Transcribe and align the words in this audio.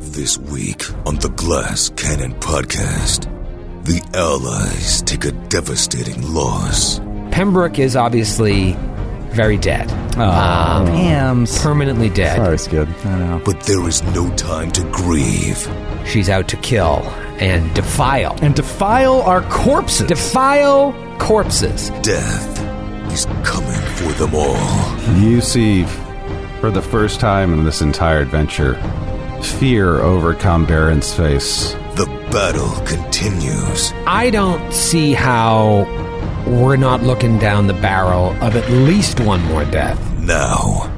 This 0.00 0.38
week 0.38 0.84
on 1.06 1.16
the 1.16 1.28
Glass 1.30 1.90
Cannon 1.96 2.32
Podcast, 2.34 3.24
the 3.84 4.00
Allies 4.14 5.02
take 5.02 5.24
a 5.24 5.32
devastating 5.48 6.32
loss. 6.32 7.00
Pembroke 7.32 7.80
is 7.80 7.96
obviously 7.96 8.74
very 9.30 9.56
dead. 9.56 9.88
Ah, 10.16 10.78
uh, 10.78 10.82
oh, 10.82 10.86
Pam's. 10.86 11.58
Permanently 11.60 12.10
dead. 12.10 12.36
Sorry, 12.36 12.58
Skid. 12.58 12.88
I 13.04 13.18
know. 13.18 13.42
But 13.44 13.60
there 13.62 13.86
is 13.88 14.02
no 14.14 14.32
time 14.36 14.70
to 14.72 14.84
grieve. 14.92 15.68
She's 16.06 16.28
out 16.28 16.46
to 16.48 16.56
kill 16.58 17.02
and 17.40 17.74
defile. 17.74 18.38
And 18.40 18.54
defile 18.54 19.22
our 19.22 19.42
corpses. 19.50 20.06
Defile 20.06 20.92
corpses. 21.18 21.90
Death 22.02 22.60
is 23.12 23.26
coming 23.42 23.80
for 23.96 24.12
them 24.12 24.34
all. 24.34 25.18
You 25.18 25.40
see, 25.40 25.84
for 26.60 26.70
the 26.70 26.82
first 26.82 27.18
time 27.18 27.52
in 27.52 27.64
this 27.64 27.80
entire 27.80 28.20
adventure, 28.20 28.74
fear 29.44 30.00
overcome 30.00 30.66
Baron's 30.66 31.14
face. 31.14 31.72
The 31.94 32.06
battle 32.30 32.70
continues. 32.86 33.92
I 34.06 34.30
don't 34.30 34.72
see 34.72 35.12
how 35.12 35.84
we're 36.46 36.76
not 36.76 37.02
looking 37.02 37.38
down 37.38 37.66
the 37.66 37.74
barrel 37.74 38.30
of 38.42 38.56
at 38.56 38.70
least 38.70 39.20
one 39.20 39.42
more 39.44 39.64
death. 39.64 39.98
Now, 40.18 40.90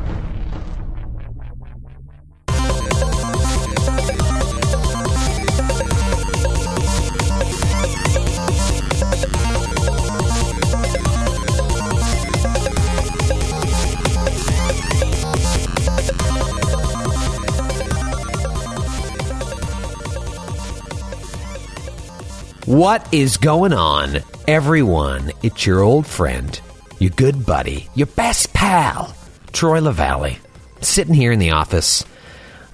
What 22.70 23.12
is 23.12 23.36
going 23.36 23.72
on, 23.72 24.18
everyone? 24.46 25.32
It's 25.42 25.66
your 25.66 25.80
old 25.80 26.06
friend, 26.06 26.60
your 27.00 27.10
good 27.10 27.44
buddy, 27.44 27.88
your 27.96 28.06
best 28.06 28.52
pal, 28.52 29.12
Troy 29.52 29.80
Lavallee, 29.80 30.38
sitting 30.80 31.12
here 31.12 31.32
in 31.32 31.40
the 31.40 31.50
office 31.50 32.04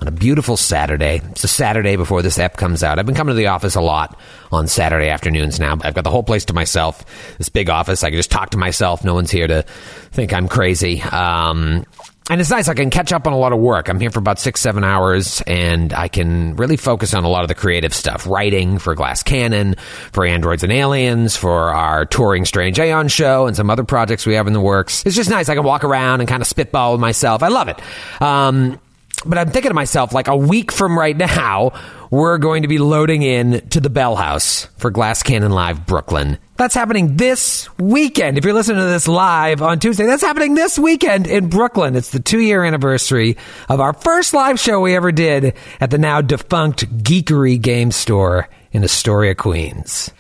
on 0.03 0.07
a 0.07 0.11
beautiful 0.11 0.59
Saturday. 0.59 1.23
It's 1.31 1.45
a 1.45 1.49
Saturday 1.49 1.97
before 1.97 2.21
this 2.21 2.39
app 2.39 2.59
comes 2.59 2.83
out. 2.83 2.99
I've 2.99 3.07
been 3.07 3.15
coming 3.15 3.33
to 3.33 3.39
the 3.39 3.47
office 3.47 3.75
a 3.75 3.81
lot 3.81 4.21
on 4.53 4.69
Saturday 4.69 5.09
afternoons 5.09 5.59
now. 5.59 5.79
I've 5.81 5.95
got 5.95 6.05
the 6.05 6.11
whole 6.11 6.23
place 6.23 6.45
to 6.45 6.53
myself. 6.53 7.03
This 7.39 7.49
big 7.49 7.71
office, 7.71 8.05
I 8.05 8.11
can 8.11 8.19
just 8.19 8.31
talk 8.31 8.51
to 8.51 8.59
myself. 8.59 9.03
No 9.03 9.15
one's 9.15 9.31
here 9.31 9.47
to 9.47 9.63
think 10.11 10.35
I'm 10.35 10.47
crazy. 10.47 11.01
Um, 11.01 11.87
and 12.29 12.41
it's 12.41 12.51
nice. 12.51 12.69
I 12.69 12.75
can 12.75 12.91
catch 12.91 13.13
up 13.13 13.27
on 13.27 13.33
a 13.33 13.39
lot 13.39 13.53
of 13.53 13.59
work. 13.59 13.89
I'm 13.89 14.01
here 14.01 14.11
for 14.11 14.19
about 14.19 14.39
six, 14.39 14.61
seven 14.61 14.85
hours, 14.85 15.43
and 15.47 15.93
I 15.93 16.09
can 16.09 16.57
really 16.57 16.77
focus 16.77 17.15
on 17.15 17.25
a 17.25 17.29
lot 17.29 17.43
of 17.43 17.49
the 17.49 17.55
creative 17.55 17.95
stuff 17.95 18.27
writing 18.27 18.79
for 18.79 18.95
Glass 18.95 19.23
Cannon, 19.23 19.77
for 20.13 20.25
Androids 20.25 20.63
and 20.63 20.73
Aliens, 20.73 21.37
for 21.37 21.71
our 21.71 22.05
touring 22.05 22.45
Strange 22.45 22.79
Aeon 22.79 23.09
show, 23.09 23.47
and 23.47 23.57
some 23.57 23.71
other 23.71 23.85
projects 23.85 24.27
we 24.27 24.35
have 24.35 24.47
in 24.47 24.53
the 24.53 24.61
works. 24.61 25.05
It's 25.07 25.17
just 25.17 25.31
nice. 25.31 25.49
I 25.49 25.55
can 25.55 25.65
walk 25.65 25.85
around 25.85 26.21
and 26.21 26.29
kind 26.29 26.43
of 26.43 26.49
spitball 26.49 26.93
with 26.93 27.01
myself. 27.01 27.43
I 27.43 27.49
love 27.49 27.69
it. 27.69 27.81
Um, 28.21 28.81
but 29.25 29.39
I'm 29.39 29.51
thinking 29.51 29.71
to 29.71 29.75
myself, 29.75 30.13
like 30.13 30.29
a 30.29 30.37
week 30.37 30.71
from 30.71 30.99
right 30.99 31.17
now, 31.17 31.73
we're 32.11 32.39
going 32.39 32.63
to 32.63 32.69
be 32.69 32.79
loading 32.79 33.23
in 33.23 33.67
to 33.71 33.81
the 33.81 33.91
Bell 33.91 34.17
House 34.17 34.67
for 34.79 34.91
Glass 34.91 35.23
Cannon 35.23 35.53
Live 35.53 35.87
Brooklyn. 35.87 36.39
That's 36.57 36.75
happening 36.75 37.17
this 37.17 37.69
weekend. 37.79 38.39
If 38.39 38.45
you're 38.45 38.55
listening 38.55 38.81
to 38.81 38.87
this 38.87 39.09
live 39.09 39.61
on 39.63 39.79
Tuesday, 39.79 40.07
that's 40.07 40.23
happening 40.23 40.55
this 40.55 40.79
weekend 40.79 41.27
in 41.27 41.49
Brooklyn. 41.49 41.97
It's 41.97 42.11
the 42.11 42.21
two 42.21 42.41
year 42.41 42.65
anniversary 42.65 43.37
of 43.69 43.81
our 43.81 43.93
first 43.93 44.33
live 44.33 44.59
show 44.59 44.81
we 44.81 44.95
ever 44.95 45.13
did 45.13 45.55
at 45.81 45.91
the 45.91 45.99
now 45.99 46.21
defunct 46.21 46.87
Geekery 47.03 47.61
Game 47.61 47.91
Store 47.91 48.49
in 48.73 48.85
Astoria, 48.85 49.35
Queens. 49.35 50.11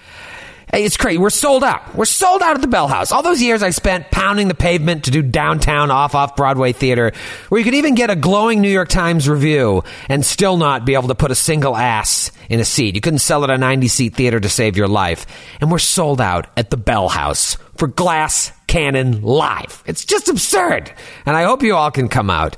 Hey, 0.69 0.85
it's 0.85 0.97
crazy. 0.97 1.17
We're 1.17 1.31
sold 1.31 1.63
out. 1.63 1.95
We're 1.95 2.07
sold 2.07 2.43
out 2.43 2.57
at 2.57 2.61
the 2.61 2.67
Bell 2.67 2.89
House. 2.89 3.13
All 3.13 3.23
those 3.23 3.41
years 3.41 3.63
I 3.63 3.71
spent 3.71 4.11
pounding 4.11 4.49
the 4.49 4.55
pavement 4.55 5.05
to 5.05 5.13
do 5.13 5.23
downtown 5.23 5.93
off 5.93 6.17
off 6.17 6.35
Broadway 6.35 6.73
theater, 6.73 7.13
where 7.49 7.61
you 7.61 7.65
could 7.65 7.75
even 7.75 7.95
get 7.95 8.11
a 8.11 8.17
glowing 8.17 8.61
New 8.61 8.69
York 8.69 8.89
Times 8.89 9.29
review 9.29 9.85
and 10.09 10.27
still 10.27 10.57
not 10.57 10.85
be 10.85 10.95
able 10.95 11.07
to 11.07 11.15
put 11.15 11.31
a 11.31 11.37
single 11.37 11.77
ass 11.77 12.33
in 12.51 12.59
a 12.59 12.65
seat. 12.65 12.97
You 12.97 13.01
couldn't 13.01 13.21
sell 13.21 13.45
at 13.45 13.51
a 13.51 13.57
90 13.57 13.87
seat 13.87 14.17
theater 14.17 14.41
to 14.41 14.49
save 14.49 14.77
your 14.77 14.89
life. 14.89 15.25
And 15.61 15.71
we're 15.71 15.79
sold 15.79 16.21
out 16.21 16.49
at 16.57 16.71
the 16.71 16.77
Bell 16.77 17.09
House 17.09 17.59
for 17.77 17.87
Glass 17.87 18.51
Cannon 18.67 19.23
Live. 19.23 19.85
It's 19.87 20.05
just 20.05 20.29
absurd. 20.29 20.93
And 21.25 21.37
I 21.37 21.45
hope 21.45 21.63
you 21.63 21.77
all 21.77 21.93
can 21.93 22.09
come 22.09 22.29
out. 22.29 22.57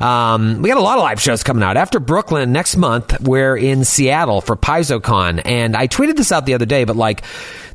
Um, 0.00 0.62
we 0.62 0.68
got 0.68 0.78
a 0.78 0.82
lot 0.82 0.98
of 0.98 1.04
live 1.04 1.20
shows 1.20 1.42
coming 1.42 1.62
out. 1.62 1.76
After 1.76 2.00
Brooklyn 2.00 2.52
next 2.52 2.76
month, 2.76 3.20
we're 3.20 3.56
in 3.56 3.84
Seattle 3.84 4.40
for 4.40 4.56
PaizoCon. 4.56 5.42
And 5.44 5.76
I 5.76 5.88
tweeted 5.88 6.16
this 6.16 6.32
out 6.32 6.46
the 6.46 6.54
other 6.54 6.66
day, 6.66 6.84
but 6.84 6.96
like, 6.96 7.22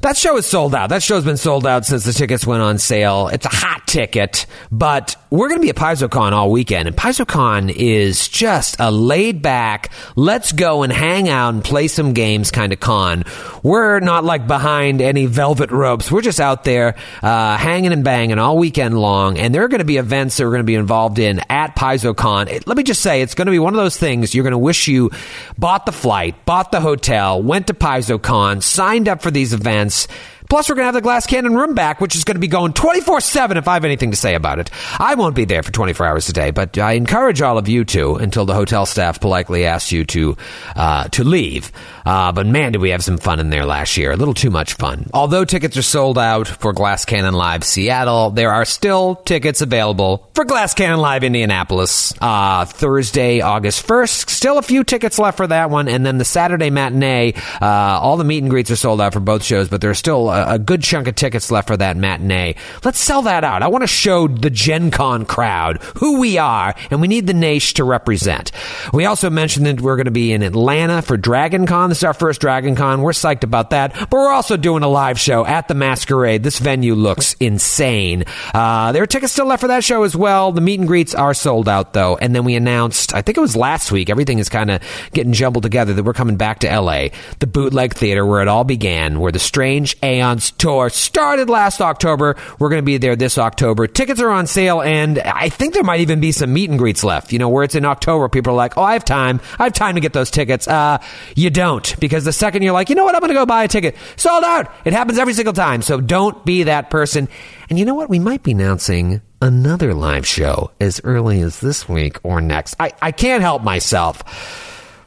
that 0.01 0.15
show 0.15 0.37
is 0.37 0.45
sold 0.45 0.73
out. 0.73 0.89
That 0.89 1.03
show's 1.03 1.25
been 1.25 1.35
sold 1.35 1.67
out 1.67 1.85
since 1.85 2.05
the 2.05 2.13
tickets 2.13 2.47
went 2.47 2.63
on 2.63 2.77
sale. 2.77 3.27
It's 3.27 3.45
a 3.45 3.49
hot 3.49 3.85
ticket, 3.85 4.45
but 4.71 5.17
we're 5.29 5.49
going 5.49 5.59
to 5.59 5.61
be 5.61 5.69
at 5.69 5.75
PaizoCon 5.75 6.31
all 6.31 6.51
weekend. 6.51 6.87
And 6.87 6.95
PaizoCon 6.95 7.69
is 7.69 8.29
just 8.29 8.77
a 8.79 8.91
laid 8.91 9.41
back, 9.41 9.91
let's 10.15 10.53
go 10.53 10.83
and 10.83 10.93
hang 10.93 11.27
out 11.27 11.53
and 11.53 11.63
play 11.63 11.89
some 11.89 12.13
games 12.13 12.49
kind 12.49 12.71
of 12.71 12.79
con. 12.79 13.25
We're 13.61 13.99
not 13.99 14.23
like 14.23 14.47
behind 14.47 15.01
any 15.01 15.25
velvet 15.25 15.69
ropes. 15.69 16.09
We're 16.09 16.21
just 16.21 16.39
out 16.39 16.63
there 16.63 16.95
uh, 17.21 17.57
hanging 17.57 17.91
and 17.91 18.03
banging 18.03 18.39
all 18.39 18.57
weekend 18.57 18.97
long. 18.97 19.37
And 19.37 19.53
there 19.53 19.63
are 19.63 19.67
going 19.67 19.79
to 19.79 19.85
be 19.85 19.97
events 19.97 20.37
that 20.37 20.45
we're 20.45 20.51
going 20.51 20.61
to 20.61 20.63
be 20.63 20.75
involved 20.75 21.19
in 21.19 21.41
at 21.49 21.75
PaizoCon. 21.75 22.65
Let 22.65 22.77
me 22.77 22.83
just 22.83 23.01
say, 23.01 23.21
it's 23.21 23.35
going 23.35 23.47
to 23.47 23.51
be 23.51 23.59
one 23.59 23.73
of 23.73 23.79
those 23.81 23.97
things 23.97 24.33
you're 24.33 24.43
going 24.43 24.51
to 24.51 24.57
wish 24.57 24.87
you 24.87 25.11
bought 25.57 25.85
the 25.85 25.91
flight, 25.91 26.45
bought 26.45 26.71
the 26.71 26.79
hotel, 26.79 27.43
went 27.43 27.67
to 27.67 27.73
PaizoCon, 27.73 28.63
signed 28.63 29.09
up 29.09 29.21
for 29.21 29.29
these 29.29 29.51
events 29.51 29.88
events 29.89 30.07
Plus, 30.49 30.67
we're 30.67 30.73
going 30.73 30.83
to 30.83 30.87
have 30.87 30.95
the 30.95 31.01
Glass 31.01 31.27
Cannon 31.27 31.55
room 31.55 31.75
back, 31.75 32.01
which 32.01 32.15
is 32.15 32.23
going 32.23 32.35
to 32.35 32.41
be 32.41 32.47
going 32.47 32.73
24 32.73 33.21
7 33.21 33.55
if 33.57 33.67
I 33.67 33.75
have 33.75 33.85
anything 33.85 34.09
to 34.09 34.17
say 34.17 34.33
about 34.33 34.57
it. 34.57 34.71
I 34.97 35.13
won't 35.13 35.35
be 35.35 35.45
there 35.45 35.61
for 35.61 35.71
24 35.71 36.07
hours 36.07 36.27
a 36.27 36.33
day, 36.33 36.49
but 36.49 36.75
I 36.79 36.93
encourage 36.93 37.43
all 37.43 37.59
of 37.59 37.67
you 37.67 37.85
to 37.85 38.15
until 38.15 38.45
the 38.45 38.55
hotel 38.55 38.87
staff 38.87 39.19
politely 39.21 39.65
asks 39.65 39.91
you 39.91 40.05
to, 40.05 40.37
uh, 40.75 41.07
to 41.09 41.23
leave. 41.23 41.71
Uh, 42.03 42.31
but 42.31 42.47
man, 42.47 42.71
did 42.71 42.81
we 42.81 42.89
have 42.89 43.03
some 43.03 43.19
fun 43.19 43.39
in 43.39 43.51
there 43.51 43.65
last 43.65 43.95
year. 43.95 44.11
A 44.11 44.15
little 44.15 44.33
too 44.33 44.49
much 44.49 44.73
fun. 44.73 45.07
Although 45.13 45.45
tickets 45.45 45.77
are 45.77 45.83
sold 45.83 46.17
out 46.17 46.47
for 46.47 46.73
Glass 46.73 47.05
Cannon 47.05 47.35
Live 47.35 47.63
Seattle, 47.63 48.31
there 48.31 48.51
are 48.51 48.65
still 48.65 49.17
tickets 49.17 49.61
available 49.61 50.27
for 50.33 50.45
Glass 50.45 50.73
Cannon 50.73 50.99
Live 50.99 51.23
Indianapolis 51.23 52.11
uh, 52.21 52.65
Thursday, 52.65 53.41
August 53.41 53.85
1st. 53.85 54.29
Still 54.31 54.57
a 54.57 54.63
few 54.63 54.83
tickets 54.83 55.19
left 55.19 55.37
for 55.37 55.45
that 55.45 55.69
one. 55.69 55.87
And 55.87 56.03
then 56.03 56.17
the 56.17 56.25
Saturday 56.25 56.71
matinee, 56.71 57.33
uh, 57.61 57.65
all 58.01 58.17
the 58.17 58.23
meet 58.23 58.41
and 58.41 58.49
greets 58.49 58.71
are 58.71 58.75
sold 58.75 58.99
out 58.99 59.13
for 59.13 59.19
both 59.19 59.43
shows, 59.43 59.69
but 59.69 59.79
there's 59.81 59.99
still 59.99 60.38
a, 60.47 60.59
good 60.59 60.83
chunk 60.83 61.07
of 61.07 61.15
tickets 61.15 61.51
left 61.51 61.67
for 61.67 61.77
that 61.77 61.97
matinee. 61.97 62.55
Let's 62.83 62.99
sell 62.99 63.23
that 63.23 63.43
out. 63.43 63.63
I 63.63 63.67
want 63.67 63.83
to 63.83 63.87
show 63.87 64.27
the 64.27 64.49
Gen 64.49 64.91
Con 64.91 65.25
crowd 65.25 65.81
who 65.97 66.19
we 66.19 66.37
are, 66.37 66.75
and 66.91 67.01
we 67.01 67.07
need 67.07 67.27
the 67.27 67.33
nation 67.33 67.75
to 67.77 67.83
represent. 67.83 68.51
We 68.93 69.05
also 69.05 69.29
mentioned 69.29 69.65
that 69.65 69.81
we're 69.81 69.95
going 69.95 70.05
to 70.05 70.11
be 70.11 70.31
in 70.31 70.43
Atlanta 70.43 71.01
for 71.01 71.17
Dragon 71.17 71.65
Con. 71.65 71.89
This 71.89 71.99
is 71.99 72.03
our 72.03 72.13
first 72.13 72.41
Dragon 72.41 72.75
Con. 72.75 73.01
We're 73.01 73.11
psyched 73.11 73.43
about 73.43 73.71
that. 73.71 73.93
But 73.93 74.11
we're 74.11 74.31
also 74.31 74.57
doing 74.57 74.83
a 74.83 74.87
live 74.87 75.19
show 75.19 75.45
at 75.45 75.67
the 75.67 75.73
Masquerade. 75.73 76.43
This 76.43 76.59
venue 76.59 76.95
looks 76.95 77.35
insane. 77.39 78.25
Uh, 78.53 78.91
there 78.91 79.03
are 79.03 79.07
tickets 79.07 79.33
still 79.33 79.45
left 79.45 79.61
for 79.61 79.67
that 79.67 79.83
show 79.83 80.03
as 80.03 80.15
well. 80.15 80.51
The 80.51 80.61
meet 80.61 80.79
and 80.79 80.87
greets 80.87 81.15
are 81.15 81.33
sold 81.33 81.67
out, 81.69 81.93
though. 81.93 82.17
And 82.17 82.35
then 82.35 82.43
we 82.43 82.55
announced, 82.55 83.13
I 83.13 83.21
think 83.21 83.37
it 83.37 83.41
was 83.41 83.55
last 83.55 83.91
week, 83.91 84.09
everything 84.09 84.39
is 84.39 84.49
kind 84.49 84.71
of 84.71 84.81
getting 85.13 85.33
jumbled 85.33 85.63
together, 85.63 85.93
that 85.93 86.03
we're 86.03 86.13
coming 86.13 86.37
back 86.37 86.59
to 86.59 86.79
LA, 86.79 87.07
the 87.39 87.47
Bootleg 87.47 87.93
Theater, 87.93 88.25
where 88.25 88.41
it 88.41 88.47
all 88.47 88.63
began, 88.63 89.19
where 89.19 89.31
the 89.31 89.39
Strange 89.39 89.97
Tour 90.37 90.89
started 90.89 91.49
last 91.49 91.81
October. 91.81 92.35
We're 92.59 92.69
going 92.69 92.81
to 92.81 92.85
be 92.85 92.97
there 92.97 93.15
this 93.15 93.37
October. 93.37 93.87
Tickets 93.87 94.21
are 94.21 94.29
on 94.29 94.47
sale, 94.47 94.81
and 94.81 95.19
I 95.19 95.49
think 95.49 95.73
there 95.73 95.83
might 95.83 96.01
even 96.01 96.19
be 96.19 96.31
some 96.31 96.53
meet 96.53 96.69
and 96.69 96.79
greets 96.79 97.03
left. 97.03 97.31
You 97.31 97.39
know, 97.39 97.49
where 97.49 97.63
it's 97.63 97.75
in 97.75 97.85
October, 97.85 98.29
people 98.29 98.53
are 98.53 98.55
like, 98.55 98.77
oh, 98.77 98.83
I 98.83 98.93
have 98.93 99.05
time. 99.05 99.41
I 99.57 99.63
have 99.63 99.73
time 99.73 99.95
to 99.95 100.01
get 100.01 100.13
those 100.13 100.31
tickets. 100.31 100.67
Uh, 100.67 100.99
you 101.35 101.49
don't, 101.49 101.99
because 101.99 102.25
the 102.25 102.33
second 102.33 102.63
you're 102.63 102.73
like, 102.73 102.89
you 102.89 102.95
know 102.95 103.03
what, 103.03 103.15
I'm 103.15 103.21
going 103.21 103.29
to 103.29 103.35
go 103.35 103.45
buy 103.45 103.63
a 103.63 103.67
ticket, 103.67 103.95
sold 104.15 104.43
out. 104.43 104.71
It 104.85 104.93
happens 104.93 105.19
every 105.19 105.33
single 105.33 105.53
time. 105.53 105.81
So 105.81 105.99
don't 105.99 106.45
be 106.45 106.63
that 106.63 106.89
person. 106.89 107.27
And 107.69 107.77
you 107.77 107.85
know 107.85 107.95
what? 107.95 108.09
We 108.09 108.19
might 108.19 108.43
be 108.43 108.51
announcing 108.51 109.21
another 109.41 109.93
live 109.93 110.27
show 110.27 110.71
as 110.79 110.99
early 111.03 111.41
as 111.41 111.59
this 111.59 111.87
week 111.87 112.17
or 112.23 112.41
next. 112.41 112.75
I, 112.79 112.91
I 113.01 113.11
can't 113.11 113.41
help 113.41 113.63
myself. 113.63 114.23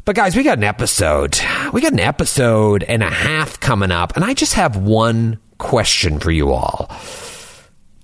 But 0.05 0.17
guys, 0.17 0.35
we 0.35 0.43
got 0.43 0.59
an 0.59 0.65
episode. 0.65 1.39
We 1.73 1.81
got 1.81 1.93
an 1.93 2.01
episode 2.01 2.83
and 2.83 3.05
a 3.05 3.11
half 3.11 3.61
coming 3.61 3.93
up, 3.93 4.17
and 4.17 4.25
I 4.25 4.35
just 4.35 4.55
have 4.55 4.77
one 4.77 5.39
question 5.59 6.19
for 6.19 6.33
you 6.33 6.51
all. 6.51 6.91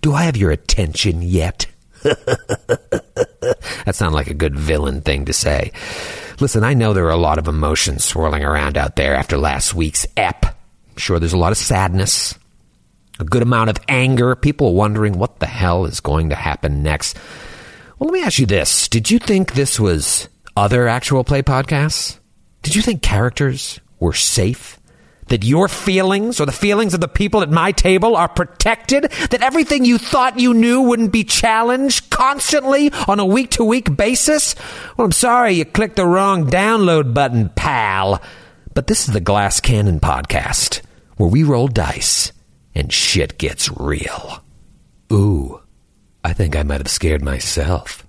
Do 0.00 0.12
I 0.12 0.22
have 0.22 0.36
your 0.36 0.52
attention 0.52 1.22
yet? 1.22 1.66
that 2.04 3.94
sounds 3.94 4.14
like 4.14 4.28
a 4.28 4.34
good 4.34 4.56
villain 4.56 5.00
thing 5.00 5.24
to 5.24 5.32
say. 5.32 5.72
Listen, 6.38 6.62
I 6.62 6.72
know 6.74 6.92
there 6.92 7.06
are 7.06 7.10
a 7.10 7.16
lot 7.16 7.38
of 7.38 7.48
emotions 7.48 8.04
swirling 8.04 8.44
around 8.44 8.78
out 8.78 8.94
there 8.94 9.16
after 9.16 9.36
last 9.36 9.74
week's 9.74 10.06
ep. 10.16 10.44
I'm 10.44 10.96
sure 10.98 11.18
there's 11.18 11.32
a 11.32 11.36
lot 11.36 11.50
of 11.50 11.58
sadness, 11.58 12.38
a 13.18 13.24
good 13.24 13.42
amount 13.42 13.70
of 13.70 13.78
anger, 13.88 14.36
people 14.36 14.74
wondering 14.74 15.18
what 15.18 15.40
the 15.40 15.46
hell 15.46 15.84
is 15.84 15.98
going 15.98 16.28
to 16.28 16.36
happen 16.36 16.84
next. 16.84 17.18
Well, 17.98 18.08
let 18.08 18.12
me 18.12 18.22
ask 18.22 18.38
you 18.38 18.46
this. 18.46 18.86
Did 18.86 19.10
you 19.10 19.18
think 19.18 19.54
this 19.54 19.80
was 19.80 20.28
other 20.58 20.88
actual 20.88 21.25
play 21.25 21.43
podcasts? 21.43 22.19
Did 22.62 22.75
you 22.75 22.82
think 22.82 23.00
characters 23.02 23.81
were 24.00 24.12
safe? 24.12 24.78
That 25.28 25.44
your 25.44 25.69
feelings 25.69 26.40
or 26.40 26.46
the 26.46 26.52
feelings 26.52 26.94
of 26.94 27.00
the 27.00 27.08
people 27.08 27.43
at 27.43 27.50
my 27.50 27.70
table 27.70 28.16
are 28.16 28.28
protected? 28.28 29.05
That 29.31 29.43
everything 29.43 29.84
you 29.84 29.99
thought 29.99 30.40
you 30.40 30.55
knew 30.55 30.81
wouldn't 30.81 31.12
be 31.12 31.22
challenged 31.22 32.10
constantly 32.10 32.90
on 33.06 33.20
a 33.20 33.26
week 33.26 33.50
to 33.52 33.64
week 33.64 33.94
basis? 33.94 34.55
Well, 34.96 35.05
I'm 35.05 35.12
sorry 35.12 35.52
you 35.52 35.64
clicked 35.64 35.96
the 35.96 36.06
wrong 36.06 36.50
download 36.50 37.12
button, 37.12 37.50
pal. 37.50 38.22
But 38.75 38.87
this 38.87 39.06
is 39.06 39.12
the 39.12 39.20
Glass 39.20 39.61
Cannon 39.61 40.00
podcast, 40.00 40.81
where 41.19 41.28
we 41.28 41.43
roll 41.43 41.69
dice 41.69 42.32
and 42.75 42.93
shit 42.93 43.38
gets 43.38 43.70
real. 43.76 44.43
Ooh, 45.12 45.61
I 46.25 46.32
think 46.32 46.56
I 46.56 46.62
might 46.62 46.81
have 46.81 46.88
scared 46.88 47.22
myself. 47.22 48.06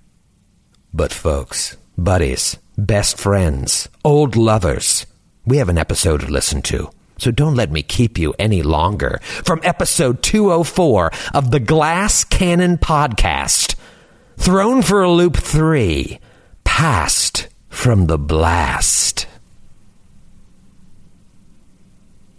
But, 0.94 1.12
folks, 1.12 1.76
buddies, 2.04 2.56
best 2.78 3.18
friends, 3.18 3.88
old 4.04 4.36
lovers, 4.36 5.06
we 5.44 5.58
have 5.58 5.68
an 5.68 5.78
episode 5.78 6.20
to 6.20 6.26
listen 6.28 6.62
to. 6.62 6.90
So 7.18 7.30
don't 7.30 7.54
let 7.54 7.70
me 7.70 7.82
keep 7.82 8.18
you 8.18 8.34
any 8.38 8.62
longer. 8.62 9.20
From 9.22 9.60
episode 9.62 10.22
204 10.22 11.10
of 11.34 11.50
the 11.50 11.60
Glass 11.60 12.24
Cannon 12.24 12.78
Podcast, 12.78 13.74
Throne 14.38 14.80
for 14.80 15.02
a 15.02 15.10
Loop 15.10 15.36
3, 15.36 16.18
Passed 16.64 17.48
from 17.68 18.06
the 18.06 18.18
Blast. 18.18 19.26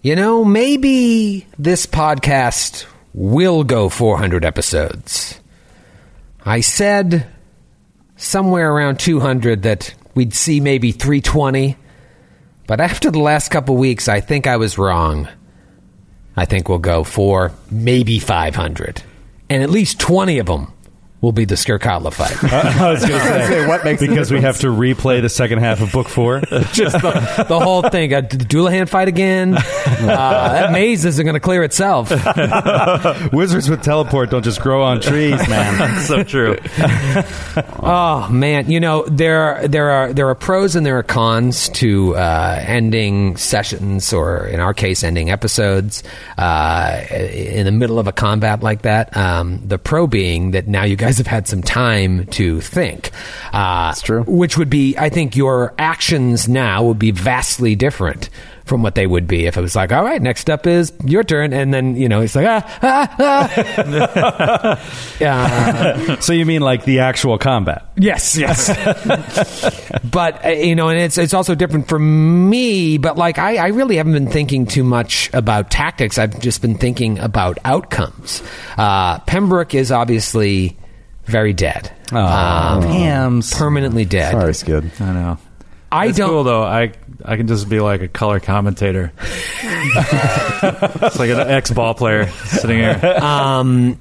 You 0.01 0.15
know, 0.15 0.43
maybe 0.43 1.45
this 1.59 1.85
podcast 1.85 2.85
will 3.13 3.63
go 3.63 3.87
400 3.87 4.43
episodes. 4.43 5.39
I 6.43 6.61
said 6.61 7.27
somewhere 8.21 8.71
around 8.71 8.99
200 8.99 9.63
that 9.63 9.93
we'd 10.13 10.33
see 10.33 10.59
maybe 10.59 10.91
320. 10.91 11.75
But 12.67 12.79
after 12.79 13.11
the 13.11 13.19
last 13.19 13.49
couple 13.49 13.75
weeks, 13.75 14.07
I 14.07 14.21
think 14.21 14.47
I 14.47 14.57
was 14.57 14.77
wrong. 14.77 15.27
I 16.37 16.45
think 16.45 16.69
we'll 16.69 16.79
go 16.79 17.03
for 17.03 17.51
maybe 17.69 18.19
500. 18.19 19.03
And 19.49 19.63
at 19.63 19.69
least 19.69 19.99
20 19.99 20.39
of 20.39 20.45
them 20.45 20.71
will 21.21 21.31
be 21.31 21.45
the 21.45 21.55
Skirkatla 21.55 22.11
fight. 22.13 22.43
I 22.53 22.91
was 22.91 23.05
going 23.05 23.19
to 23.21 23.47
say, 23.47 23.67
what 23.67 23.83
makes 23.83 24.01
because 24.01 24.31
we 24.31 24.41
have 24.41 24.59
to 24.59 24.67
replay 24.67 25.21
the 25.21 25.29
second 25.29 25.59
half 25.59 25.81
of 25.81 25.91
book 25.91 26.07
four. 26.09 26.39
Just 26.73 26.99
the, 27.01 27.45
the 27.47 27.59
whole 27.59 27.83
thing. 27.83 28.13
Uh, 28.13 28.21
did 28.21 28.41
the 28.41 28.45
Dullahan 28.45 28.89
fight 28.89 29.07
again? 29.07 29.55
Uh, 29.55 29.61
that 30.01 30.71
maze 30.71 31.05
isn't 31.05 31.23
going 31.23 31.35
to 31.35 31.39
clear 31.39 31.63
itself. 31.63 32.09
Wizards 33.31 33.69
with 33.69 33.83
teleport 33.83 34.31
don't 34.31 34.43
just 34.43 34.61
grow 34.61 34.83
on 34.83 34.99
trees, 34.99 35.47
man. 35.47 35.77
That's 35.77 36.07
so 36.07 36.23
true. 36.23 36.57
Oh 37.79 38.27
man, 38.29 38.69
you 38.69 38.79
know 38.79 39.05
there 39.07 39.67
there 39.67 39.89
are 39.91 40.13
there 40.13 40.27
are 40.29 40.35
pros 40.35 40.75
and 40.75 40.85
there 40.85 40.97
are 40.97 41.03
cons 41.03 41.69
to 41.69 42.15
uh, 42.15 42.63
ending 42.65 43.37
sessions 43.37 44.13
or 44.13 44.47
in 44.47 44.59
our 44.59 44.73
case 44.73 45.03
ending 45.03 45.29
episodes 45.29 46.03
uh, 46.37 47.01
in 47.11 47.65
the 47.65 47.71
middle 47.71 47.99
of 47.99 48.07
a 48.07 48.11
combat 48.11 48.63
like 48.63 48.83
that. 48.83 49.15
Um, 49.15 49.61
the 49.67 49.77
pro 49.77 50.07
being 50.07 50.51
that 50.51 50.67
now 50.67 50.83
you 50.83 50.95
guys 50.95 51.10
have 51.17 51.27
had 51.27 51.47
some 51.47 51.61
time 51.61 52.25
to 52.27 52.61
think. 52.61 53.11
Uh, 53.53 53.89
That's 53.89 54.01
true. 54.01 54.23
Which 54.23 54.57
would 54.57 54.69
be, 54.69 54.97
I 54.97 55.09
think, 55.09 55.35
your 55.35 55.73
actions 55.77 56.47
now 56.47 56.83
would 56.83 56.99
be 56.99 57.11
vastly 57.11 57.75
different. 57.75 58.29
From 58.65 58.83
what 58.83 58.95
they 58.95 59.07
would 59.07 59.27
be 59.27 59.47
if 59.47 59.57
it 59.57 59.61
was 59.61 59.75
like, 59.75 59.91
all 59.91 60.03
right, 60.03 60.21
next 60.21 60.49
up 60.49 60.65
is 60.65 60.93
your 61.03 61.23
turn, 61.23 61.51
and 61.51 61.73
then 61.73 61.97
you 61.97 62.07
know 62.07 62.21
it's 62.21 62.35
like, 62.35 62.45
ah, 62.47 62.79
ah, 62.81 63.15
ah. 63.19 65.15
yeah, 65.19 66.19
so 66.19 66.31
you 66.31 66.45
mean 66.45 66.61
like 66.61 66.85
the 66.85 66.99
actual 66.99 67.37
combat? 67.37 67.91
Yes, 67.97 68.37
yes. 68.37 68.69
but 70.11 70.45
uh, 70.45 70.49
you 70.49 70.75
know, 70.75 70.87
and 70.87 70.99
it's 70.99 71.17
it's 71.17 71.33
also 71.33 71.53
different 71.53 71.89
for 71.89 71.99
me. 71.99 72.97
But 72.97 73.17
like, 73.17 73.39
I, 73.39 73.57
I 73.57 73.67
really 73.69 73.97
haven't 73.97 74.13
been 74.13 74.29
thinking 74.29 74.65
too 74.67 74.83
much 74.83 75.29
about 75.33 75.69
tactics. 75.71 76.17
I've 76.17 76.39
just 76.39 76.61
been 76.61 76.77
thinking 76.77 77.19
about 77.19 77.57
outcomes. 77.65 78.41
Uh, 78.77 79.19
Pembroke 79.19 79.73
is 79.73 79.91
obviously 79.91 80.77
very 81.25 81.53
dead, 81.53 81.91
um, 82.11 82.81
Hams. 82.83 83.53
permanently 83.53 84.05
dead. 84.05 84.31
Sorry, 84.31 84.53
Skid. 84.53 84.91
I 84.99 85.13
know. 85.13 85.37
I 85.91 86.05
It's 86.07 86.17
don't. 86.17 86.29
cool 86.29 86.43
though. 86.43 86.63
I 86.63 86.93
I 87.25 87.35
can 87.37 87.47
just 87.47 87.67
be 87.69 87.79
like 87.81 88.01
a 88.01 88.07
color 88.07 88.39
commentator. 88.39 89.11
it's 89.63 91.19
like 91.19 91.29
an 91.29 91.39
ex 91.39 91.71
ball 91.71 91.93
player 91.93 92.27
sitting 92.45 92.77
here. 92.77 92.99
Um, 93.21 93.99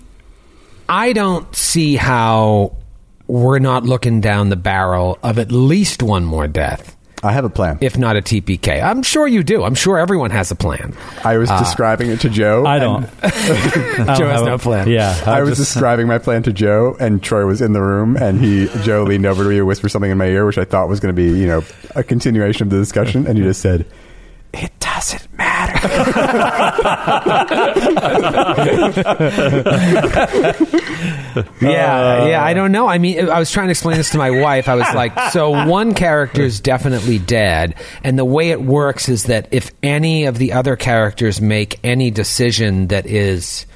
I 0.88 1.12
don't 1.12 1.54
see 1.54 1.96
how 1.96 2.76
we're 3.26 3.58
not 3.60 3.84
looking 3.84 4.20
down 4.20 4.48
the 4.48 4.56
barrel 4.56 5.18
of 5.22 5.38
at 5.38 5.52
least 5.52 6.02
one 6.02 6.24
more 6.24 6.48
death, 6.48 6.96
I 7.22 7.32
have 7.32 7.44
a 7.44 7.50
plan. 7.50 7.78
if 7.80 7.98
not 7.98 8.16
a 8.16 8.22
TPK. 8.22 8.82
I'm 8.82 9.02
sure 9.02 9.26
you 9.26 9.42
do. 9.42 9.62
I'm 9.64 9.74
sure 9.74 9.98
everyone 9.98 10.30
has 10.30 10.50
a 10.50 10.54
plan. 10.54 10.94
I 11.24 11.36
was 11.36 11.50
uh, 11.50 11.58
describing 11.58 12.10
it 12.10 12.20
to 12.20 12.30
Joe. 12.30 12.64
I 12.64 12.76
and 12.78 12.82
don't. 12.82 13.20
Joe 14.18 14.28
has 14.28 14.42
no 14.42 14.58
plan. 14.58 14.88
Yeah, 14.88 15.20
I 15.26 15.42
was 15.42 15.58
just- 15.58 15.72
describing 15.72 16.06
my 16.06 16.18
plan 16.18 16.42
to 16.44 16.52
Joe, 16.52 16.96
and 16.98 17.22
Troy 17.22 17.44
was 17.46 17.60
in 17.60 17.72
the 17.72 17.82
room, 17.82 18.16
and 18.16 18.40
he 18.40 18.68
Joe 18.82 19.02
leaned 19.04 19.26
over 19.26 19.42
to 19.42 19.48
me 19.48 19.58
and 19.58 19.66
whispered 19.66 19.90
something 19.90 20.10
in 20.10 20.18
my 20.18 20.26
ear, 20.26 20.46
which 20.46 20.58
I 20.58 20.64
thought 20.64 20.88
was 20.88 21.00
going 21.00 21.14
to 21.14 21.16
be, 21.16 21.38
you 21.38 21.46
know, 21.46 21.62
a 21.94 22.02
continuation 22.02 22.62
of 22.66 22.70
the 22.70 22.78
discussion, 22.78 23.26
and 23.26 23.36
he 23.36 23.44
just 23.44 23.60
said, 23.60 23.84
"It 24.52 24.72
doesn't 24.80 25.32
matter." 25.36 25.78
Yeah, 31.60 32.26
yeah, 32.26 32.44
I 32.44 32.54
don't 32.54 32.72
know. 32.72 32.88
I 32.88 32.98
mean, 32.98 33.28
I 33.28 33.38
was 33.38 33.50
trying 33.50 33.66
to 33.68 33.70
explain 33.70 33.96
this 33.96 34.10
to 34.10 34.18
my 34.18 34.30
wife. 34.30 34.68
I 34.68 34.74
was 34.74 34.92
like, 34.94 35.18
so 35.30 35.66
one 35.66 35.94
character 35.94 36.42
is 36.42 36.60
definitely 36.60 37.18
dead, 37.18 37.74
and 38.02 38.18
the 38.18 38.24
way 38.24 38.50
it 38.50 38.60
works 38.60 39.08
is 39.08 39.24
that 39.24 39.48
if 39.52 39.70
any 39.82 40.24
of 40.24 40.38
the 40.38 40.52
other 40.52 40.76
characters 40.76 41.40
make 41.40 41.78
any 41.84 42.10
decision 42.10 42.88
that 42.88 43.06
is 43.06 43.66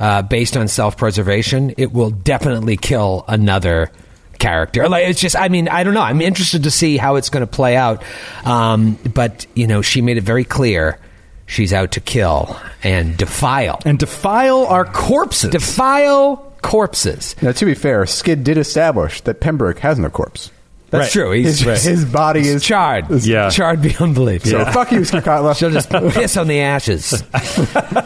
uh, 0.00 0.22
based 0.22 0.56
on 0.56 0.66
self-preservation, 0.68 1.74
it 1.78 1.92
will 1.92 2.10
definitely 2.10 2.76
kill 2.76 3.24
another 3.28 3.90
character. 4.38 4.88
Like 4.88 5.08
it's 5.08 5.20
just, 5.20 5.36
I 5.36 5.48
mean, 5.48 5.68
I 5.68 5.84
don't 5.84 5.94
know. 5.94 6.02
I'm 6.02 6.20
interested 6.20 6.64
to 6.64 6.70
see 6.70 6.96
how 6.96 7.16
it's 7.16 7.30
going 7.30 7.42
to 7.42 7.50
play 7.50 7.76
out. 7.76 8.02
Um, 8.44 8.98
but 9.14 9.46
you 9.54 9.66
know, 9.66 9.82
she 9.82 10.00
made 10.00 10.16
it 10.16 10.24
very 10.24 10.44
clear 10.44 10.98
she's 11.46 11.72
out 11.72 11.92
to 11.92 12.00
kill 12.00 12.58
and 12.82 13.16
defile, 13.16 13.80
and 13.84 13.98
defile 13.98 14.66
our 14.66 14.84
corpses. 14.84 15.50
defile 15.50 16.54
corpses. 16.62 17.36
now, 17.42 17.52
to 17.52 17.66
be 17.66 17.74
fair, 17.74 18.06
Skid 18.06 18.44
did 18.44 18.58
establish 18.58 19.20
that 19.22 19.40
Pembroke 19.40 19.78
has 19.80 19.98
no 19.98 20.08
corpse. 20.10 20.50
That's 20.98 21.04
Right. 21.06 21.10
true. 21.22 21.30
He's 21.32 21.60
His, 21.60 21.82
his 21.84 22.04
body 22.04 22.40
is 22.40 22.62
charred. 22.64 23.06
Yeah. 23.24 23.50
charred 23.50 23.82
beyond 23.82 24.14
belief. 24.14 24.44
So 24.44 24.64
fuck 24.66 24.92
you, 24.92 25.00
Skirkatla. 25.00 25.56
She'll 25.56 25.70
just 25.70 25.90
piss 25.90 26.36
on 26.36 26.46
the 26.48 26.60
ashes. 26.60 27.22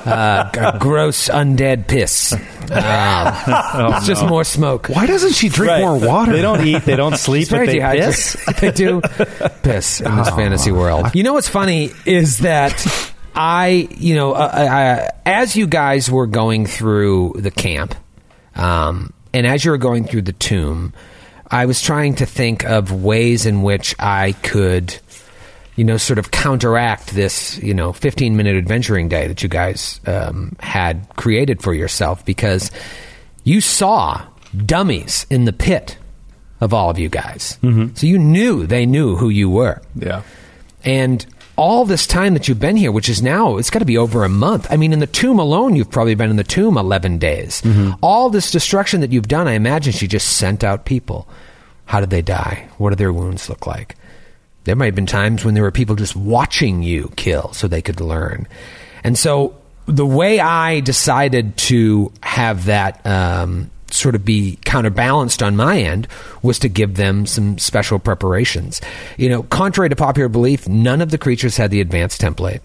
Uh, 0.09 0.51
g- 0.53 0.79
gross 0.79 1.29
undead 1.29 1.87
piss. 1.87 2.33
Um, 2.33 2.39
it's 2.71 4.07
just 4.07 4.25
more 4.27 4.43
smoke. 4.45 4.89
Why 4.89 5.07
doesn't 5.07 5.35
she 5.35 5.49
drink 5.51 5.71
Right. 5.71 5.81
more 5.83 5.99
water? 5.99 6.33
They 6.33 6.41
don't 6.43 6.67
eat. 6.67 6.85
They 6.85 6.97
don't 6.97 7.17
sleep. 7.19 7.43
It's 7.43 7.51
But 7.51 7.57
very 7.59 7.67
they 7.67 7.73
dehydrated. 7.75 8.07
piss. 8.15 8.37
they 8.61 8.73
do 8.73 9.01
piss 9.63 10.01
in 10.01 10.17
this 10.17 10.31
fantasy 10.31 10.73
world. 10.73 11.15
You 11.15 11.23
know 11.25 11.35
what's 11.35 11.49
funny 11.49 11.91
is 12.07 12.39
that 12.39 12.87
I, 13.35 13.89
you 13.99 14.15
know, 14.15 14.33
uh, 14.33 14.51
I, 14.55 15.11
as 15.31 15.57
you 15.57 15.67
guys 15.67 16.11
were 16.11 16.27
going 16.27 16.65
through 16.67 17.35
the 17.37 17.51
camp, 17.51 17.95
um, 18.55 19.13
and 19.35 19.47
as 19.47 19.65
you 19.65 19.71
were 19.73 19.79
going 19.79 20.05
through 20.05 20.23
the 20.23 20.33
tomb, 20.33 20.95
I 21.51 21.67
was 21.67 21.81
trying 21.81 22.17
to 22.17 22.27
think 22.27 22.65
of 22.65 22.93
ways 22.93 23.47
in 23.47 23.63
which 23.63 23.95
I 23.99 24.33
could, 24.43 24.97
you 25.77 25.85
know, 25.85 25.97
sort 25.97 26.19
of 26.19 26.31
counteract 26.31 27.15
this, 27.15 27.59
you 27.59 27.75
know, 27.75 27.93
15 27.93 28.37
minute 28.37 28.57
adventuring 28.57 29.09
day 29.09 29.29
that 29.29 29.43
you 29.43 29.49
guys 29.49 30.01
um, 30.07 30.57
had 30.61 31.09
created 31.17 31.63
for 31.63 31.73
yourself 31.75 32.25
because 32.25 32.71
you 33.45 33.61
saw 33.61 34.27
dummies 34.67 35.27
in 35.31 35.45
the 35.45 35.53
pit 35.53 35.97
of 36.61 36.75
all 36.75 36.91
of 36.91 36.99
you 36.99 37.09
guys. 37.09 37.59
So 37.95 38.07
you 38.07 38.19
knew 38.19 38.67
they 38.67 38.85
knew 38.85 39.17
who 39.17 39.29
you 39.29 39.49
were. 39.49 39.81
Yeah. 39.95 40.23
And 40.85 41.25
all 41.59 41.85
this 41.85 42.07
time 42.07 42.35
that 42.35 42.49
you've 42.49 42.61
been 42.61 42.77
here, 42.77 42.93
which 42.93 43.09
is 43.09 43.21
now, 43.21 43.59
it's 43.59 43.69
got 43.69 43.81
to 43.81 43.85
be 43.85 43.99
over 43.99 44.25
a 44.25 44.29
month. 44.29 44.69
I 44.71 44.77
mean, 44.77 44.93
in 44.93 45.01
the 45.01 45.07
tomb 45.07 45.39
alone, 45.41 45.75
you've 45.75 45.91
probably 45.91 46.15
been 46.15 46.31
in 46.31 46.37
the 46.37 46.45
tomb 46.45 46.79
11 46.79 47.19
days. 47.19 47.63
All 48.01 48.31
this 48.31 48.51
destruction 48.51 49.01
that 49.01 49.13
you've 49.13 49.29
done, 49.29 49.49
I 49.49 49.53
imagine 49.53 49.93
she 49.93 50.07
just 50.07 50.37
sent 50.39 50.63
out 50.63 50.85
people. 50.85 51.29
How 51.85 52.01
did 52.01 52.11
they 52.11 52.23
die? 52.23 52.69
What 52.79 52.91
did 52.91 52.99
their 52.99 53.13
wounds 53.13 53.49
look 53.49 53.67
like? 53.67 53.97
There 54.65 54.77
might 54.77 54.87
have 54.87 54.95
been 54.95 55.07
times 55.07 55.45
when 55.45 55.55
there 55.55 55.65
were 55.65 55.73
people 55.73 55.97
just 55.97 56.15
watching 56.15 56.83
you 56.83 57.13
kill 57.17 57.53
so 57.53 57.67
they 57.67 57.83
could 57.83 58.01
learn. 58.01 58.47
And 59.03 59.19
so 59.19 59.57
the 59.87 60.07
way 60.07 60.39
I 60.39 60.81
decided 60.81 61.57
to 61.57 62.13
have 62.23 62.67
that 62.67 63.05
um, 63.05 63.71
sort 63.91 64.15
of 64.15 64.25
be 64.25 64.59
counterbalanced 64.65 65.43
on 65.43 65.57
my 65.57 65.81
end 65.81 66.09
was 66.43 66.59
to 66.61 66.69
give 66.69 66.97
them 66.97 67.27
some 67.27 67.59
special 67.59 67.99
preparations. 67.99 68.81
You 69.17 69.29
know, 69.29 69.43
contrary 69.45 69.89
to 69.89 69.97
popular 69.97 70.29
belief, 70.29 70.69
none 70.69 71.01
of 71.01 71.11
the 71.11 71.19
creatures 71.19 71.57
had 71.57 71.71
the 71.71 71.81
advanced 71.81 72.21
template. 72.21 72.61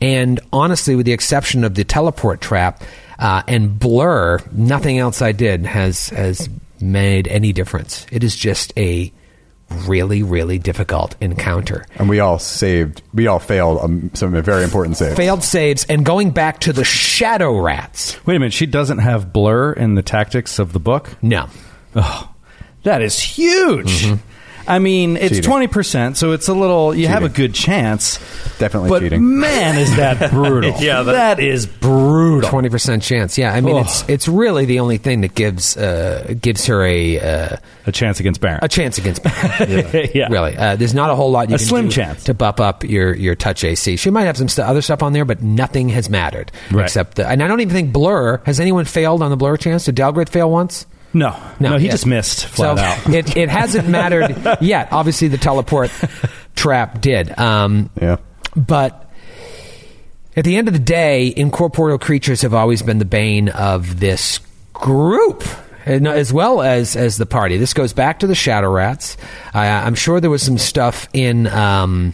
And 0.00 0.40
honestly, 0.52 0.94
with 0.94 1.06
the 1.06 1.12
exception 1.12 1.64
of 1.64 1.74
the 1.74 1.84
teleport 1.84 2.40
trap 2.40 2.82
uh, 3.18 3.42
and 3.48 3.78
blur, 3.78 4.38
nothing 4.52 4.98
else 4.98 5.22
I 5.22 5.32
did 5.32 5.64
has 5.64 6.10
has 6.10 6.48
made 6.80 7.28
any 7.28 7.52
difference. 7.52 8.06
It 8.12 8.22
is 8.22 8.36
just 8.36 8.72
a 8.76 9.12
really, 9.70 10.22
really 10.22 10.58
difficult 10.58 11.16
encounter. 11.20 11.86
And 11.96 12.08
we 12.08 12.20
all 12.20 12.38
saved. 12.38 13.02
We 13.12 13.26
all 13.26 13.38
failed 13.38 13.80
um, 13.82 14.10
some 14.14 14.40
very 14.42 14.64
important 14.64 14.96
saves. 14.96 15.16
Failed 15.16 15.42
saves, 15.42 15.84
and 15.84 16.04
going 16.04 16.30
back 16.30 16.60
to 16.60 16.72
the 16.72 16.84
Shadow 16.84 17.58
Rats. 17.58 18.24
Wait 18.26 18.36
a 18.36 18.38
minute. 18.38 18.52
She 18.52 18.66
doesn't 18.66 18.98
have 18.98 19.32
blur 19.32 19.72
in 19.72 19.94
the 19.94 20.02
tactics 20.02 20.58
of 20.58 20.72
the 20.72 20.80
book. 20.80 21.10
No. 21.22 21.48
Oh, 21.94 22.32
that 22.82 23.02
is 23.02 23.18
huge. 23.18 24.06
I 24.68 24.78
mean, 24.78 25.16
it's 25.16 25.28
Cheating. 25.36 25.42
twenty 25.42 25.66
percent, 25.68 26.16
so 26.16 26.32
it's 26.32 26.48
a 26.48 26.54
little. 26.54 26.94
You 26.94 27.06
have 27.08 27.22
a 27.22 27.28
good 27.28 27.54
chance. 27.54 28.18
Definitely 28.58 28.88
but 28.90 29.00
cheating. 29.02 29.38
man, 29.38 29.78
is 29.78 29.94
that 29.96 30.30
brutal? 30.32 30.72
Yeah, 30.80 31.02
that- 31.02 31.12
that 31.12 31.40
is 31.40 31.66
brutal. 31.66 32.48
Twenty 32.50 32.68
percent 32.68 33.02
chance. 33.02 33.36
Yeah, 33.38 33.52
I 33.52 33.60
mean 33.60 33.76
it's 33.76 34.08
it's 34.08 34.28
really 34.28 34.64
the 34.64 34.80
only 34.80 34.98
thing 34.98 35.20
that 35.22 35.34
gives 35.34 35.76
uh, 35.76 36.34
gives 36.40 36.66
her 36.66 36.84
a 36.84 37.20
uh, 37.20 37.56
A 37.86 37.92
chance 37.92 38.18
against 38.20 38.40
Baron. 38.40 38.60
a 38.62 38.68
chance 38.68 38.98
against. 38.98 39.22
Baron. 39.22 40.08
yeah. 40.14 40.28
Really, 40.28 40.56
uh, 40.56 40.76
there's 40.76 40.94
not 40.94 41.10
a 41.10 41.14
whole 41.14 41.30
lot 41.30 41.48
you 41.48 41.54
A 41.54 41.58
can 41.58 41.66
slim 41.66 41.84
do 41.86 41.92
chance. 41.92 42.24
to 42.24 42.34
buff 42.34 42.58
up 42.60 42.82
your 42.84 43.14
your 43.14 43.34
touch 43.34 43.62
AC. 43.64 43.96
She 43.96 44.10
might 44.10 44.24
have 44.24 44.36
some 44.36 44.48
st- 44.48 44.66
other 44.66 44.82
stuff 44.82 45.02
on 45.02 45.12
there, 45.12 45.24
but 45.24 45.42
nothing 45.42 45.88
has 45.90 46.08
mattered 46.10 46.50
Right. 46.72 46.84
except 46.84 47.16
the. 47.16 47.26
And 47.28 47.42
I 47.42 47.48
don't 47.48 47.60
even 47.60 47.74
think 47.74 47.92
Blur 47.92 48.38
has 48.46 48.58
anyone 48.60 48.84
failed 48.84 49.22
on 49.22 49.30
the 49.30 49.36
Blur 49.36 49.56
chance. 49.56 49.84
Did 49.84 49.96
Dalgrith 49.96 50.28
fail 50.30 50.50
once? 50.50 50.86
No, 51.12 51.34
no, 51.60 51.78
he 51.78 51.86
yeah. 51.86 51.92
just 51.92 52.06
missed 52.06 52.46
flat 52.46 52.78
so 52.78 52.82
out. 52.82 53.14
It, 53.14 53.36
it 53.36 53.48
hasn't 53.48 53.88
mattered 53.88 54.58
yet. 54.60 54.88
Obviously, 54.92 55.28
the 55.28 55.38
teleport 55.38 55.90
trap 56.54 57.00
did. 57.00 57.36
Um, 57.38 57.90
Yeah. 58.00 58.16
but 58.54 59.10
at 60.36 60.44
the 60.44 60.56
end 60.58 60.68
of 60.68 60.74
the 60.74 60.80
day, 60.80 61.32
incorporeal 61.34 61.98
creatures 61.98 62.42
have 62.42 62.52
always 62.52 62.82
been 62.82 62.98
the 62.98 63.04
bane 63.06 63.48
of 63.48 63.98
this 64.00 64.40
group. 64.74 65.42
As 65.86 66.32
well 66.32 66.62
as 66.62 66.96
as 66.96 67.16
the 67.16 67.26
party, 67.26 67.58
this 67.58 67.72
goes 67.72 67.92
back 67.92 68.18
to 68.18 68.26
the 68.26 68.34
Shadow 68.34 68.68
Rats. 68.72 69.16
Uh, 69.54 69.58
I'm 69.60 69.94
sure 69.94 70.20
there 70.20 70.30
was 70.30 70.42
some 70.42 70.58
stuff 70.58 71.08
in 71.12 71.46
um, 71.46 72.12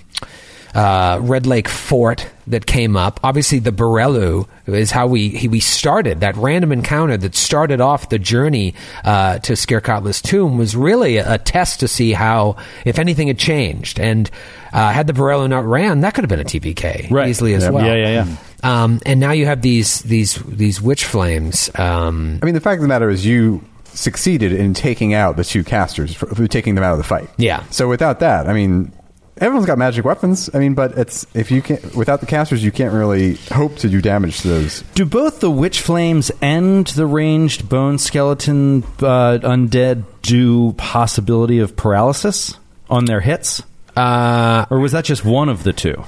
uh, 0.75 1.19
Red 1.23 1.47
Lake 1.47 1.69
Fort 1.69 2.27
that 2.47 2.67
came 2.67 2.97
up. 2.97 3.21
Obviously, 3.23 3.59
the 3.59 3.71
Borelu 3.73 4.49
is 4.67 4.91
how 4.91 5.07
we 5.07 5.29
he, 5.29 5.49
we 5.49 5.61
started 5.61 6.21
that 6.21 6.37
random 6.37 6.73
encounter 6.73 7.17
that 7.17 7.35
started 7.35 7.81
off 7.81 8.09
the 8.09 8.19
journey 8.19 8.75
uh, 9.05 9.39
to 9.41 9.53
Skirkatla's 9.53 10.21
tomb 10.23 10.59
was 10.59 10.75
really 10.75 11.19
a, 11.19 11.35
a 11.35 11.39
test 11.39 11.81
to 11.81 11.89
see 11.89 12.13
how 12.13 12.57
if 12.85 12.99
anything 12.99 13.29
had 13.29 13.39
changed. 13.39 14.01
And 14.01 14.31
uh, 14.73 14.91
had 14.93 15.07
the 15.07 15.13
Borelu 15.13 15.49
not 15.49 15.65
ran, 15.65 16.01
that 16.01 16.15
could 16.15 16.25
have 16.25 16.29
been 16.31 16.41
a 16.41 16.45
TPK 16.45 17.11
Right. 17.11 17.29
easily 17.29 17.55
as 17.55 17.65
Yeah. 17.65 17.71
well. 17.71 17.87
Yeah, 17.87 17.95
yeah, 17.95 18.25
yeah. 18.25 18.37
Um, 18.85 19.01
and 19.05 19.21
now 19.21 19.33
you 19.33 19.47
have 19.47 19.61
these 19.63 20.01
these 20.03 20.37
these 20.47 20.81
witch 20.81 21.05
flames. 21.05 21.69
Um, 21.75 22.39
I 22.43 22.47
mean, 22.47 22.55
the 22.55 22.61
fact 22.61 22.77
of 22.79 22.83
the 22.83 22.89
matter 22.89 23.11
is, 23.11 23.27
you 23.27 23.63
succeeded 23.95 24.53
in 24.53 24.73
taking 24.73 25.13
out 25.13 25.37
the 25.37 25.45
two 25.45 25.63
casters, 25.63 26.15
for, 26.15 26.27
for 26.35 26.47
taking 26.47 26.75
them 26.77 26.83
out 26.85 26.93
of 26.93 26.99
the 26.99 27.05
fight. 27.05 27.29
Yeah. 27.37 27.63
So 27.71 27.89
without 27.89 28.21
that, 28.21 28.49
I 28.49 28.55
mean, 28.55 28.91
everyone's 29.39 29.67
got 29.67 29.79
magic 29.79 30.05
weapons. 30.05 30.51
I 30.55 30.59
mean, 30.59 30.75
but 30.75 30.97
it's 30.99 31.27
if 31.35 31.51
you 31.51 31.63
can't 31.63 31.95
without 31.95 32.21
the 32.21 32.27
casters, 32.27 32.65
you 32.65 32.73
can't 32.73 32.93
really 32.93 33.37
hope 33.51 33.77
to 33.77 33.89
do 33.89 34.01
damage 34.01 34.41
to 34.43 34.49
those. 34.49 34.83
Do 34.95 35.05
both 35.05 35.41
the 35.41 35.51
witch 35.51 35.81
flames 35.81 36.31
and 36.41 36.87
the 36.89 37.07
ranged 37.07 37.69
bone 37.69 37.99
skeleton 37.99 38.83
uh, 39.01 39.39
undead 39.43 40.05
do 40.23 40.73
possibility 40.75 41.59
of 41.59 41.77
paralysis 41.77 42.57
on 42.89 43.07
their 43.07 43.21
hits, 43.21 43.63
uh, 43.97 44.67
or 44.71 44.79
was 44.79 44.93
that 44.93 45.05
just 45.05 45.25
one 45.25 45.49
of 45.49 45.63
the 45.63 45.73
two? 45.73 46.05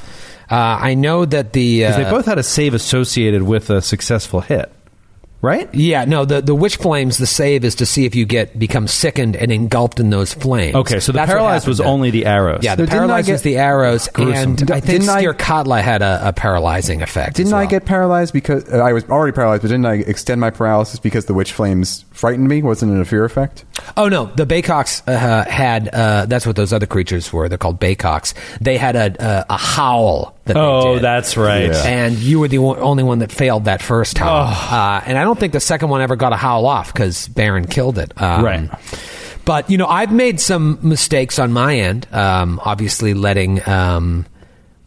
uh, 0.50 0.78
I 0.81 0.95
know 0.95 1.25
that 1.25 1.52
the 1.52 1.87
uh, 1.87 1.97
they 1.97 2.11
both 2.11 2.26
had 2.26 2.38
a 2.38 2.43
save 2.43 2.75
associated 2.75 3.43
with 3.43 3.71
a 3.71 3.81
successful 3.81 4.40
hit, 4.40 4.71
right? 5.44 5.72
Yeah, 5.74 6.04
no, 6.06 6.24
the, 6.24 6.40
the 6.40 6.54
witch 6.54 6.76
flames, 6.76 7.18
the 7.18 7.26
save 7.26 7.64
is 7.64 7.76
to 7.76 7.86
see 7.86 8.06
if 8.06 8.14
you 8.14 8.24
get 8.24 8.58
become 8.58 8.88
sickened 8.88 9.36
and 9.36 9.52
engulfed 9.52 10.00
in 10.00 10.10
those 10.10 10.32
flames. 10.34 10.74
Okay, 10.74 10.98
so 11.00 11.12
the 11.12 11.16
That's 11.18 11.28
what 11.28 11.34
paralyzed 11.36 11.68
was 11.68 11.78
then. 11.78 11.86
only 11.86 12.10
the 12.10 12.26
arrows. 12.26 12.64
Yeah, 12.64 12.74
the 12.74 12.82
So 12.82 12.86
didn't 12.86 12.92
I 12.94 12.96
paralyzed 12.98 13.26
get- 13.26 13.32
was 13.34 13.42
the 13.42 13.56
arrows, 13.58 14.08
and 14.16 14.56
D- 14.66 14.72
I 14.72 14.80
think 14.80 15.02
didn't 15.02 15.08
I- 15.10 15.22
Skirkatla 15.24 15.82
had 15.82 16.02
a, 16.02 16.28
a 16.28 16.32
paralyzing 16.32 17.02
effect. 17.02 17.36
Didn't 17.36 17.48
as 17.48 17.52
I 17.52 17.60
well. 17.60 17.70
get 17.70 17.84
paralyzed 17.84 18.32
because 18.32 18.68
uh, 18.72 18.78
I 18.78 18.92
was 18.92 19.04
already 19.10 19.32
paralyzed? 19.34 19.62
But 19.62 19.68
didn't 19.68 19.86
I 19.86 19.94
extend 19.96 20.40
my 20.40 20.50
paralysis 20.50 20.98
because 20.98 21.26
the 21.26 21.34
witch 21.34 21.52
flames 21.52 22.04
frightened 22.10 22.48
me? 22.48 22.62
Wasn't 22.62 22.90
it 22.92 23.00
a 23.00 23.04
fear 23.04 23.24
effect? 23.24 23.64
Oh 23.96 24.08
no, 24.08 24.26
the 24.34 24.46
Baykoks 24.46 25.02
uh, 25.06 25.44
had. 25.48 25.88
Uh, 25.92 26.26
that's 26.26 26.46
what 26.46 26.56
those 26.56 26.72
other 26.72 26.86
creatures 26.86 27.32
were. 27.32 27.48
They're 27.48 27.58
called 27.58 27.80
Baykoks. 27.80 28.34
They 28.60 28.78
had 28.78 28.96
a 28.96 29.14
a, 29.18 29.46
a 29.50 29.56
howl. 29.58 30.33
That 30.46 30.54
they 30.54 30.60
Oh, 30.60 30.94
did. 30.94 31.02
that's 31.04 31.36
right. 31.36 31.70
Yeah. 31.70 31.82
And 31.86 32.16
you 32.16 32.38
were 32.40 32.48
the 32.48 32.58
only 32.58 33.02
one 33.02 33.20
that 33.20 33.32
failed 33.32 33.64
that 33.64 33.82
first 33.82 34.18
howl. 34.18 34.46
Uh, 34.48 35.00
and 35.06 35.16
I 35.16 35.24
don't 35.24 35.38
think 35.40 35.52
the 35.54 35.60
second 35.60 35.88
one 35.88 36.02
ever 36.02 36.16
got 36.16 36.32
a 36.32 36.36
howl 36.36 36.66
off 36.66 36.92
because 36.92 37.28
Baron 37.28 37.66
killed 37.66 37.98
it. 37.98 38.12
Um, 38.20 38.44
Right. 38.44 38.70
But, 39.46 39.70
you 39.70 39.76
know, 39.78 39.86
I've 39.86 40.12
made 40.12 40.40
some 40.40 40.78
mistakes 40.82 41.38
on 41.38 41.52
my 41.52 41.76
end. 41.76 42.06
Um, 42.12 42.60
obviously, 42.64 43.12
letting 43.12 43.66
um, 43.68 44.24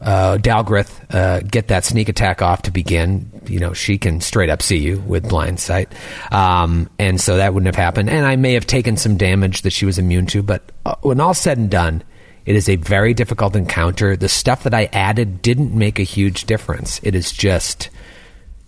uh, 0.02 0.38
Dalgrith 0.38 0.92
uh, 1.14 1.42
get 1.42 1.68
that 1.68 1.86
sneak 1.86 2.10
attack 2.10 2.42
off 2.42 2.64
to 2.64 2.72
begin. 2.72 3.30
You 3.48 3.60
know, 3.60 3.74
she 3.74 3.98
can 4.00 4.20
straight 4.20 4.50
up 4.50 4.62
see 4.64 4.78
you 4.78 5.00
with 5.06 5.30
blind 5.30 5.60
sight. 5.60 5.92
Um, 6.32 6.90
and 6.98 7.22
so 7.22 7.38
that 7.38 7.54
wouldn't 7.54 7.68
have 7.68 7.84
happened. 7.84 8.10
And 8.10 8.26
I 8.26 8.36
may 8.36 8.54
have 8.54 8.66
taken 8.66 8.98
some 8.98 9.16
damage 9.18 9.62
that 9.62 9.74
she 9.74 9.86
was 9.86 10.00
immune 10.00 10.26
to. 10.28 10.42
But 10.42 10.64
uh, 10.88 10.96
when 11.02 11.20
all 11.20 11.34
said 11.36 11.58
and 11.60 11.70
done, 11.70 12.04
it 12.48 12.56
is 12.56 12.70
a 12.70 12.78
very 12.78 13.14
difficult 13.14 13.56
encounter. 13.58 14.16
The 14.16 14.30
stuff 14.30 14.64
that 14.64 14.74
I 14.74 14.86
added 14.94 15.42
didn't 15.42 15.78
make 15.78 16.00
a 16.00 16.04
huge 16.04 16.46
difference. 16.46 17.02
It 17.04 17.14
is 17.14 17.32
just 17.32 17.90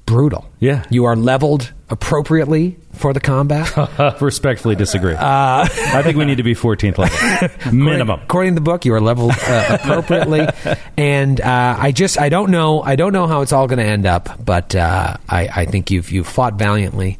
brutal. 0.05 0.49
Yeah. 0.59 0.83
You 0.89 1.05
are 1.05 1.15
leveled 1.15 1.71
appropriately 1.89 2.77
for 2.93 3.13
the 3.13 3.21
combat. 3.21 4.21
Respectfully 4.21 4.75
disagree. 4.75 5.15
I 5.19 6.01
think 6.03 6.17
we 6.17 6.25
need 6.25 6.37
to 6.37 6.43
be 6.43 6.55
14th 6.55 6.97
level 6.97 7.71
minimum. 7.73 8.19
According 8.21 8.55
to 8.55 8.55
the 8.55 8.63
book, 8.65 8.83
you 8.83 8.93
are 8.93 8.99
leveled 9.01 9.33
uh, 9.47 9.77
appropriately, 9.79 10.45
and 10.97 11.39
uh, 11.39 11.77
I 11.79 11.91
just 11.93 12.19
I 12.19 12.27
don't 12.27 12.51
know 12.51 12.81
I 12.81 12.97
don't 12.97 13.13
know 13.13 13.27
how 13.27 13.41
it's 13.41 13.53
all 13.53 13.67
going 13.67 13.79
to 13.79 13.85
end 13.85 14.05
up, 14.05 14.43
but 14.43 14.75
uh, 14.75 15.15
I 15.29 15.47
I 15.47 15.65
think 15.65 15.89
you've 15.89 16.11
you've 16.11 16.27
fought 16.27 16.55
valiantly, 16.55 17.17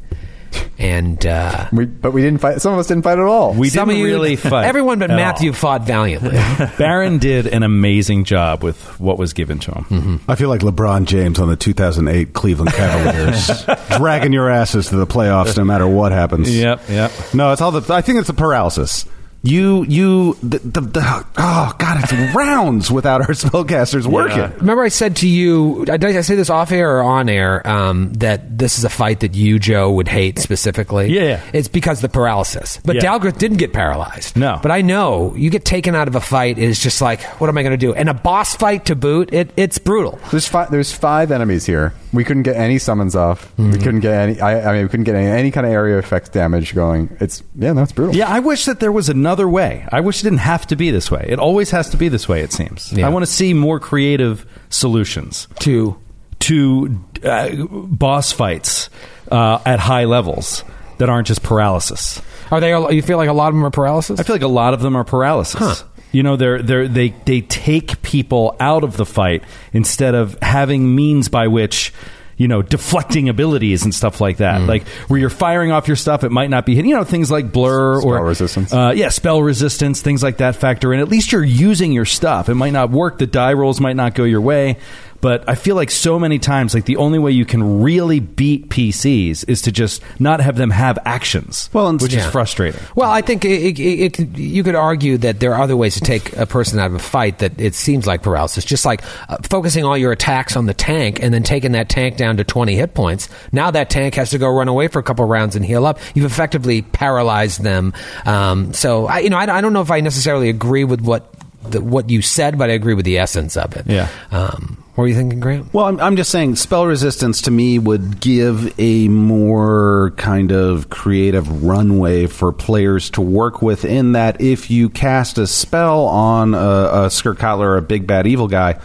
and 0.78 1.26
uh, 1.26 1.68
We, 1.72 1.86
but 1.86 2.12
we 2.12 2.22
didn't 2.22 2.40
fight. 2.40 2.62
Some 2.62 2.74
of 2.74 2.80
us 2.80 2.88
didn't 2.88 3.04
fight 3.04 3.20
at 3.20 3.26
all. 3.26 3.54
We 3.54 3.70
some 3.70 3.90
didn't 3.90 4.04
really 4.04 4.36
fight. 4.38 4.66
Everyone 4.66 5.00
but 5.00 5.10
Matthew 5.10 5.50
all. 5.52 5.56
fought 5.56 5.84
valiantly. 5.84 6.32
Baron 6.78 7.18
did 7.18 7.48
an 7.48 7.64
amazing 7.64 8.24
job 8.24 8.64
with 8.64 8.82
what 9.00 9.18
was 9.18 9.34
given 9.34 9.60
to 9.60 9.72
him. 9.72 9.84
Mm-hmm. 9.86 10.32
I 10.32 10.36
feel 10.36 10.50
like 10.50 10.62
LeBron 10.62 11.06
James 11.06 11.40
on 11.40 11.50
the 11.50 11.56
2008 11.56 12.34
Cleveland 12.34 12.72
Cavaliers, 12.72 13.66
dragging 13.98 14.34
your 14.34 14.50
asses 14.50 14.90
to 14.90 14.96
the 14.96 15.08
playoffs 15.08 15.58
no 15.58 15.64
matter 15.66 15.88
what 15.88 16.12
happens. 16.12 16.56
Yep, 16.56 16.82
yep. 16.90 17.12
No, 17.34 17.52
it's 17.52 17.62
all 17.62 17.72
the. 17.72 17.94
I 17.94 18.02
think 18.02 18.20
it's 18.20 18.28
the 18.28 18.34
paralysis. 18.34 19.06
You, 19.42 19.84
you, 19.86 20.34
the, 20.44 20.60
the, 20.60 20.82
the 20.82 21.26
oh 21.38 21.74
god, 21.80 22.04
it's 22.04 22.36
rounds 22.36 22.92
without 22.92 23.22
our 23.22 23.28
spellcasters 23.34 24.06
working. 24.06 24.52
Remember, 24.60 24.84
I 24.84 24.90
said 24.90 25.16
to 25.18 25.30
you, 25.30 25.84
I- 25.90 25.96
did 25.96 26.16
I 26.16 26.22
say 26.22 26.36
this 26.36 26.50
off 26.50 26.74
air 26.74 26.98
or 26.98 27.04
on 27.04 27.30
air, 27.30 27.66
um, 27.66 28.12
that 28.16 28.58
this 28.58 28.78
is 28.78 28.84
a 28.84 28.90
fight 28.90 29.22
that 29.22 29.36
you, 29.36 29.58
Joe, 29.58 29.92
would 29.94 30.10
hate 30.10 30.40
specifically? 30.40 31.14
Yeah, 31.14 31.22
yeah. 31.24 31.42
It's 31.54 31.70
because 31.70 32.00
of 32.00 32.02
the 32.02 32.10
paralysis. 32.10 32.80
But 32.84 32.98
Yeah. 32.98 33.02
Dalgrith 33.04 33.38
didn't 33.38 33.58
get 33.58 33.72
paralyzed. 33.72 34.36
No. 34.36 34.60
But 34.62 34.72
I 34.72 34.82
know 34.82 35.34
you 35.36 35.50
get 35.50 35.64
taken 35.64 35.96
out 35.96 36.10
of 36.10 36.16
a 36.16 36.22
fight 36.22 36.58
is 36.58 36.78
just 36.80 37.00
like, 37.02 37.22
what 37.40 37.50
am 37.50 37.58
I 37.58 37.64
going 37.64 37.72
to 37.72 37.78
do? 37.78 37.94
And 37.94 38.10
a 38.10 38.14
boss 38.14 38.56
fight 38.56 38.86
to 38.86 38.96
boot, 38.96 39.34
it, 39.34 39.52
it's 39.56 39.78
brutal. 39.78 40.20
There's 40.32 40.48
five. 40.50 40.70
There's 40.70 40.92
five 40.92 41.32
enemies 41.32 41.66
here. 41.66 41.94
We 42.12 42.24
couldn't 42.24 42.44
get 42.44 42.56
any 42.56 42.80
summons 42.80 43.16
off. 43.16 43.52
We 43.58 43.72
couldn't 43.78 44.00
get 44.00 44.14
any. 44.14 44.42
I, 44.42 44.70
I 44.70 44.74
mean, 44.74 44.84
we 44.84 44.90
couldn't 44.90 45.04
get 45.04 45.16
any, 45.16 45.28
any 45.28 45.52
kind 45.52 45.68
of 45.68 45.72
area 45.74 45.98
effects 46.00 46.30
damage 46.30 46.74
going. 46.74 47.16
It's 47.20 47.44
yeah, 47.56 47.74
no, 47.74 47.84
it's 47.84 47.92
brutal. 47.92 48.16
Yeah, 48.16 48.28
I 48.28 48.40
wish 48.40 48.66
that 48.66 48.80
there 48.80 48.92
was 48.92 49.10
another 49.10 49.48
way. 49.48 49.88
I 49.92 50.00
wish 50.00 50.22
it 50.22 50.24
didn't 50.24 50.40
have 50.40 50.66
to 50.68 50.76
be 50.76 50.90
this 50.90 51.12
way. 51.12 51.26
It 51.30 51.38
always 51.40 51.70
has 51.72 51.90
to 51.92 51.98
be 51.98 52.10
this 52.10 52.28
way, 52.28 52.42
it 52.42 52.52
seems. 52.52 52.92
Yeah. 52.92 53.06
I 53.06 53.10
want 53.10 53.26
to 53.26 53.32
see 53.32 53.54
more 53.54 53.80
creative 53.80 54.46
solutions 54.70 55.48
To 55.60 55.98
to 56.40 57.00
uh, 57.24 57.50
boss 57.68 58.32
fights 58.32 58.90
uh, 59.32 59.60
at 59.66 59.80
high 59.80 60.06
levels 60.06 60.64
that 60.98 61.10
aren't 61.10 61.28
just 61.28 61.44
paralysis. 61.44 62.22
are 62.50 62.60
they? 62.60 62.70
You 62.96 63.02
feel 63.02 63.18
like 63.18 63.30
a 63.30 63.34
lot 63.34 63.50
of 63.50 63.54
them 63.56 63.66
are 63.66 63.72
paralysis? 63.72 64.20
I 64.20 64.24
feel 64.24 64.36
like 64.36 64.42
a 64.42 64.48
lot 64.48 64.74
of 64.74 64.82
them 64.82 64.96
are 64.96 65.04
paralysis. 65.04 65.84
You 66.12 66.24
know, 66.24 66.36
they're, 66.36 66.62
they're, 66.62 66.88
they 66.88 67.10
they 67.26 67.42
take 67.42 68.02
people 68.02 68.56
out 68.60 68.84
of 68.84 68.98
the 68.98 69.06
fight 69.06 69.44
instead 69.74 70.16
of 70.16 70.38
having 70.42 70.96
means 70.96 71.30
by 71.30 71.48
which 71.48 71.94
you 72.36 72.48
know 72.48 72.64
deflecting 72.64 73.30
abilities 73.36 73.84
and 73.84 73.94
stuff 73.94 74.20
like 74.20 74.38
that. 74.38 74.62
Like 74.62 74.88
where 75.08 75.20
you're 75.20 75.30
firing 75.30 75.72
off 75.72 75.88
your 75.88 75.98
stuff, 75.98 76.24
it 76.24 76.32
might 76.32 76.50
not 76.50 76.66
be 76.66 76.74
hitting. 76.74 76.90
You 76.90 76.96
know, 76.96 77.04
things 77.04 77.30
like 77.30 77.52
blur 77.52 78.00
Spell 78.00 78.10
or 78.12 78.26
resistance. 78.26 78.74
Uh, 78.74 78.94
yeah, 78.96 79.10
spell 79.10 79.44
resistance, 79.44 80.02
things 80.02 80.24
like 80.24 80.38
that 80.38 80.56
factor 80.56 80.92
in. 80.94 81.00
At 81.00 81.10
least 81.10 81.32
you're 81.32 81.44
using 81.44 81.92
your 81.92 82.06
stuff. 82.06 82.50
It 82.50 82.56
might 82.56 82.74
not 82.74 82.90
work. 82.90 83.20
The 83.20 83.28
die 83.28 83.54
rolls 83.54 83.80
might 83.80 83.96
not 83.96 84.16
go 84.16 84.24
your 84.24 84.42
way, 84.42 84.78
But 85.22 85.48
I 85.50 85.56
feel 85.56 85.76
like 85.76 85.92
so 85.92 86.18
many 86.18 86.40
times, 86.40 86.74
like 86.74 86.86
the 86.86 86.98
only 86.98 87.20
way 87.20 87.32
you 87.32 87.46
can 87.46 87.82
really 87.82 88.20
beat 88.20 88.70
PCs 88.70 89.44
is 89.48 89.62
to 89.64 89.72
just 89.72 90.02
not 90.20 90.40
have 90.40 90.56
them 90.56 90.70
have 90.70 90.98
actions. 91.06 91.70
Well, 91.74 91.88
and- 91.88 92.02
which 92.02 92.14
is 92.14 92.26
frustrating. 92.26 92.82
Well, 92.96 93.12
I 93.12 93.22
think 93.22 93.44
it, 93.46 93.80
it, 93.80 94.20
it, 94.20 94.38
you 94.38 94.64
could 94.64 94.76
argue 94.76 95.18
that 95.20 95.40
there 95.40 95.54
are 95.56 95.62
other 95.62 95.76
ways 95.76 95.96
to 95.96 96.02
take 96.02 96.36
a 96.38 96.46
person 96.46 96.80
out 96.80 96.88
of 96.88 96.94
a 96.96 97.00
fight 97.00 97.40
that 97.40 97.60
it 97.60 97.76
seems 97.76 98.08
like 98.08 98.24
paralysis. 98.24 98.64
Just 98.64 98.86
like 98.86 99.04
uh, 99.30 99.38
focusing 99.44 99.84
all 99.84 99.98
your 99.98 100.12
attacks 100.12 100.56
on 100.56 100.66
the 100.66 100.74
tank 100.74 101.22
and 101.22 101.34
then 101.34 101.44
taking 101.44 101.74
that 101.74 101.90
tank 101.90 102.18
down 102.18 102.38
to 102.38 102.44
20 102.44 102.76
hit 102.76 102.94
points. 102.94 103.28
Now 103.52 103.72
that 103.72 103.90
tank 103.90 104.16
has 104.16 104.30
to 104.32 104.38
go 104.38 104.48
run 104.50 104.68
away 104.68 104.88
for 104.88 105.00
a 105.00 105.04
couple 105.04 105.26
rounds 105.26 105.56
and 105.56 105.66
heal 105.66 105.86
up. 105.86 106.00
You've 106.14 106.26
effectively 106.32 106.82
paralyzed 106.82 107.62
them. 107.62 107.94
Um, 108.26 108.74
so, 108.74 109.08
I, 109.08 109.20
you 109.20 109.30
know, 109.30 109.38
I, 109.38 109.58
I 109.58 109.62
don't 109.62 109.74
know 109.74 109.82
if 109.82 109.92
I 109.92 110.00
necessarily 110.00 110.50
agree 110.50 110.84
with 110.86 111.02
what 111.02 111.34
the, 111.64 111.82
what 111.82 112.10
you 112.10 112.22
said, 112.22 112.58
but 112.58 112.70
I 112.70 112.74
agree 112.74 112.94
with 112.94 113.06
the 113.06 113.18
essence 113.18 113.58
of 113.58 113.76
it. 113.76 113.86
Yeah. 113.88 114.08
Um, 114.32 114.82
what 115.00 115.04
were 115.04 115.08
you 115.08 115.16
thinking, 115.16 115.40
Grant? 115.40 115.74
Well, 115.74 115.86
I'm, 115.86 115.98
I'm 116.02 116.18
just 116.18 116.30
saying, 116.30 116.58
spell 116.58 116.86
resistance 116.86 117.44
to 117.44 117.52
me 117.52 117.80
would 117.80 118.20
give 118.20 118.78
a 118.78 119.08
more 119.08 120.12
kind 120.18 120.52
of 120.52 120.90
creative 120.90 121.64
runway 121.64 122.28
for 122.28 122.52
players 122.52 123.10
to 123.12 123.22
work 123.22 123.62
with. 123.62 123.86
In 123.86 124.12
that, 124.12 124.42
if 124.42 124.70
you 124.70 124.90
cast 124.90 125.38
a 125.38 125.48
spell 125.48 126.04
on 126.08 126.54
a, 126.54 126.58
a 126.58 127.08
Skirkatla 127.08 127.62
or 127.62 127.78
a 127.78 127.82
big 127.82 128.08
bad 128.08 128.28
evil 128.28 128.50
guy, 128.50 128.82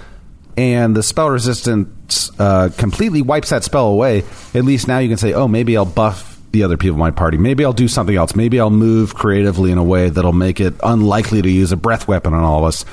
and 0.57 0.95
the 0.95 1.03
spell 1.03 1.31
resistance 1.31 2.31
uh, 2.39 2.71
completely 2.79 3.21
wipes 3.21 3.51
that 3.51 3.65
spell 3.65 3.89
away, 3.89 4.23
at 4.55 4.65
least 4.65 4.87
now 4.87 5.01
you 5.01 5.09
can 5.09 5.19
say, 5.19 5.33
oh, 5.33 5.49
maybe 5.49 5.77
I'll 5.77 5.85
buff 5.85 6.41
the 6.53 6.63
other 6.63 6.77
people 6.77 6.95
in 6.95 7.01
my 7.01 7.11
party. 7.11 7.39
Maybe 7.39 7.65
I'll 7.65 7.73
do 7.73 7.89
something 7.89 8.15
else. 8.15 8.37
Maybe 8.37 8.61
I'll 8.61 8.71
move 8.71 9.17
creatively 9.17 9.73
in 9.73 9.79
a 9.79 9.85
way 9.85 10.11
that'll 10.11 10.33
make 10.33 10.61
it 10.61 10.75
unlikely 10.81 11.43
to 11.43 11.51
use 11.51 11.73
a 11.73 11.77
breath 11.77 12.07
weapon 12.07 12.35
on 12.35 12.45
all 12.45 12.61
of 12.61 12.67
us. 12.67 12.85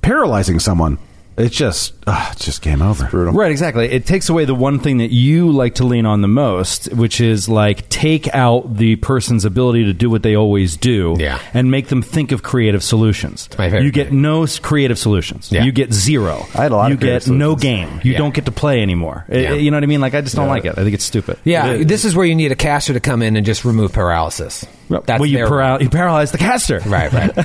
Paralyzing 0.00 0.58
someone, 0.58 0.98
it's 1.36 1.54
just, 1.56 1.94
uh, 2.06 2.28
it's 2.32 2.44
just 2.44 2.62
game 2.62 2.82
over. 2.82 3.06
Brutal. 3.06 3.32
Right, 3.34 3.50
exactly. 3.50 3.86
It 3.90 4.06
takes 4.06 4.28
away 4.28 4.44
the 4.44 4.54
one 4.54 4.78
thing 4.78 4.98
that 4.98 5.10
you 5.12 5.50
like 5.50 5.76
to 5.76 5.84
lean 5.84 6.06
on 6.06 6.20
the 6.20 6.28
most, 6.28 6.92
which 6.92 7.20
is 7.20 7.48
like 7.48 7.88
take 7.88 8.32
out 8.34 8.76
the 8.76 8.96
person's 8.96 9.44
ability 9.44 9.84
to 9.84 9.92
do 9.92 10.10
what 10.10 10.22
they 10.22 10.36
always 10.36 10.76
do 10.76 11.16
Yeah. 11.18 11.38
and 11.54 11.70
make 11.70 11.88
them 11.88 12.02
think 12.02 12.32
of 12.32 12.42
creative 12.42 12.82
solutions. 12.82 13.48
my 13.58 13.66
favorite 13.68 13.84
you 13.84 13.90
get 13.92 14.12
no 14.12 14.42
s- 14.44 14.58
creative 14.58 14.98
solutions. 14.98 15.50
Yeah. 15.50 15.64
You 15.64 15.72
get 15.72 15.92
zero. 15.92 16.46
I 16.54 16.62
had 16.64 16.72
a 16.72 16.76
lot 16.76 16.88
You 16.88 16.94
of 16.94 17.00
creative 17.00 17.24
get 17.24 17.32
no 17.32 17.56
solutions. 17.56 17.62
game. 17.62 18.00
You 18.02 18.12
Yeah. 18.12 18.18
don't 18.18 18.34
get 18.34 18.44
to 18.46 18.52
play 18.52 18.82
anymore. 18.82 19.24
I- 19.30 19.36
Yeah. 19.36 19.52
You 19.54 19.70
know 19.70 19.76
what 19.76 19.84
I 19.84 19.86
mean? 19.86 20.00
Like 20.00 20.14
I 20.14 20.20
just 20.20 20.36
don't 20.36 20.48
like 20.48 20.64
it. 20.64 20.72
I 20.76 20.82
think 20.82 20.94
it's 20.94 21.04
stupid. 21.04 21.38
Yeah, 21.44 21.66
It- 21.72 21.88
this 21.88 22.04
is 22.04 22.14
where 22.14 22.26
you 22.26 22.34
need 22.34 22.52
a 22.52 22.56
caster 22.56 22.92
to 22.92 23.00
come 23.00 23.22
in 23.22 23.36
and 23.36 23.44
just 23.46 23.64
remove 23.64 23.92
paralysis. 23.92 24.64
That's 25.00 25.18
well, 25.20 25.26
you, 25.26 25.38
their- 25.38 25.46
paral- 25.48 25.80
you 25.80 25.88
paralyze 25.90 26.32
the 26.32 26.38
caster. 26.38 26.80
Right, 26.86 27.12
right, 27.12 27.36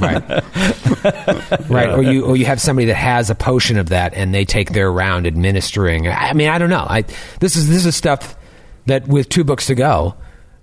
right, 0.00 1.70
right. 1.70 1.90
Or 1.90 2.02
you, 2.02 2.24
or 2.24 2.36
you 2.36 2.44
have 2.46 2.60
somebody 2.60 2.86
that 2.86 2.94
has 2.96 3.30
a 3.30 3.34
potion 3.34 3.78
of 3.78 3.90
that, 3.90 4.14
and 4.14 4.34
they 4.34 4.44
take 4.44 4.72
their 4.72 4.90
round 4.90 5.26
administering. 5.26 6.08
I 6.08 6.32
mean, 6.32 6.48
I 6.48 6.58
don't 6.58 6.70
know. 6.70 6.86
I 6.88 7.04
this 7.40 7.56
is 7.56 7.68
this 7.68 7.84
is 7.86 7.96
stuff 7.96 8.36
that 8.86 9.06
with 9.08 9.28
two 9.28 9.44
books 9.44 9.66
to 9.66 9.74
go, 9.74 10.14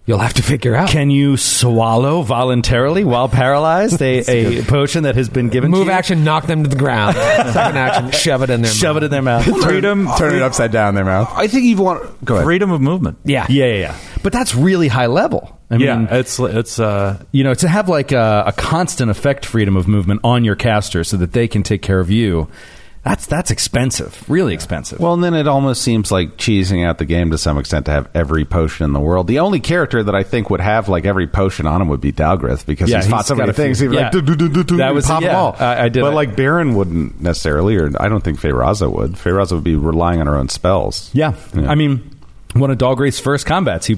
you'll 0.06 0.20
have 0.20 0.34
to 0.36 0.44
figure 0.44 0.76
out. 0.76 0.90
Can 0.90 1.10
you 1.10 1.38
swallow 1.38 2.22
voluntarily 2.22 3.04
while 3.04 3.30
paralyzed 3.30 4.02
a, 4.02 4.60
a 4.60 4.64
potion 4.64 5.04
that 5.04 5.16
has 5.16 5.30
been 5.30 5.50
given 5.50 5.72
Move 5.72 5.82
to 5.82 5.86
you? 5.86 5.92
action, 5.92 6.24
knock 6.24 6.48
them 6.48 6.64
to 6.64 6.70
the 6.70 6.76
ground. 6.76 7.16
Second 7.16 7.78
action, 7.78 8.12
shove 8.12 8.42
it 8.44 8.50
in 8.50 8.62
there. 8.62 8.72
Shove 8.72 8.98
it 8.98 9.04
in 9.04 9.12
their 9.12 9.22
mouth. 9.22 9.46
Freedom, 9.64 10.08
Turn 10.18 10.36
it 10.36 10.42
upside 10.42 10.72
down 10.72 10.90
in 10.90 10.96
their 10.96 11.06
mouth. 11.06 11.32
I 11.34 11.48
think 11.48 11.66
you 11.66 11.78
want. 11.78 12.24
Go 12.26 12.36
ahead. 12.36 12.46
freedom 12.46 12.72
of 12.72 12.82
movement. 12.82 13.18
Yeah, 13.24 13.46
Yeah, 13.50 13.66
yeah, 13.66 13.74
yeah. 13.76 13.98
But 14.26 14.34
that's 14.34 14.56
really 14.56 14.88
high 14.88 15.06
level. 15.06 15.56
I 15.70 15.76
yeah, 15.76 15.98
mean, 15.98 16.08
it's 16.10 16.40
it's 16.40 16.80
uh, 16.80 17.24
you 17.32 17.44
know, 17.44 17.54
to 17.54 17.68
have 17.68 17.88
like 17.90 18.12
a, 18.12 18.46
a 18.48 18.52
constant 18.54 19.12
effect 19.12 19.46
freedom 19.46 19.78
of 19.78 19.88
movement 19.88 20.22
on 20.24 20.44
your 20.44 20.56
caster 20.56 21.04
so 21.04 21.16
that 21.18 21.32
they 21.32 21.48
can 21.48 21.62
take 21.62 21.84
care 21.84 22.00
of 22.00 22.10
you, 22.10 22.48
that's 23.04 23.28
that's 23.28 23.52
expensive, 23.52 24.28
really 24.28 24.56
expensive. 24.56 25.00
Well, 25.00 25.14
and 25.14 25.24
then 25.24 25.36
it 25.36 25.48
almost 25.48 25.84
seems 25.84 26.12
like 26.12 26.38
cheesing 26.38 26.84
out 26.84 26.98
the 26.98 27.06
game 27.06 27.30
to 27.30 27.38
some 27.38 27.60
extent 27.60 27.86
to 27.86 27.92
have 27.92 28.10
every 28.16 28.46
potion 28.46 28.84
in 28.86 28.94
the 28.94 29.00
world. 29.00 29.28
The 29.28 29.38
only 29.40 29.60
character 29.60 30.04
that 30.04 30.16
I 30.16 30.24
think 30.24 30.50
would 30.50 30.60
have 30.60 30.90
like 30.90 31.06
every 31.06 31.28
potion 31.28 31.68
on 31.68 31.80
him 31.84 31.88
would 31.90 32.02
be 32.02 32.12
Dalgrith 32.12 32.66
because 32.66 32.90
Yeah, 32.90 32.98
he's 32.98 33.08
fought 33.08 33.18
he's 33.18 33.28
so 33.28 33.36
got 33.36 33.42
many 33.42 33.52
a 33.52 33.54
few. 33.54 33.64
things. 33.64 33.80
He'd 33.80 33.90
be 33.90 33.96
Yeah. 33.98 34.02
like, 34.04 34.12
"Do, 34.12 34.22
do, 34.24 34.36
do, 34.36 34.50
do, 34.50 34.64
do," 34.64 34.78
That 34.78 34.96
was- 34.96 35.06
pop 35.06 35.22
them 35.22 35.36
all. 35.36 35.56
I- 35.60 35.84
I 35.84 35.90
did 35.90 36.02
But 36.02 36.14
it. 36.14 36.16
like 36.16 36.36
Baron 36.36 36.74
wouldn't 36.74 37.22
necessarily, 37.22 37.76
or 37.76 37.92
I 38.00 38.10
don't 38.10 38.24
think 38.24 38.40
Feyraza 38.40 38.92
would. 38.92 39.12
Feyraza 39.14 39.52
would 39.52 39.64
be 39.64 39.76
relying 39.76 40.20
on 40.20 40.26
her 40.26 40.36
own 40.36 40.50
spells. 40.50 41.12
yeah. 41.14 41.34
Yeah. 41.56 41.70
I 41.70 41.76
mean, 41.76 42.10
one 42.56 42.72
of 42.72 42.78
Dalgrith's 42.78 43.20
first 43.20 43.46
combats, 43.46 43.86
he 43.86 43.98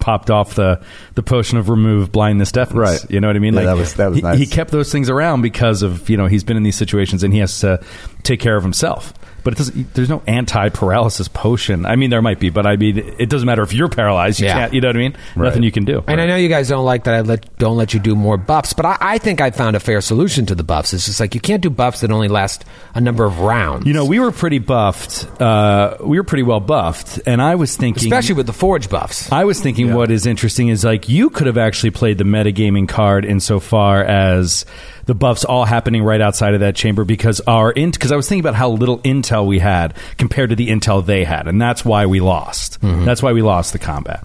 popped 0.00 0.30
off 0.30 0.54
the, 0.54 0.82
the 1.14 1.22
potion 1.22 1.58
of 1.58 1.68
remove 1.68 2.12
blindness 2.12 2.52
deafness. 2.52 3.02
Right. 3.02 3.10
You 3.10 3.20
know 3.20 3.26
what 3.26 3.36
I 3.36 3.38
mean? 3.40 3.54
Yeah, 3.54 3.62
that 3.62 3.76
was- 3.76 3.94
that 3.94 4.08
was 4.08 4.16
he, 4.16 4.22
nice. 4.22 4.38
he 4.38 4.46
kept 4.46 4.70
those 4.70 4.90
things 4.92 5.10
around 5.10 5.42
because 5.42 5.82
of 5.82 6.08
you 6.08 6.16
know 6.16 6.26
he's 6.26 6.44
been 6.44 6.56
in 6.56 6.62
these 6.62 6.76
situations 6.76 7.22
and 7.22 7.32
he 7.32 7.40
has 7.40 7.58
to 7.60 7.82
take 8.22 8.40
care 8.40 8.56
of 8.56 8.62
himself. 8.62 9.12
But 9.44 9.54
it 9.54 9.56
doesn't, 9.58 9.94
there's 9.94 10.08
no 10.08 10.22
anti 10.26 10.68
paralysis 10.68 11.28
potion. 11.28 11.84
I 11.86 11.96
mean, 11.96 12.10
there 12.10 12.22
might 12.22 12.38
be, 12.38 12.50
but 12.50 12.66
I 12.66 12.76
mean, 12.76 12.98
it 13.18 13.28
doesn't 13.28 13.46
matter 13.46 13.62
if 13.62 13.72
you're 13.72 13.88
paralyzed. 13.88 14.40
You 14.40 14.46
Yeah. 14.46 14.54
can't. 14.54 14.72
You 14.74 14.80
know 14.80 14.88
what 14.88 14.96
I 14.96 14.98
mean? 15.00 15.16
Nothing 15.36 15.62
you 15.62 15.72
can 15.72 15.84
do. 15.84 16.02
And 16.06 16.20
I 16.20 16.26
know 16.26 16.36
you 16.36 16.48
guys 16.48 16.68
don't 16.68 16.84
like 16.84 17.04
that 17.04 17.14
I 17.14 17.20
let 17.22 17.58
don't 17.58 17.76
let 17.76 17.92
you 17.94 18.00
do 18.00 18.14
more 18.14 18.36
buffs, 18.36 18.72
but 18.72 18.86
I, 18.86 18.96
I 19.00 19.18
think 19.18 19.40
I 19.40 19.50
found 19.50 19.76
a 19.76 19.80
fair 19.80 20.00
solution 20.00 20.46
to 20.46 20.54
the 20.54 20.62
buffs. 20.64 20.92
It's 20.92 21.06
just 21.06 21.20
like 21.20 21.34
you 21.34 21.40
can't 21.40 21.62
do 21.62 21.70
buffs 21.70 22.00
that 22.02 22.10
only 22.10 22.28
last 22.28 22.64
a 22.94 23.00
number 23.00 23.24
of 23.24 23.40
rounds. 23.40 23.86
You 23.86 23.92
know, 23.92 24.04
we 24.04 24.20
were 24.20 24.30
pretty 24.32 24.58
buffed. 24.58 25.26
Uh, 25.40 25.96
we 26.00 26.18
were 26.18 26.24
pretty 26.24 26.42
well 26.44 26.60
buffed, 26.60 27.20
and 27.26 27.42
I 27.42 27.54
was 27.56 27.76
thinking, 27.76 28.04
especially 28.04 28.36
with 28.36 28.46
the 28.46 28.52
forge 28.52 28.88
buffs. 28.88 29.30
I 29.32 29.44
was 29.44 29.60
thinking 29.60 29.94
what 29.94 30.10
is 30.10 30.26
interesting 30.26 30.68
is 30.68 30.84
like 30.84 31.08
you 31.08 31.30
could 31.30 31.46
have 31.46 31.58
actually 31.58 31.90
played 31.90 32.18
the 32.18 32.24
metagaming 32.24 32.88
card 32.88 33.24
insofar 33.24 34.04
as 34.04 34.64
the 35.06 35.14
buffs 35.14 35.44
all 35.44 35.64
happening 35.64 36.02
right 36.02 36.20
outside 36.20 36.54
of 36.54 36.60
that 36.60 36.76
chamber 36.76 37.04
because 37.04 37.40
our 37.40 37.72
int 37.72 37.94
because 37.94 38.12
I 38.12 38.16
was 38.16 38.28
thinking 38.28 38.42
about 38.42 38.54
how 38.54 38.70
little 38.70 38.98
intel 39.00 39.46
we 39.46 39.58
had 39.58 39.96
compared 40.18 40.50
to 40.50 40.56
the 40.56 40.68
intel 40.68 41.04
they 41.04 41.24
had, 41.24 41.48
and 41.48 41.60
that's 41.60 41.84
why 41.84 42.06
we 42.06 42.20
lost. 42.20 42.80
Mm-hmm. 42.80 43.04
That's 43.04 43.22
why 43.22 43.32
we 43.32 43.42
lost 43.42 43.72
the 43.72 43.78
combat. 43.78 44.24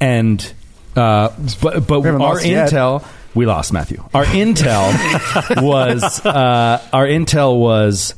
And 0.00 0.40
uh, 0.96 1.30
but 1.62 1.86
but 1.86 2.06
our 2.06 2.18
lost 2.18 2.46
yet. 2.46 2.70
intel 2.70 3.06
we 3.34 3.46
lost 3.46 3.72
Matthew. 3.72 4.02
Our 4.14 4.24
intel 4.24 5.62
was 5.62 6.24
uh, 6.24 6.82
our 6.92 7.06
intel 7.06 7.58
was 7.58 8.14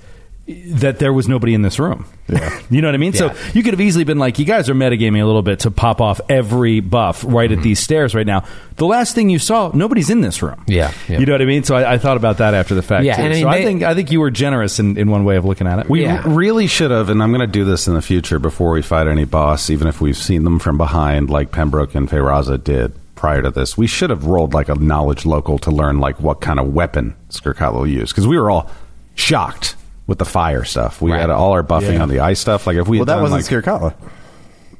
that 0.66 0.98
there 0.98 1.12
was 1.12 1.28
nobody 1.28 1.54
in 1.54 1.62
this 1.62 1.78
room. 1.78 2.04
you 2.70 2.80
know 2.80 2.88
what 2.88 2.94
I 2.94 2.98
mean? 2.98 3.12
Yeah. 3.12 3.32
So 3.34 3.50
you 3.54 3.62
could 3.62 3.72
have 3.74 3.80
easily 3.80 4.04
been 4.04 4.18
like, 4.18 4.38
you 4.38 4.44
guys 4.44 4.68
are 4.70 4.74
metagaming 4.74 5.20
a 5.22 5.26
little 5.26 5.42
bit 5.42 5.60
to 5.60 5.70
pop 5.70 6.00
off 6.00 6.20
every 6.28 6.80
buff 6.80 7.24
right 7.24 7.50
Mm-hmm. 7.50 7.58
at 7.58 7.64
these 7.64 7.80
stairs 7.80 8.14
right 8.14 8.26
now. 8.26 8.44
The 8.76 8.86
last 8.86 9.14
thing 9.14 9.30
you 9.30 9.38
saw, 9.38 9.70
nobody's 9.74 10.10
in 10.10 10.20
this 10.20 10.42
room. 10.42 10.62
Yeah, 10.66 10.92
yeah. 11.08 11.18
You 11.18 11.26
know 11.26 11.32
what 11.32 11.42
I 11.42 11.46
mean? 11.46 11.64
So 11.64 11.74
I, 11.74 11.94
I 11.94 11.98
thought 11.98 12.16
about 12.16 12.38
that 12.38 12.54
after 12.54 12.74
the 12.74 12.82
fact. 12.82 13.04
Yeah, 13.04 13.16
too. 13.16 13.22
and 13.22 13.32
I 13.32 13.34
mean, 13.36 13.42
so 13.42 13.48
I 13.48 13.62
think 13.64 13.82
I 13.82 13.94
think 13.94 14.10
you 14.12 14.20
were 14.20 14.30
generous 14.30 14.78
in, 14.78 14.96
in 14.96 15.10
one 15.10 15.24
way 15.24 15.36
of 15.36 15.44
looking 15.44 15.66
at 15.66 15.78
it. 15.80 15.88
We 15.88 16.02
Yeah. 16.02 16.22
really 16.26 16.66
should 16.66 16.90
have, 16.90 17.08
and 17.08 17.22
I'm 17.22 17.30
going 17.32 17.40
to 17.40 17.46
do 17.52 17.64
this 17.64 17.88
in 17.88 17.94
the 17.94 18.02
future 18.02 18.38
before 18.38 18.70
we 18.72 18.82
fight 18.82 19.06
any 19.08 19.24
boss, 19.24 19.70
even 19.70 19.88
if 19.88 20.00
we've 20.00 20.16
seen 20.16 20.44
them 20.44 20.58
from 20.58 20.76
behind, 20.78 21.30
like 21.30 21.50
Pembroke 21.50 21.94
and 21.94 22.08
Feyraza 22.08 22.62
did 22.62 22.92
prior 23.16 23.42
to 23.42 23.50
this. 23.50 23.76
We 23.76 23.86
should 23.86 24.08
have 24.10 24.24
rolled 24.26 24.54
like 24.54 24.68
a 24.70 24.74
knowledge 24.76 25.26
local 25.26 25.58
to 25.58 25.70
learn 25.70 25.98
like 25.98 26.20
what 26.20 26.40
kind 26.40 26.58
of 26.60 26.72
weapon 26.72 27.14
Skirkatla 27.30 27.74
will 27.74 27.86
use 27.86 28.10
because 28.12 28.26
we 28.26 28.38
were 28.38 28.50
all 28.50 28.70
shocked 29.14 29.76
with 30.10 30.18
the 30.18 30.24
fire 30.26 30.64
stuff. 30.64 31.00
We 31.00 31.12
Right. 31.12 31.20
had 31.20 31.30
all 31.30 31.52
our 31.52 31.62
buffing 31.62 31.94
Yeah. 31.94 32.02
on 32.02 32.08
the 32.08 32.18
ice 32.20 32.40
stuff. 32.40 32.66
Like 32.66 32.76
if 32.76 32.88
we 32.88 32.98
Well, 32.98 33.02
had 33.02 33.08
that 33.08 33.12
done, 33.22 33.30
wasn't 33.30 33.50
like, 33.50 33.64
Skirkatla. 33.64 33.94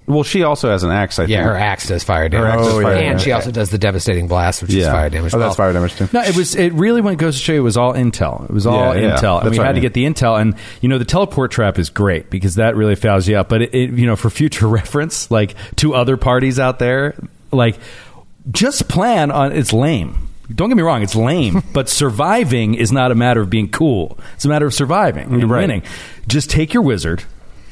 Well, 0.08 0.24
she 0.24 0.42
also 0.42 0.68
has 0.70 0.82
an 0.82 0.90
axe. 0.90 1.20
I 1.20 1.26
yeah, 1.26 1.36
think. 1.36 1.50
her 1.50 1.56
axe 1.56 1.86
does 1.86 2.02
fire 2.02 2.28
damage, 2.28 2.48
axe 2.54 2.62
does 2.64 2.74
Oh, 2.74 2.82
fire 2.82 2.92
and 2.94 3.00
damage. 3.00 3.22
she 3.22 3.30
also 3.30 3.52
does 3.52 3.70
the 3.70 3.78
devastating 3.78 4.26
blast, 4.26 4.60
which 4.60 4.70
is 4.72 4.78
Yeah. 4.78 4.90
fire 4.90 5.08
damage. 5.08 5.32
Oh, 5.32 5.38
that's 5.38 5.50
Well, 5.56 5.66
fire 5.68 5.72
damage 5.72 5.94
too. 5.94 6.08
No, 6.12 6.20
it 6.22 6.36
was. 6.36 6.56
It 6.56 6.72
really 6.72 7.00
went 7.00 7.18
goes 7.18 7.36
to 7.36 7.40
show 7.44 7.52
you 7.52 7.60
it 7.60 7.62
was 7.62 7.76
all 7.76 7.94
intel. 7.94 8.42
It 8.42 8.50
was 8.50 8.66
all 8.66 8.74
Yeah, 8.96 9.00
yeah. 9.02 9.16
intel, 9.16 9.36
and 9.36 9.46
That's 9.46 9.52
we 9.52 9.58
what 9.58 9.64
I 9.64 9.66
had 9.66 9.72
to 9.72 9.74
mean. 9.74 9.82
get 9.82 9.94
the 9.94 10.04
intel. 10.06 10.40
And 10.40 10.54
you 10.80 10.88
know, 10.88 10.98
the 10.98 11.04
teleport 11.04 11.52
trap 11.52 11.78
is 11.78 11.90
great 11.90 12.28
because 12.28 12.56
that 12.56 12.74
really 12.74 12.96
fouls 12.96 13.28
you 13.28 13.36
up. 13.38 13.48
But 13.48 13.62
it, 13.62 13.72
it, 13.72 13.90
you 13.92 14.06
know, 14.08 14.16
for 14.16 14.30
future 14.30 14.66
reference, 14.80 15.30
like 15.30 15.54
to 15.76 15.94
other 15.94 16.16
parties 16.16 16.58
out 16.58 16.80
there, 16.80 17.14
like 17.52 17.78
just 18.50 18.88
plan 18.88 19.30
on. 19.30 19.52
It's 19.52 19.72
lame. 19.72 20.26
Don't 20.54 20.68
get 20.68 20.76
me 20.76 20.82
wrong, 20.82 21.02
it's 21.02 21.14
lame, 21.14 21.62
but 21.72 21.88
surviving 21.88 22.74
is 22.74 22.90
not 22.92 23.12
a 23.12 23.14
matter 23.14 23.40
of 23.40 23.50
being 23.50 23.70
cool. 23.70 24.18
It's 24.34 24.44
a 24.44 24.48
matter 24.48 24.66
of 24.66 24.74
surviving 24.74 25.32
and 25.32 25.50
Right. 25.50 25.60
winning. 25.62 25.82
Just 26.26 26.50
take 26.50 26.74
your 26.74 26.82
wizard, 26.82 27.22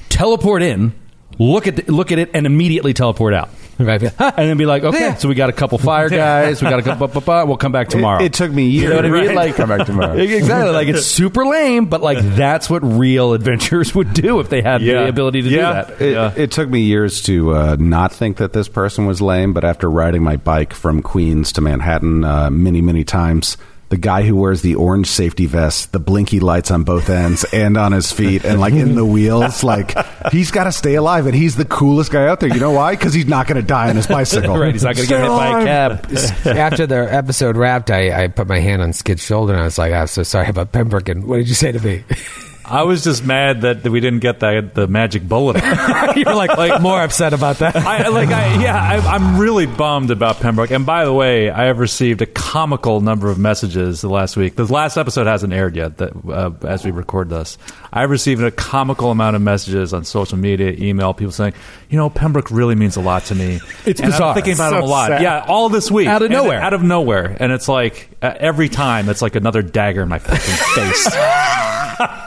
teleport 0.08 0.62
in, 0.62 0.92
look 1.38 1.66
at 1.66 1.76
the, 1.76 1.92
look 1.92 2.12
at 2.12 2.18
it, 2.18 2.30
and 2.34 2.46
immediately 2.46 2.94
teleport 2.94 3.34
out. 3.34 3.50
Right. 3.88 4.02
and 4.02 4.12
then 4.36 4.56
be 4.56 4.66
like, 4.66 4.82
okay, 4.82 5.14
so 5.18 5.28
we 5.28 5.36
got 5.36 5.50
a 5.50 5.52
couple 5.52 5.78
fire 5.78 6.08
guys, 6.10 6.60
we 6.60 6.68
got 6.68 6.80
a 6.80 6.82
couple, 6.82 7.06
blah, 7.06 7.20
blah, 7.20 7.20
blah, 7.20 7.44
we'll 7.44 7.56
come 7.56 7.70
back 7.70 7.88
tomorrow. 7.88 8.20
It, 8.20 8.26
it 8.26 8.32
took 8.32 8.50
me 8.50 8.68
years. 8.68 8.82
You 8.84 8.88
know 8.90 8.96
what 8.96 9.04
I 9.04 9.08
mean? 9.10 9.26
Right. 9.28 9.36
Like 9.36 9.54
Come 9.56 9.68
back 9.68 9.86
tomorrow. 9.86 10.16
exactly. 10.16 10.72
Like 10.72 10.88
it's 10.88 11.06
super 11.06 11.46
lame, 11.46 11.86
but 11.86 12.00
like 12.02 12.18
that's 12.20 12.68
what 12.68 12.80
real 12.80 13.34
adventurers 13.34 13.94
would 13.94 14.12
do 14.14 14.40
if 14.40 14.48
they 14.48 14.62
had 14.62 14.82
Yeah. 14.82 15.02
the 15.04 15.08
ability 15.08 15.42
to 15.42 15.48
Yeah. 15.48 15.82
do 15.84 15.90
that. 15.94 16.00
It, 16.02 16.12
Yeah. 16.12 16.32
it 16.36 16.50
took 16.50 16.68
me 16.68 16.80
years 16.80 17.22
to 17.22 17.54
uh, 17.54 17.76
not 17.78 18.12
think 18.12 18.38
that 18.38 18.52
this 18.52 18.68
person 18.68 19.06
was 19.06 19.22
lame, 19.22 19.52
but 19.52 19.64
after 19.64 19.88
riding 19.88 20.22
my 20.24 20.36
bike 20.36 20.74
from 20.74 21.00
Queens 21.00 21.52
to 21.52 21.60
Manhattan 21.60 22.24
uh, 22.24 22.50
many, 22.50 22.80
many 22.82 23.04
times, 23.04 23.56
the 23.88 23.96
guy 23.96 24.22
who 24.22 24.36
wears 24.36 24.62
the 24.62 24.74
orange 24.74 25.06
safety 25.06 25.46
vest, 25.46 25.92
the 25.92 25.98
blinky 25.98 26.40
lights 26.40 26.70
on 26.70 26.84
both 26.84 27.08
ends 27.08 27.44
and 27.52 27.76
on 27.76 27.92
his 27.92 28.12
feet, 28.12 28.44
and 28.44 28.60
like 28.60 28.74
in 28.74 28.94
the 28.94 29.04
wheels, 29.04 29.64
like 29.68 29.94
he's 30.30 30.50
got 30.50 30.64
to 30.64 30.72
stay 30.72 30.94
alive, 30.94 31.26
and 31.26 31.34
he's 31.34 31.56
the 31.56 31.64
coolest 31.64 32.10
guy 32.10 32.26
out 32.26 32.40
there. 32.40 32.50
You 32.50 32.60
know 32.60 32.72
why? 32.72 32.94
Because 32.94 33.14
he's 33.14 33.26
not 33.26 33.46
going 33.46 33.60
to 33.60 33.66
die 33.66 33.88
on 33.88 33.96
his 33.96 34.06
bicycle. 34.06 34.58
Right, 34.58 34.72
he's 34.72 34.84
not 34.84 34.96
going 34.96 35.08
to 35.08 35.14
get 35.14 35.20
hit 35.22 35.28
by 35.28 35.60
a 35.60 35.64
cab. 35.64 36.16
After 36.46 36.86
the 36.86 37.12
episode 37.12 37.56
wrapped, 37.56 37.90
I, 37.90 38.24
I 38.24 38.28
put 38.28 38.46
my 38.46 38.60
hand 38.60 38.82
on 38.82 38.92
Skid's 38.92 39.22
shoulder 39.22 39.54
and 39.54 39.62
I 39.62 39.64
was 39.64 39.78
like, 39.78 39.92
"I'm 39.92 40.06
so 40.06 40.22
sorry 40.22 40.48
about 40.48 40.72
Pembroke." 40.72 41.08
And 41.08 41.24
what 41.24 41.38
did 41.38 41.48
you 41.48 41.54
say 41.54 41.72
to 41.72 41.80
me? 41.80 42.04
I 42.70 42.82
was 42.82 43.02
just 43.04 43.24
mad 43.24 43.62
that 43.62 43.84
we 43.84 44.00
didn't 44.00 44.20
get 44.20 44.40
the 44.40 44.70
the 44.74 44.86
magic 44.86 45.26
bullet. 45.26 45.56
You're 46.16 46.34
like, 46.34 46.56
like 46.56 46.80
more 46.82 47.00
upset 47.02 47.32
about 47.32 47.58
that. 47.58 47.76
I 47.76 48.08
like, 48.08 48.28
I, 48.28 48.62
yeah, 48.62 48.76
I, 48.76 49.14
I'm 49.14 49.38
really 49.38 49.66
bummed 49.66 50.10
about 50.10 50.40
Pembroke. 50.40 50.70
And 50.70 50.84
by 50.84 51.04
the 51.04 51.12
way, 51.12 51.50
I 51.50 51.64
have 51.64 51.78
received 51.78 52.20
a 52.22 52.26
comical 52.26 53.00
number 53.00 53.30
of 53.30 53.38
messages 53.38 54.00
the 54.00 54.08
last 54.08 54.36
week. 54.36 54.56
The 54.56 54.64
last 54.64 54.96
episode 54.96 55.26
hasn't 55.26 55.52
aired 55.52 55.76
yet. 55.76 55.96
That 55.98 56.12
uh, 56.28 56.50
as 56.66 56.84
we 56.84 56.90
record 56.90 57.30
this, 57.30 57.56
I 57.92 58.00
have 58.02 58.10
received 58.10 58.42
a 58.42 58.50
comical 58.50 59.10
amount 59.10 59.36
of 59.36 59.42
messages 59.42 59.94
on 59.94 60.04
social 60.04 60.36
media, 60.38 60.72
email, 60.78 61.14
people 61.14 61.32
saying, 61.32 61.54
you 61.88 61.96
know, 61.96 62.10
Pembroke 62.10 62.50
really 62.50 62.74
means 62.74 62.96
a 62.96 63.00
lot 63.00 63.24
to 63.26 63.34
me. 63.34 63.60
It's 63.86 64.00
and 64.00 64.10
bizarre. 64.12 64.28
I'm 64.28 64.34
thinking 64.34 64.54
about 64.54 64.70
So 64.70 64.76
him 64.78 64.82
a 64.82 64.86
lot. 64.86 65.08
sad. 65.08 65.22
Yeah, 65.22 65.44
all 65.48 65.68
this 65.70 65.90
week, 65.90 66.06
Out 66.08 66.22
of 66.22 66.26
And 66.26 66.34
nowhere. 66.34 66.60
out 66.60 66.74
of 66.74 66.82
nowhere, 66.82 67.36
and 67.40 67.50
it's 67.52 67.68
like 67.68 68.10
uh, 68.20 68.34
every 68.38 68.68
time, 68.68 69.08
it's 69.08 69.22
like 69.22 69.36
another 69.36 69.62
dagger 69.62 70.02
in 70.02 70.08
my 70.08 70.18
fucking 70.18 70.38
face. 70.74 71.08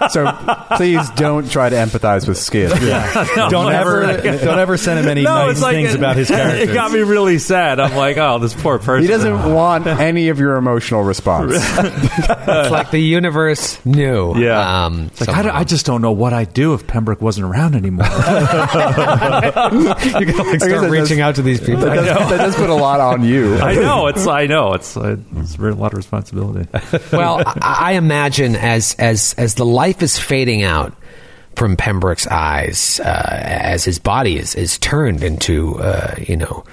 So 0.09 0.31
please 0.75 1.09
don't 1.11 1.49
try 1.49 1.69
to 1.69 1.75
empathize 1.75 2.27
with 2.27 2.37
Skid. 2.37 2.69
don't 3.49 3.71
ever 3.71 4.21
don't 4.21 4.59
ever 4.59 4.77
send 4.77 4.99
him 4.99 5.07
any 5.07 5.23
no, 5.23 5.47
nice 5.47 5.61
like 5.61 5.75
things 5.75 5.93
it, 5.93 5.97
about 5.97 6.15
his 6.15 6.27
character. 6.27 6.61
It 6.71 6.73
got 6.73 6.91
me 6.91 6.99
really 6.99 7.39
sad. 7.39 7.79
I'm 7.79 7.95
like, 7.95 8.17
oh, 8.17 8.39
this 8.39 8.53
poor 8.53 8.77
person. 8.77 9.01
He 9.03 9.07
doesn't 9.07 9.53
want 9.53 9.87
any 9.87 10.29
of 10.29 10.39
your 10.39 10.55
emotional 10.55 11.01
response. 11.03 11.53
it's 11.55 12.71
like 12.71 12.91
the 12.91 12.99
universe 13.01 13.83
knew. 13.85 14.37
Yeah. 14.37 14.85
Um, 14.85 15.11
like, 15.19 15.29
I, 15.29 15.59
I 15.59 15.63
just 15.63 15.85
don't 15.85 16.01
know 16.01 16.11
what 16.11 16.33
I'd 16.33 16.53
do 16.53 16.73
if 16.73 16.85
Pembroke 16.87 17.21
wasn't 17.21 17.47
around 17.47 17.75
anymore. 17.75 18.05
you're 18.05 18.21
gonna 18.21 18.43
like 19.83 20.05
I 20.05 20.23
guess 20.23 20.63
start 20.63 20.91
reaching 20.91 21.17
does- 21.17 21.19
out 21.19 21.35
to 21.35 21.41
these 21.41 21.59
people. 21.59 21.81
That 21.81 21.95
does, 21.95 22.29
that 22.29 22.37
does 22.37 22.55
put 22.55 22.69
a 22.69 22.75
lot 22.75 22.99
on 22.99 23.23
you. 23.23 23.57
I 23.57 23.75
know. 23.75 24.07
It's 24.07 24.27
I 24.27 24.47
know. 24.47 24.73
It's 24.73 24.95
it's 24.95 25.57
a 25.57 25.61
lot 25.61 25.93
of 25.93 25.97
responsibility. 25.97 26.67
well, 27.11 27.41
I, 27.45 27.77
I 27.79 27.91
imagine 27.93 28.55
as 28.55 28.95
as 28.99 29.33
as 29.37 29.55
the 29.61 29.65
life 29.67 30.01
is 30.01 30.17
fading 30.17 30.63
out 30.63 30.91
from 31.55 31.77
Pembroke's 31.77 32.25
eyes, 32.25 32.99
uh, 33.01 33.27
as 33.29 33.85
his 33.85 33.99
body 33.99 34.35
is 34.39 34.55
is 34.55 34.79
turned 34.79 35.23
into 35.23 35.77
uh, 35.77 36.15
you 36.17 36.35
know. 36.35 36.63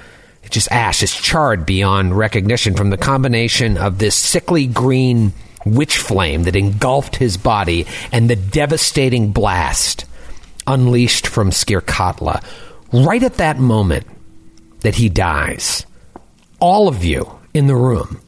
Just 0.48 0.72
ash 0.72 1.02
is 1.02 1.14
charred 1.14 1.66
beyond 1.66 2.16
recognition 2.16 2.74
from 2.74 2.88
the 2.88 2.96
combination 2.96 3.76
of 3.76 3.98
this 3.98 4.16
sickly 4.16 4.66
green 4.66 5.34
witch 5.66 5.98
flame 5.98 6.44
that 6.44 6.56
engulfed 6.56 7.16
his 7.16 7.36
body 7.36 7.86
and 8.10 8.30
the 8.30 8.36
devastating 8.36 9.32
blast 9.32 10.06
unleashed 10.66 11.26
from 11.26 11.50
Skirkatla. 11.50 12.42
Right 12.90 13.22
at 13.22 13.34
that 13.34 13.58
moment 13.58 14.06
that 14.80 14.94
he 14.94 15.10
dies, 15.10 15.84
all 16.58 16.88
of 16.88 17.04
you 17.04 17.38
in 17.52 17.66
the 17.66 17.76
room, 17.76 18.18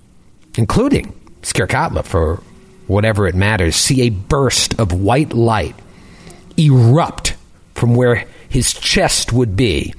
including 0.59 1.18
Skirkatla 1.40 2.05
for 2.05 2.42
whatever 2.90 3.26
it 3.26 3.35
matters, 3.35 3.76
see 3.76 4.03
a 4.03 4.11
burst 4.11 4.79
of 4.79 4.92
white 4.92 5.33
light 5.33 5.74
erupt 6.57 7.37
from 7.74 7.94
where 7.94 8.26
his 8.48 8.72
chest 8.74 9.33
would 9.33 9.57
be 9.57 9.94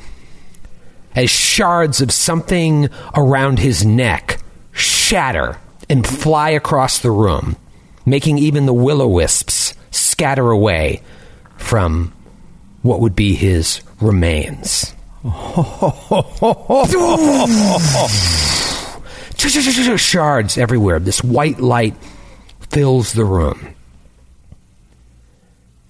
as 1.16 1.30
shards 1.30 2.02
of 2.02 2.12
something 2.12 2.90
around 3.16 3.60
his 3.60 3.86
neck 3.86 4.42
shatter 4.72 5.58
and 5.90 6.06
fly 6.06 6.50
across 6.52 7.00
the 7.00 7.12
room, 7.12 7.56
making 8.06 8.38
even 8.38 8.66
the 8.66 8.74
will 8.74 9.02
o 9.02 9.08
wisps 9.08 9.74
scatter 9.90 10.52
away 10.52 11.02
from 11.58 12.14
what 12.82 13.00
would 13.00 13.16
be 13.16 13.36
his 13.36 13.82
remains. 14.00 14.94
Shards 19.98 20.58
everywhere. 20.58 21.00
This 21.00 21.24
white 21.24 21.60
light 21.60 21.96
fills 22.72 23.12
the 23.12 23.26
room. 23.26 23.76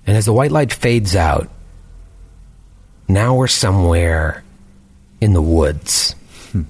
And 0.08 0.18
as 0.18 0.26
the 0.26 0.34
white 0.34 0.52
light 0.52 0.74
fades 0.74 1.16
out, 1.16 1.48
now 3.08 3.36
we're 3.36 3.48
somewhere 3.48 4.44
in 5.20 5.34
the 5.34 5.42
woods. 5.42 6.16
Hmm. 6.52 6.64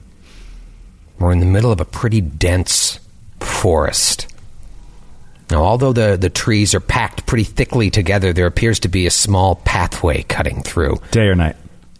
We're 1.17 1.31
in 1.31 1.39
the 1.39 1.45
middle 1.45 1.71
of 1.71 1.79
a 1.79 1.85
pretty 1.85 2.19
dense 2.19 2.99
forest. 3.39 4.27
Now, 5.49 5.63
although 5.63 5.93
the, 5.93 6.17
the 6.17 6.29
trees 6.29 6.75
are 6.75 6.81
packed 6.81 7.25
pretty 7.25 7.43
thickly 7.45 7.89
together, 7.89 8.33
there 8.33 8.47
appears 8.47 8.81
to 8.81 8.89
be 8.89 9.05
a 9.05 9.11
small 9.11 9.55
pathway 9.55 10.23
cutting 10.23 10.61
through 10.61 10.97
Day 11.11 11.27
or 11.27 11.35
night? 11.35 11.55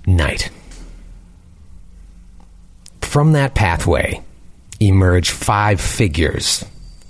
night. 0.05 0.49
From 3.01 3.33
that 3.33 3.55
pathway 3.55 4.21
emerge 4.79 5.29
five 5.31 5.79
figures 5.79 6.65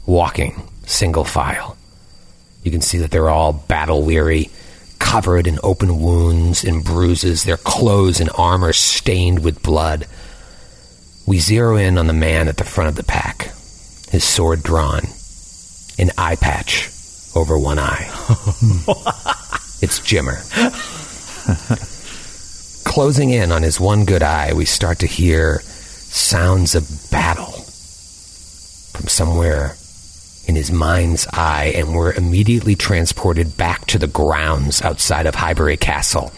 walking 0.06 0.68
single 0.92 1.24
file. 1.24 1.78
You 2.64 2.72
can 2.72 2.82
see 2.82 3.00
that 3.00 3.12
they're 3.12 3.30
all 3.30 3.54
battle 3.54 4.04
weary, 4.04 4.50
covered 5.00 5.48
in 5.48 5.58
open 5.64 6.02
wounds 6.02 6.64
and 6.64 6.84
bruises, 6.84 7.44
their 7.44 7.58
clothes 7.58 8.20
and 8.20 8.30
armor 8.38 8.74
stained 8.74 9.44
with 9.44 9.64
blood. 9.64 10.06
We 11.26 11.40
zero 11.40 11.76
in 11.76 11.98
on 11.98 12.08
the 12.08 12.14
man 12.14 12.48
at 12.48 12.58
the 12.58 12.64
front 12.64 12.90
of 12.90 12.96
the 12.96 13.04
pack, 13.04 13.46
his 14.10 14.24
sword 14.24 14.62
drawn, 14.64 15.02
an 15.98 16.12
eye 16.18 16.36
patch 16.36 16.90
over 17.36 17.58
one 17.58 17.80
eye. 17.80 18.08
it's 19.82 20.00
Jimmer. 20.02 20.38
Closing 22.84 23.30
in 23.30 23.52
on 23.52 23.64
his 23.64 23.80
one 23.80 24.06
good 24.06 24.22
eye, 24.22 24.54
we 24.54 24.66
start 24.66 25.00
to 25.00 25.08
hear 25.08 25.62
sounds 25.62 26.76
of 26.76 26.90
battle 27.10 27.52
from 28.94 29.08
somewhere 29.08 29.76
in 30.48 30.56
his 30.56 30.72
mind's 30.72 31.28
eye, 31.34 31.74
and 31.76 31.96
we're 31.96 32.14
immediately 32.14 32.76
transported 32.76 33.58
back 33.58 33.86
to 33.88 33.98
the 33.98 34.08
grounds 34.08 34.82
outside 34.82 35.26
of 35.26 35.36
Highbury 35.36 35.78
Castle. 35.78 36.32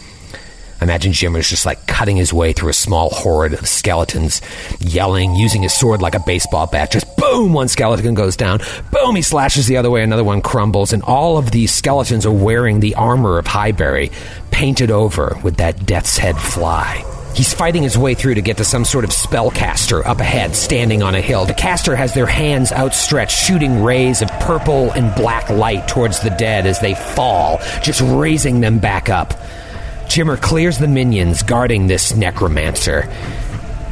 Imagine 0.80 1.12
Jim 1.12 1.32
was 1.32 1.48
just 1.48 1.64
like 1.64 1.86
cutting 1.86 2.16
his 2.16 2.32
way 2.32 2.52
through 2.52 2.68
a 2.68 2.74
small 2.74 3.08
horde 3.08 3.54
of 3.54 3.66
skeletons, 3.66 4.42
yelling, 4.80 5.34
using 5.34 5.62
his 5.62 5.72
sword 5.72 6.02
like 6.02 6.14
a 6.14 6.20
baseball 6.20 6.66
bat. 6.66 6.90
Just 6.90 7.16
boom, 7.16 7.52
one 7.52 7.68
skeleton 7.68 8.14
goes 8.14 8.36
down. 8.36 8.60
Boom, 8.90 9.16
he 9.16 9.22
slashes 9.22 9.66
the 9.66 9.78
other 9.78 9.90
way, 9.90 10.02
another 10.02 10.24
one 10.24 10.42
crumbles, 10.42 10.92
and 10.92 11.02
all 11.04 11.38
of 11.38 11.52
these 11.52 11.72
skeletons 11.72 12.26
are 12.26 12.32
wearing 12.32 12.80
the 12.80 12.96
armor 12.96 13.38
of 13.38 13.46
Highbury, 13.46 14.10
painted 14.50 14.90
over 14.90 15.38
with 15.42 15.56
that 15.56 15.86
death's 15.86 16.18
head 16.18 16.36
fly. 16.36 17.02
He's 17.34 17.52
fighting 17.52 17.82
his 17.82 17.98
way 17.98 18.14
through 18.14 18.34
to 18.34 18.42
get 18.42 18.58
to 18.58 18.64
some 18.64 18.84
sort 18.84 19.02
of 19.02 19.10
spellcaster 19.10 20.06
up 20.06 20.20
ahead, 20.20 20.54
standing 20.54 21.02
on 21.02 21.16
a 21.16 21.20
hill. 21.20 21.46
The 21.46 21.54
caster 21.54 21.96
has 21.96 22.14
their 22.14 22.26
hands 22.26 22.70
outstretched, 22.70 23.36
shooting 23.36 23.82
rays 23.82 24.22
of 24.22 24.28
purple 24.40 24.92
and 24.92 25.12
black 25.16 25.50
light 25.50 25.88
towards 25.88 26.20
the 26.20 26.30
dead 26.30 26.64
as 26.64 26.78
they 26.78 26.94
fall, 26.94 27.58
just 27.82 28.00
raising 28.00 28.60
them 28.60 28.78
back 28.78 29.08
up. 29.08 29.34
Jimmer 30.06 30.40
clears 30.40 30.78
the 30.78 30.86
minions 30.86 31.42
guarding 31.42 31.88
this 31.88 32.14
necromancer, 32.14 33.08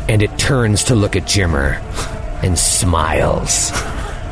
and 0.09 0.23
it 0.23 0.39
turns 0.39 0.85
to 0.85 0.95
look 0.95 1.17
at 1.17 1.25
Jimmer 1.25 1.81
and 2.45 2.57
smiles 2.57 3.73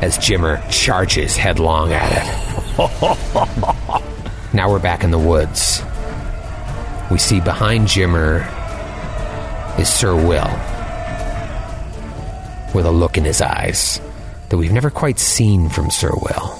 as 0.01 0.17
Jimmer 0.19 0.63
charges 0.71 1.35
headlong 1.35 1.91
at 1.91 2.11
it. 2.13 2.23
now 4.53 4.71
we're 4.71 4.79
back 4.79 5.03
in 5.03 5.11
the 5.11 5.19
woods. 5.19 5.83
We 7.11 7.17
see 7.17 7.41
behind 7.41 7.87
Jimmer 7.87 8.60
is 9.81 9.91
Sir 9.91 10.13
Will, 10.13 10.51
with 12.75 12.85
a 12.85 12.91
look 12.91 13.17
in 13.17 13.25
his 13.25 13.41
eyes 13.41 13.99
that 14.49 14.57
we've 14.57 14.71
never 14.71 14.91
quite 14.91 15.17
seen 15.17 15.69
from 15.69 15.89
Sir 15.89 16.11
Will. 16.11 16.53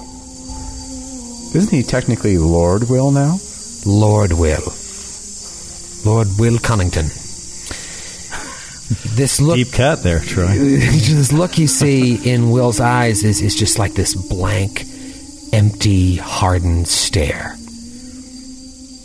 Isn't 1.54 1.70
he 1.70 1.84
technically 1.84 2.36
Lord 2.38 2.90
Will 2.90 3.12
now? 3.12 3.36
Lord 3.86 4.32
Will. 4.32 4.72
Lord 6.04 6.26
Will 6.38 6.58
Cunnington. 6.58 7.06
This 9.14 9.40
look 9.40 9.56
Deep 9.56 9.72
cut 9.72 10.02
there, 10.02 10.18
Troy. 10.18 10.46
this 10.58 11.32
look 11.32 11.58
you 11.58 11.68
see 11.68 12.28
in 12.28 12.50
Will's 12.50 12.80
eyes 12.80 13.22
is, 13.22 13.40
is 13.40 13.54
just 13.54 13.78
like 13.78 13.94
this 13.94 14.14
blank, 14.14 14.84
empty, 15.52 16.16
hardened 16.16 16.88
stare. 16.88 17.54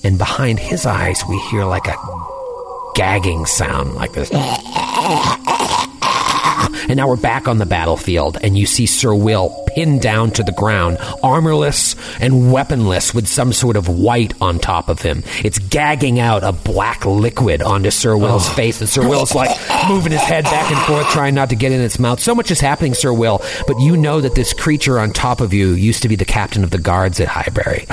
And 0.04 0.18
behind 0.18 0.60
his 0.60 0.86
eyes, 0.88 1.24
we 1.30 1.38
hear 1.52 1.64
like 1.64 1.88
a 1.88 1.96
gagging 2.98 3.46
sound 3.46 3.94
like 3.94 4.12
this. 4.14 4.32
And 6.90 6.96
now 6.96 7.08
we're 7.08 7.16
back 7.16 7.48
on 7.48 7.60
the 7.60 7.66
battlefield, 7.66 8.38
and 8.42 8.58
you 8.58 8.66
see 8.66 8.88
Sir 8.88 9.14
Will 9.14 9.66
pinned 9.76 10.02
down 10.02 10.32
to 10.32 10.42
the 10.42 10.52
ground, 10.54 10.98
armorless 11.22 11.96
and 12.20 12.52
weaponless, 12.52 13.14
with 13.14 13.28
some 13.28 13.54
sort 13.54 13.76
of 13.76 13.88
wight 13.88 14.34
on 14.42 14.58
top 14.58 14.90
of 14.90 15.02
him. 15.02 15.24
It's 15.44 15.60
gagging 15.60 16.20
out 16.20 16.44
a 16.44 16.54
black 16.54 17.06
liquid 17.06 17.62
onto 17.62 17.92
Sir 17.92 18.18
Will's 18.18 18.50
face, 18.50 18.82
and 18.82 18.90
Sir 18.90 19.08
Will's 19.08 19.36
like 19.36 19.56
moving 19.88 20.12
his 20.12 20.22
head 20.22 20.46
back 20.46 20.72
and 20.72 20.80
forth, 20.86 21.08
trying 21.10 21.36
not 21.36 21.50
to 21.50 21.56
get 21.56 21.72
in 21.72 21.82
its 21.82 22.00
mouth. 22.00 22.20
So 22.20 22.34
much 22.34 22.50
is 22.50 22.60
happening, 22.60 22.96
Sir 22.96 23.14
Will, 23.14 23.44
but 23.68 23.80
you 23.80 23.96
know 23.96 24.22
that 24.22 24.34
this 24.34 24.54
creature 24.54 24.98
on 24.98 25.12
top 25.12 25.40
of 25.40 25.54
you 25.54 25.74
used 25.74 26.02
to 26.02 26.10
be 26.10 26.16
the 26.16 26.26
captain 26.26 26.64
of 26.64 26.72
the 26.72 26.80
guards 26.80 27.20
at 27.20 27.28
Highbury, 27.28 27.86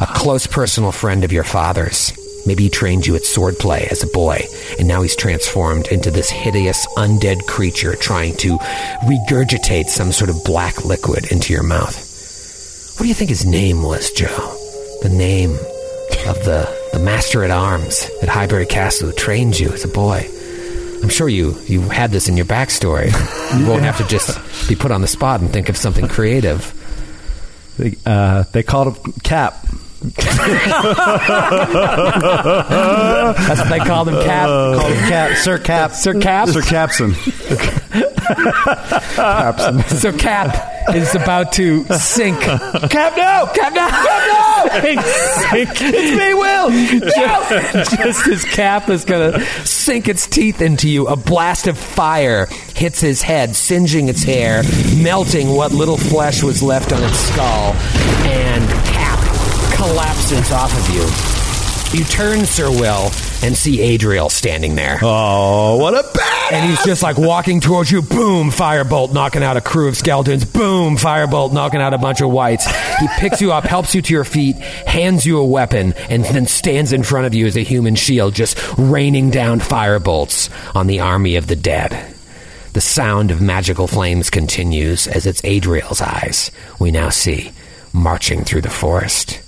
a 0.00 0.06
close 0.14 0.46
personal 0.46 0.92
friend 0.92 1.24
of 1.24 1.32
your 1.32 1.44
father's. 1.44 2.16
Maybe 2.46 2.64
he 2.64 2.70
trained 2.70 3.06
you 3.06 3.16
at 3.16 3.22
swordplay 3.22 3.88
as 3.88 4.02
a 4.02 4.08
boy, 4.08 4.46
and 4.78 4.86
now 4.86 5.02
he's 5.02 5.16
transformed 5.16 5.88
into 5.88 6.10
this 6.10 6.30
hideous 6.30 6.86
undead 6.96 7.46
creature 7.46 7.96
trying 7.96 8.36
to 8.36 8.56
regurgitate 9.04 9.86
some 9.86 10.12
sort 10.12 10.30
of 10.30 10.44
black 10.44 10.84
liquid 10.84 11.30
into 11.32 11.52
your 11.52 11.64
mouth. 11.64 12.02
What 12.96 13.02
do 13.02 13.08
you 13.08 13.14
think 13.14 13.30
his 13.30 13.44
name 13.44 13.82
was, 13.82 14.10
Joe? 14.12 14.62
the 15.02 15.08
name 15.08 15.52
of 16.26 16.44
the, 16.44 16.88
the 16.92 16.98
master 16.98 17.44
at 17.44 17.50
arms 17.50 18.10
at 18.22 18.28
Highbury 18.28 18.66
Castle 18.66 19.08
who 19.08 19.14
trained 19.14 19.58
you 19.58 19.70
as 19.70 19.84
a 19.84 19.88
boy. 19.88 20.28
I'm 21.02 21.08
sure 21.08 21.28
you, 21.28 21.56
you 21.66 21.82
had 21.82 22.10
this 22.10 22.28
in 22.28 22.36
your 22.36 22.46
backstory. 22.46 23.06
You 23.58 23.66
won't 23.66 23.82
have 23.82 23.98
to 23.98 24.06
just 24.06 24.68
be 24.68 24.74
put 24.74 24.90
on 24.90 25.02
the 25.02 25.06
spot 25.06 25.40
and 25.40 25.52
think 25.52 25.68
of 25.68 25.76
something 25.76 26.08
creative. 26.08 26.72
They, 27.78 27.96
uh, 28.06 28.44
they 28.52 28.62
called 28.62 28.96
him 28.96 29.12
Cap. 29.22 29.64
That's 30.00 30.16
what 33.60 33.68
they 33.70 33.78
called 33.78 34.08
him, 34.08 34.22
Cap. 34.22 34.46
Called 34.46 34.92
him 34.92 35.08
Cap. 35.08 35.36
Sir 35.38 35.58
Cap. 35.58 35.92
Sir 35.92 36.20
Cap? 36.20 36.48
Sir 36.48 36.60
Capson. 36.60 37.14
So 40.00 40.12
Cap 40.12 40.94
is 40.94 41.14
about 41.14 41.52
to 41.52 41.84
sink. 41.84 42.40
Cap, 42.40 43.16
no! 43.16 43.50
Cap, 43.54 43.72
no! 43.72 43.88
Cap, 43.88 44.22
no! 44.28 45.00
sink. 45.50 45.70
It's 45.80 46.18
me, 46.18 46.34
Will! 46.34 46.70
Just, 47.00 47.96
just 47.96 48.26
as 48.28 48.44
Cap 48.44 48.88
is 48.88 49.04
going 49.04 49.32
to 49.32 49.40
sink 49.64 50.08
its 50.08 50.26
teeth 50.26 50.60
into 50.60 50.88
you, 50.88 51.06
a 51.06 51.16
blast 51.16 51.66
of 51.66 51.78
fire 51.78 52.46
hits 52.74 53.00
his 53.00 53.22
head, 53.22 53.56
singeing 53.56 54.08
its 54.08 54.22
hair, 54.22 54.62
melting 54.96 55.48
what 55.48 55.72
little 55.72 55.96
flesh 55.96 56.42
was 56.42 56.62
left 56.62 56.92
on 56.92 57.02
its 57.02 57.18
skull, 57.18 57.72
and 58.26 58.68
Cap 58.68 58.85
collapses 59.76 60.50
off 60.52 60.72
of 60.76 60.94
you. 60.94 61.36
You 61.96 62.04
turn, 62.04 62.44
Sir 62.46 62.68
Will, 62.68 63.10
and 63.42 63.56
see 63.56 63.80
Adriel 63.80 64.28
standing 64.28 64.74
there. 64.74 64.98
Oh, 65.02 65.76
what 65.76 65.94
a 65.94 66.02
bad! 66.12 66.52
And 66.52 66.70
he's 66.70 66.84
just 66.84 67.02
like 67.02 67.16
walking 67.16 67.60
towards 67.60 67.90
you. 67.90 68.02
Boom, 68.02 68.50
firebolt, 68.50 69.12
knocking 69.12 69.42
out 69.42 69.56
a 69.56 69.60
crew 69.60 69.88
of 69.88 69.96
skeletons. 69.96 70.44
Boom, 70.44 70.96
firebolt, 70.96 71.52
knocking 71.52 71.80
out 71.80 71.94
a 71.94 71.98
bunch 71.98 72.20
of 72.20 72.30
wights. 72.30 72.66
He 72.98 73.06
picks 73.18 73.40
you 73.40 73.52
up, 73.52 73.64
helps 73.64 73.94
you 73.94 74.02
to 74.02 74.12
your 74.12 74.24
feet, 74.24 74.56
hands 74.56 75.24
you 75.24 75.38
a 75.38 75.44
weapon, 75.44 75.92
and 76.10 76.24
then 76.24 76.46
stands 76.46 76.92
in 76.92 77.02
front 77.02 77.26
of 77.26 77.34
you 77.34 77.46
as 77.46 77.56
a 77.56 77.62
human 77.62 77.94
shield, 77.94 78.34
just 78.34 78.58
raining 78.76 79.30
down 79.30 79.60
firebolts 79.60 80.50
on 80.74 80.86
the 80.86 81.00
army 81.00 81.36
of 81.36 81.46
the 81.46 81.56
dead. 81.56 82.14
The 82.72 82.80
sound 82.80 83.30
of 83.30 83.40
magical 83.40 83.86
flames 83.86 84.28
continues 84.28 85.06
as 85.06 85.24
it's 85.24 85.44
Adriel's 85.44 86.00
eyes 86.00 86.50
we 86.78 86.90
now 86.90 87.10
see 87.10 87.52
marching 87.92 88.44
through 88.44 88.60
the 88.62 88.70
forest. 88.70 89.40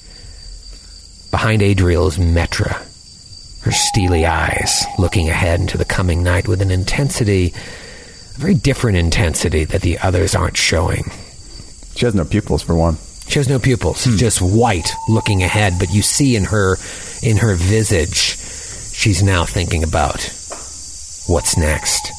Behind 1.30 1.62
Adriel 1.62 2.06
is 2.06 2.18
Metra, 2.18 2.72
her 3.62 3.72
steely 3.72 4.24
eyes 4.24 4.84
looking 4.98 5.28
ahead 5.28 5.60
into 5.60 5.76
the 5.76 5.84
coming 5.84 6.22
night 6.22 6.48
with 6.48 6.62
an 6.62 6.70
intensity, 6.70 7.48
a 7.48 8.38
very 8.38 8.54
different 8.54 8.96
intensity 8.96 9.64
that 9.64 9.82
the 9.82 9.98
others 9.98 10.34
aren't 10.34 10.56
showing. 10.56 11.04
She 11.94 12.06
has 12.06 12.14
no 12.14 12.24
pupils 12.24 12.62
for 12.62 12.74
one. 12.74 12.96
She 13.28 13.38
has 13.38 13.48
no 13.48 13.58
pupils, 13.58 14.04
hmm. 14.04 14.16
just 14.16 14.40
white 14.40 14.90
looking 15.08 15.42
ahead, 15.42 15.74
but 15.78 15.92
you 15.92 16.00
see 16.00 16.34
in 16.34 16.44
her 16.44 16.76
in 17.22 17.36
her 17.38 17.54
visage 17.54 18.16
she's 18.16 19.22
now 19.22 19.44
thinking 19.44 19.84
about 19.84 20.22
what's 21.26 21.58
next. 21.58 22.10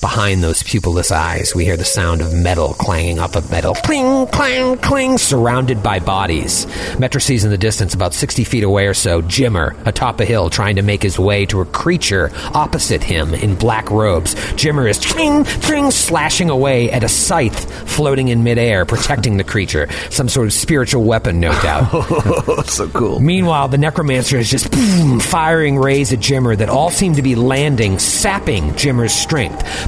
Behind 0.00 0.44
those 0.44 0.62
pupilless 0.62 1.10
eyes, 1.10 1.56
we 1.56 1.64
hear 1.64 1.76
the 1.76 1.84
sound 1.84 2.20
of 2.20 2.32
metal 2.32 2.72
clanging 2.74 3.18
off 3.18 3.34
of 3.34 3.50
metal. 3.50 3.74
Cling, 3.74 4.28
clang, 4.28 4.76
cling, 4.78 5.18
surrounded 5.18 5.82
by 5.82 5.98
bodies. 5.98 6.66
Metra 6.98 7.20
sees 7.20 7.44
in 7.44 7.50
the 7.50 7.58
distance, 7.58 7.94
about 7.94 8.14
60 8.14 8.44
feet 8.44 8.62
away 8.62 8.86
or 8.86 8.94
so, 8.94 9.20
Jimmer 9.22 9.74
atop 9.88 10.20
a 10.20 10.24
hill 10.24 10.50
trying 10.50 10.76
to 10.76 10.82
make 10.82 11.02
his 11.02 11.18
way 11.18 11.46
to 11.46 11.62
a 11.62 11.64
creature 11.64 12.30
opposite 12.54 13.02
him 13.02 13.34
in 13.34 13.56
black 13.56 13.90
robes. 13.90 14.36
Jimmer 14.54 14.88
is 14.88 15.00
tring, 15.00 15.42
tring, 15.42 15.90
slashing 15.90 16.48
away 16.48 16.92
at 16.92 17.02
a 17.02 17.08
scythe 17.08 17.68
floating 17.88 18.28
in 18.28 18.44
midair, 18.44 18.84
protecting 18.84 19.36
the 19.36 19.42
creature. 19.42 19.88
Some 20.10 20.28
sort 20.28 20.46
of 20.46 20.52
spiritual 20.52 21.02
weapon, 21.02 21.40
no 21.40 21.50
doubt. 21.60 21.88
so 22.66 22.88
cool. 22.90 23.18
Meanwhile, 23.18 23.66
the 23.66 23.78
necromancer 23.78 24.36
is 24.38 24.48
just 24.48 24.70
boom, 24.70 25.18
firing 25.18 25.76
rays 25.76 26.12
at 26.12 26.20
Jimmer 26.20 26.56
that 26.56 26.68
all 26.68 26.90
seem 26.90 27.14
to 27.14 27.22
be 27.22 27.34
landing, 27.34 27.98
sapping 27.98 28.70
Jimmer's 28.74 29.12
strength. 29.12 29.87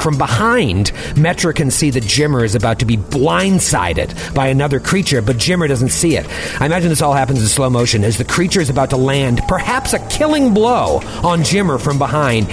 From 0.00 0.18
behind, 0.18 0.92
Metra 1.14 1.54
can 1.54 1.70
see 1.70 1.90
that 1.90 2.04
Jimmer 2.04 2.44
is 2.44 2.54
about 2.54 2.78
to 2.78 2.84
be 2.84 2.96
blindsided 2.96 4.34
by 4.34 4.46
another 4.48 4.78
creature, 4.78 5.20
but 5.20 5.36
Jimmer 5.36 5.66
doesn't 5.68 5.88
see 5.88 6.16
it. 6.16 6.26
I 6.60 6.66
imagine 6.66 6.88
this 6.88 7.02
all 7.02 7.12
happens 7.12 7.40
in 7.40 7.48
slow 7.48 7.68
motion 7.70 8.04
as 8.04 8.18
the 8.18 8.24
creature 8.24 8.60
is 8.60 8.70
about 8.70 8.90
to 8.90 8.96
land 8.96 9.40
perhaps 9.48 9.92
a 9.92 9.98
killing 10.08 10.54
blow 10.54 10.98
on 11.24 11.40
Jimmer 11.40 11.80
from 11.80 11.98
behind. 11.98 12.46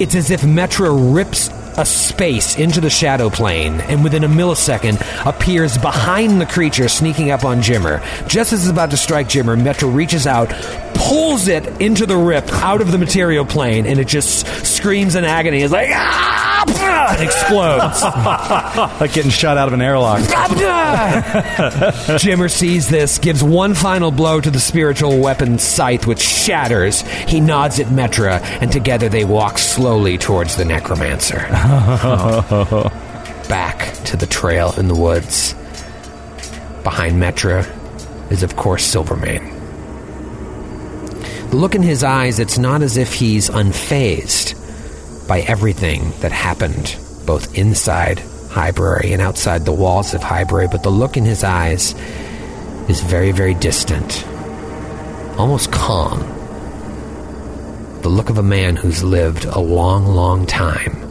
It's 0.00 0.14
as 0.14 0.30
if 0.30 0.42
Metra 0.42 1.14
rips 1.14 1.48
a 1.78 1.84
space 1.84 2.56
into 2.58 2.80
the 2.80 2.90
shadow 2.90 3.30
plane 3.30 3.80
and 3.82 4.02
within 4.02 4.24
a 4.24 4.28
millisecond 4.28 5.00
appears 5.26 5.78
behind 5.78 6.40
the 6.40 6.46
creature 6.46 6.88
sneaking 6.88 7.30
up 7.30 7.44
on 7.44 7.60
Jimmer. 7.60 8.00
Just 8.28 8.52
as 8.52 8.62
it's 8.62 8.70
about 8.70 8.90
to 8.90 8.96
strike 8.96 9.28
Jimmer, 9.28 9.60
Metra 9.60 9.92
reaches 9.92 10.26
out, 10.26 10.50
pulls 10.94 11.48
it 11.48 11.66
into 11.80 12.06
the 12.06 12.16
rip 12.16 12.50
out 12.54 12.80
of 12.80 12.92
the 12.92 12.98
material 12.98 13.44
plane, 13.44 13.86
and 13.86 13.98
it 13.98 14.06
just 14.08 14.46
screams 14.64 15.14
in 15.14 15.24
agony. 15.24 15.62
It's 15.62 15.72
like, 15.72 15.90
ah! 15.92 16.46
and 16.68 17.22
explodes. 17.22 18.02
Like 19.00 19.12
getting 19.12 19.30
shot 19.30 19.58
out 19.58 19.68
of 19.68 19.74
an 19.74 19.82
airlock. 19.82 20.20
Jimmer 22.18 22.50
sees 22.50 22.88
this, 22.88 23.18
gives 23.18 23.42
one 23.42 23.74
final 23.74 24.10
blow 24.10 24.40
to 24.40 24.50
the 24.50 24.60
spiritual 24.60 25.18
weapon 25.20 25.58
scythe, 25.58 26.06
which 26.06 26.20
shatters. 26.20 27.02
He 27.02 27.40
nods 27.40 27.78
at 27.80 27.86
Metra, 27.88 28.40
and 28.60 28.72
together 28.72 29.08
they 29.08 29.24
walk 29.24 29.58
slowly 29.58 30.18
towards 30.18 30.56
the 30.56 30.64
necromancer. 30.64 31.46
Back 33.48 33.92
to 34.04 34.16
the 34.16 34.26
trail 34.26 34.72
in 34.78 34.86
the 34.86 34.94
woods. 34.94 35.52
Behind 36.84 37.20
Metra 37.20 37.66
is, 38.30 38.44
of 38.44 38.54
course, 38.54 38.84
Silvermane. 38.84 39.52
The 41.50 41.56
look 41.56 41.74
in 41.74 41.82
his 41.82 42.04
eyes, 42.04 42.38
it's 42.38 42.56
not 42.56 42.82
as 42.82 42.96
if 42.96 43.12
he's 43.12 43.50
unfazed 43.50 44.54
by 45.26 45.40
everything 45.40 46.12
that 46.20 46.30
happened, 46.30 46.96
both 47.26 47.58
inside 47.58 48.20
Highbury 48.50 49.12
and 49.12 49.20
outside 49.20 49.64
the 49.64 49.72
walls 49.72 50.14
of 50.14 50.22
Highbury, 50.22 50.68
but 50.68 50.84
the 50.84 50.90
look 50.90 51.16
in 51.16 51.24
his 51.24 51.42
eyes 51.42 51.96
is 52.88 53.00
very, 53.00 53.32
very 53.32 53.54
distant, 53.54 54.24
almost 55.36 55.72
calm. 55.72 56.20
The 58.02 58.08
look 58.08 58.30
of 58.30 58.38
a 58.38 58.42
man 58.44 58.76
who's 58.76 59.02
lived 59.02 59.46
a 59.46 59.58
long, 59.58 60.06
long 60.06 60.46
time 60.46 61.05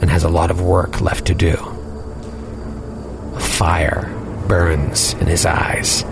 and 0.00 0.10
has 0.10 0.24
a 0.24 0.28
lot 0.28 0.50
of 0.50 0.60
work 0.60 1.00
left 1.00 1.26
to 1.26 1.34
do. 1.34 1.54
A 3.34 3.40
fire 3.40 4.12
burns 4.46 5.14
in 5.14 5.26
his 5.26 5.46
eyes. 5.46 6.02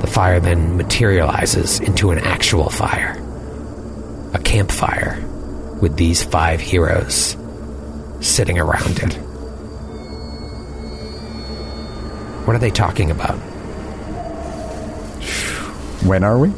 The 0.00 0.06
fire 0.06 0.40
then 0.40 0.76
materializes 0.76 1.80
into 1.80 2.10
an 2.10 2.18
actual 2.18 2.70
fire. 2.70 3.16
A 4.34 4.38
campfire 4.38 5.22
with 5.80 5.96
these 5.96 6.22
five 6.22 6.60
heroes 6.60 7.36
sitting 8.20 8.58
around 8.58 8.98
it. 8.98 9.14
What 12.46 12.54
are 12.54 12.60
they 12.60 12.70
talking 12.70 13.10
about? 13.10 13.36
When 16.04 16.22
are 16.22 16.38
we? 16.38 16.52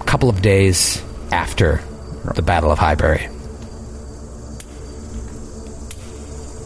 A 0.00 0.04
couple 0.04 0.30
of 0.30 0.40
days 0.40 1.02
after 1.30 1.82
the 2.34 2.42
Battle 2.42 2.70
of 2.70 2.78
Highbury. 2.78 3.28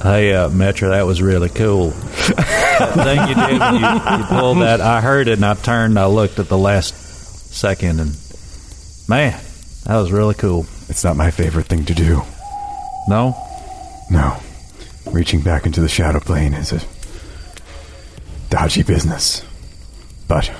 Hey, 0.02 0.34
uh, 0.34 0.48
Metra, 0.48 0.90
that 0.90 1.06
was 1.06 1.22
really 1.22 1.48
cool. 1.48 1.90
that 1.90 2.92
thing 3.04 3.28
you 3.28 3.34
did 3.36 3.60
when 3.60 3.74
you, 3.74 4.18
you 4.18 4.24
pulled 4.24 4.58
that, 4.58 4.80
I 4.80 5.00
heard 5.00 5.28
it 5.28 5.34
and 5.34 5.44
I 5.44 5.54
turned, 5.54 5.96
I 5.96 6.06
looked 6.06 6.40
at 6.40 6.48
the 6.48 6.58
last 6.58 6.92
second, 7.54 8.00
and 8.00 8.16
man, 9.08 9.40
that 9.84 9.96
was 9.96 10.10
really 10.10 10.34
cool. 10.34 10.66
It's 10.88 11.04
not 11.04 11.14
my 11.14 11.30
favorite 11.30 11.66
thing 11.66 11.84
to 11.84 11.94
do. 11.94 12.20
No? 13.06 13.36
No. 14.10 14.40
Reaching 15.12 15.40
back 15.40 15.66
into 15.66 15.80
the 15.80 15.88
shadow 15.88 16.18
plane 16.18 16.54
is 16.54 16.72
a 16.72 16.80
dodgy 18.50 18.82
business. 18.82 19.44
But 20.26 20.50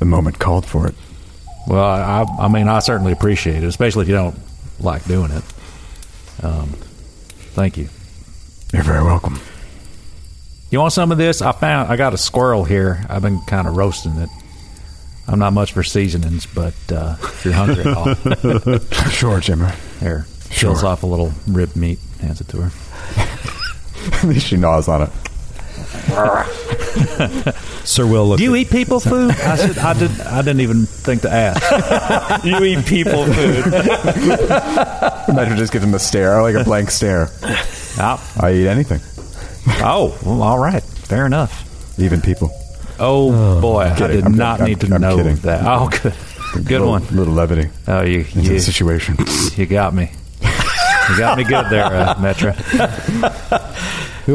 the 0.00 0.04
moment 0.04 0.40
called 0.40 0.66
for 0.66 0.88
it. 0.88 0.96
Well, 1.68 1.84
I, 1.84 2.26
I 2.40 2.48
mean, 2.48 2.66
I 2.66 2.80
certainly 2.80 3.12
appreciate 3.12 3.62
it, 3.62 3.66
especially 3.66 4.02
if 4.02 4.08
you 4.08 4.16
don't 4.16 4.36
like 4.80 5.04
doing 5.04 5.30
it. 5.30 5.44
Um, 6.42 6.70
thank 7.54 7.76
you. 7.76 7.88
You're 8.72 8.82
very 8.82 9.02
welcome. 9.02 9.38
You 10.70 10.78
want 10.78 10.92
some 10.92 11.10
of 11.10 11.18
this? 11.18 11.42
I 11.42 11.50
found 11.52 11.90
I 11.90 11.96
got 11.96 12.14
a 12.14 12.18
squirrel 12.18 12.64
here. 12.64 13.04
I've 13.08 13.22
been 13.22 13.40
kind 13.42 13.66
of 13.66 13.76
roasting 13.76 14.16
it. 14.16 14.28
I'm 15.26 15.38
not 15.38 15.52
much 15.52 15.72
for 15.72 15.82
seasonings, 15.82 16.46
but 16.46 16.74
uh, 16.92 17.16
if 17.20 17.44
you're 17.44 17.54
hungry 17.54 17.80
at 17.82 17.86
all, 17.88 18.04
Sure, 19.10 19.38
Jimmer. 19.40 19.72
here, 20.00 20.26
Sure. 20.50 20.70
peels 20.70 20.82
off 20.84 21.02
a 21.02 21.06
little 21.06 21.32
rib 21.48 21.74
meat, 21.76 21.98
hands 22.20 22.40
it 22.40 22.48
to 22.48 22.62
her. 22.62 22.70
At 24.12 24.24
least 24.28 24.46
she 24.46 24.56
gnaws 24.56 24.88
on 24.88 25.02
it. 25.02 25.10
Sir 27.84 28.06
Will 28.06 28.26
looked 28.28 28.38
Do 28.38 28.44
you 28.44 28.54
at- 28.54 28.60
eat 28.62 28.70
people 28.70 28.98
food? 29.00 29.30
I 29.30 29.56
said 29.56 29.78
I 29.78 29.92
did. 29.98 30.20
I 30.20 30.42
didn't 30.42 30.60
even 30.62 30.84
think 30.86 31.22
to 31.22 31.30
ask. 31.30 32.44
you 32.44 32.62
eat 32.64 32.84
people 32.86 33.24
food. 33.26 33.64
Metra 33.64 35.56
just 35.56 35.72
gives 35.72 35.84
him 35.84 35.94
a 35.94 35.98
stare, 35.98 36.42
like 36.42 36.54
a 36.56 36.64
blank 36.64 36.90
stare. 36.90 37.28
Oh, 37.98 38.34
I 38.40 38.52
eat 38.52 38.66
anything. 38.66 39.00
oh, 39.82 40.16
well, 40.24 40.42
all 40.42 40.58
right, 40.58 40.82
fair 40.82 41.26
enough. 41.26 41.98
Even 41.98 42.20
people. 42.20 42.50
Oh, 42.98 43.60
boy, 43.60 43.82
I 43.82 43.94
kidding. 43.98 44.16
did 44.16 44.24
I'm- 44.24 44.34
not 44.36 44.60
I'm- 44.60 44.68
need 44.68 44.80
to 44.80 44.94
I'm 44.94 45.00
know 45.00 45.16
kidding. 45.16 45.36
that. 45.36 45.62
Oh, 45.64 45.88
good, 45.88 46.14
good 46.54 46.70
little, 46.70 46.88
one. 46.90 47.06
Little 47.10 47.34
levity 47.34 47.68
Oh, 47.88 48.02
you 48.02 48.20
into 48.20 48.40
you, 48.42 48.48
the 48.50 48.60
situation. 48.60 49.16
you 49.56 49.66
got 49.66 49.94
me. 49.94 50.10
You 50.42 51.18
got 51.18 51.36
me 51.38 51.44
good 51.44 51.66
there, 51.70 51.84
uh, 51.86 52.14
Metra. 52.18 52.54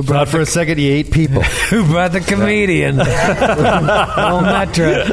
Thought 0.03 0.27
for 0.27 0.41
a 0.41 0.45
second 0.45 0.77
you 0.79 0.91
ate 0.91 1.09
people. 1.11 1.41
Who 1.69 1.85
brought 1.85 2.11
the 2.11 2.19
comedian? 2.19 2.99
oh, 3.01 3.05
Metra. 4.43 5.05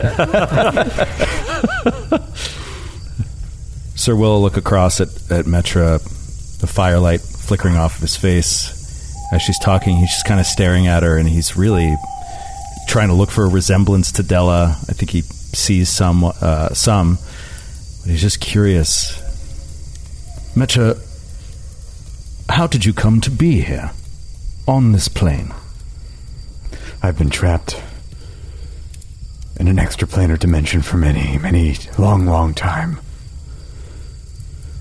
Sir 3.95 4.17
Will 4.17 4.33
will 4.33 4.41
look 4.43 4.57
across 4.57 5.01
at, 5.01 5.09
at 5.31 5.45
Metra, 5.45 6.03
the 6.61 6.67
firelight 6.67 7.21
flickering 7.53 7.77
off 7.77 7.97
of 7.97 8.01
his 8.01 8.17
face. 8.17 8.73
As 9.31 9.43
she's 9.43 9.59
talking, 9.59 9.99
he's 9.99 10.09
just 10.09 10.25
kind 10.25 10.41
of 10.41 10.47
staring 10.47 10.87
at 10.87 11.03
her, 11.03 11.19
and 11.19 11.29
he's 11.29 11.55
really 11.55 11.95
trying 12.89 13.09
to 13.09 13.15
look 13.15 13.31
for 13.31 13.45
a 13.45 13.49
resemblance 13.51 14.11
to 14.13 14.23
Della. 14.23 14.75
I 14.89 14.93
think 14.95 15.11
he 15.11 15.21
sees 15.21 15.91
some, 15.91 16.25
uh, 16.25 16.71
some, 16.73 17.19
but 18.01 18.11
he's 18.11 18.23
just 18.23 18.41
curious. 18.41 19.21
Metra, 20.55 20.99
how 22.49 22.67
did 22.67 22.87
you 22.87 22.95
come 22.95 23.21
to 23.21 23.31
be 23.31 23.61
here, 23.61 23.91
on 24.67 24.93
this 24.93 25.09
plane? 25.09 25.53
I've 27.03 27.19
been 27.19 27.29
trapped 27.29 27.83
in 29.61 29.69
an 29.69 29.77
extraplanar 29.77 30.39
dimension 30.39 30.81
for 30.81 30.97
many, 30.97 31.37
many, 31.37 31.77
long, 31.99 32.25
long 32.25 32.55
time. 32.55 32.99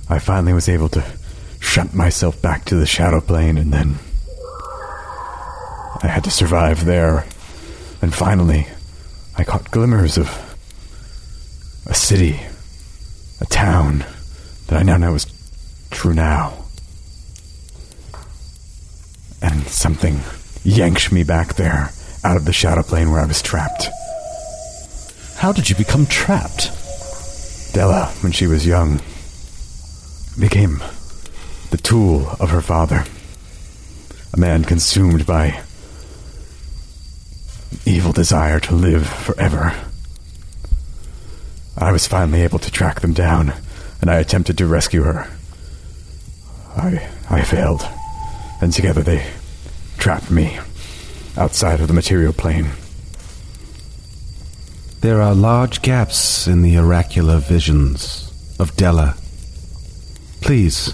I 0.07 0.19
finally 0.19 0.53
was 0.53 0.69
able 0.69 0.87
to 0.87 1.03
shut 1.71 1.93
myself 1.93 2.41
back 2.41 2.65
to 2.65 2.75
the 2.75 2.85
shadow 2.85 3.21
plane, 3.21 3.57
and 3.57 3.71
then 3.71 3.95
I 6.03 6.07
had 6.07 6.25
to 6.25 6.29
survive 6.29 6.83
there. 6.83 7.25
And 8.01 8.13
finally, 8.13 8.67
I 9.37 9.45
caught 9.45 9.71
glimmers 9.71 10.17
of 10.17 10.27
a 11.85 11.93
city, 11.93 12.41
a 13.39 13.45
town 13.45 14.03
that 14.67 14.81
I 14.81 14.83
now 14.83 14.97
know 14.97 15.15
is 15.15 15.25
Trunau. 15.91 16.51
And 19.41 19.65
something 19.67 20.19
yanked 20.65 21.13
me 21.13 21.23
back 21.23 21.55
there, 21.55 21.91
out 22.25 22.35
of 22.35 22.43
the 22.43 22.51
shadow 22.51 22.83
plane 22.83 23.11
where 23.11 23.21
I 23.21 23.25
was 23.25 23.41
trapped. 23.41 23.87
How 25.37 25.53
did 25.53 25.69
you 25.69 25.77
become 25.77 26.05
trapped? 26.05 26.69
Della, 27.73 28.07
when 28.19 28.33
she 28.33 28.45
was 28.45 28.67
young, 28.67 28.99
became 30.37 30.83
the 31.71 31.77
tool 31.77 32.35
of 32.39 32.51
her 32.51 32.61
father. 32.61 33.05
A 34.33 34.39
man 34.39 34.63
consumed 34.63 35.25
by 35.25 35.61
evil 37.85 38.11
desire 38.11 38.59
to 38.59 38.75
live 38.75 39.07
forever. 39.07 39.73
I 41.77 41.91
was 41.91 42.07
finally 42.07 42.41
able 42.41 42.59
to 42.59 42.71
track 42.71 42.99
them 42.99 43.13
down, 43.13 43.53
and 44.01 44.11
I 44.11 44.17
attempted 44.17 44.57
to 44.57 44.67
rescue 44.67 45.03
her. 45.03 45.29
I 46.75 47.09
I 47.29 47.41
failed, 47.43 47.87
and 48.61 48.71
together 48.71 49.01
they 49.01 49.25
trapped 49.97 50.29
me 50.29 50.59
outside 51.37 51.79
of 51.79 51.87
the 51.87 51.93
material 51.93 52.33
plane. 52.33 52.69
There 54.99 55.21
are 55.21 55.33
large 55.33 55.81
gaps 55.81 56.47
in 56.47 56.61
the 56.61 56.77
oracular 56.77 57.37
visions 57.39 58.31
of 58.59 58.75
Della. 58.75 59.15
Please. 60.41 60.93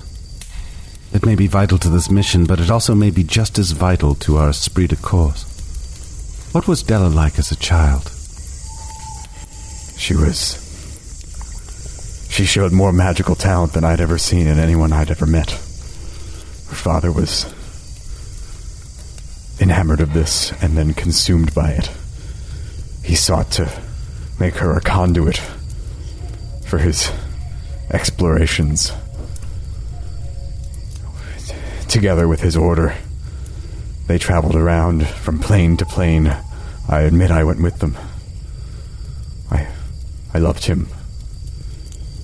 It 1.13 1.25
may 1.25 1.35
be 1.35 1.47
vital 1.47 1.77
to 1.79 1.89
this 1.89 2.11
mission, 2.11 2.45
but 2.45 2.59
it 2.59 2.69
also 2.69 2.93
may 2.93 3.11
be 3.11 3.23
just 3.23 3.57
as 3.57 3.71
vital 3.71 4.13
to 4.15 4.37
our 4.37 4.49
esprit 4.49 4.87
de 4.87 4.95
corps. 4.95 5.45
What 6.51 6.67
was 6.67 6.83
Della 6.83 7.07
like 7.07 7.39
as 7.39 7.51
a 7.51 7.55
child? 7.55 8.11
She 9.97 10.15
was. 10.15 10.63
She 12.29 12.45
showed 12.45 12.71
more 12.71 12.91
magical 12.93 13.35
talent 13.35 13.73
than 13.73 13.83
I'd 13.83 14.01
ever 14.01 14.17
seen 14.17 14.47
in 14.47 14.59
anyone 14.59 14.93
I'd 14.93 15.09
ever 15.09 15.25
met. 15.25 15.51
Her 15.51 16.75
father 16.75 17.11
was 17.11 17.51
enamored 19.59 20.01
of 20.01 20.13
this 20.13 20.51
and 20.61 20.77
then 20.77 20.93
consumed 20.93 21.53
by 21.55 21.71
it. 21.71 21.89
He 23.03 23.15
sought 23.15 23.49
to 23.53 23.71
make 24.39 24.55
her 24.55 24.73
a 24.73 24.81
conduit 24.81 25.41
for 26.65 26.77
his 26.77 27.11
explorations. 27.91 28.91
Together 31.87 32.27
with 32.27 32.41
his 32.41 32.57
order, 32.57 32.95
they 34.07 34.17
traveled 34.17 34.55
around 34.55 35.07
from 35.07 35.39
plane 35.39 35.77
to 35.77 35.85
plane. 35.85 36.35
I 36.89 37.01
admit 37.01 37.31
I 37.31 37.43
went 37.43 37.61
with 37.61 37.79
them. 37.79 37.97
I 39.49 39.67
I 40.33 40.39
loved 40.39 40.65
him. 40.65 40.87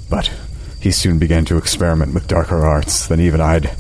But 0.09 0.31
he 0.79 0.91
soon 0.91 1.17
began 1.17 1.45
to 1.45 1.57
experiment 1.57 2.13
with 2.13 2.27
darker 2.27 2.65
arts 2.65 3.07
than 3.07 3.19
even 3.19 3.41
I'd 3.41 3.71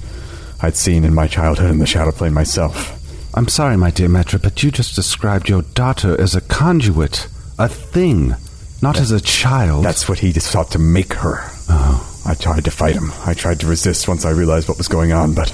I'd 0.61 0.75
seen 0.77 1.03
in 1.03 1.13
my 1.13 1.27
childhood 1.27 1.69
in 1.69 1.79
the 1.79 1.85
shadow 1.85 2.11
plane 2.11 2.33
myself. 2.33 2.99
I'm 3.35 3.47
sorry, 3.47 3.77
my 3.77 3.91
dear 3.91 4.07
Metra, 4.07 4.41
but 4.41 4.63
you 4.63 4.71
just 4.71 4.95
described 4.95 5.49
your 5.49 5.63
daughter 5.63 6.19
as 6.19 6.35
a 6.35 6.41
conduit, 6.41 7.27
a 7.57 7.67
thing, 7.67 8.35
not 8.81 8.99
as 8.99 9.11
a 9.11 9.19
child. 9.19 9.83
That's 9.83 10.07
what 10.07 10.19
he 10.19 10.31
sought 10.33 10.71
to 10.71 10.79
make 10.79 11.13
her. 11.13 11.39
Oh. 11.67 12.09
I 12.25 12.35
tried 12.35 12.63
to 12.65 12.71
fight 12.71 12.95
him. 12.95 13.11
I 13.25 13.33
tried 13.33 13.59
to 13.61 13.67
resist 13.67 14.07
once 14.07 14.23
I 14.23 14.29
realized 14.29 14.69
what 14.69 14.77
was 14.77 14.87
going 14.87 15.11
on, 15.11 15.33
but 15.33 15.49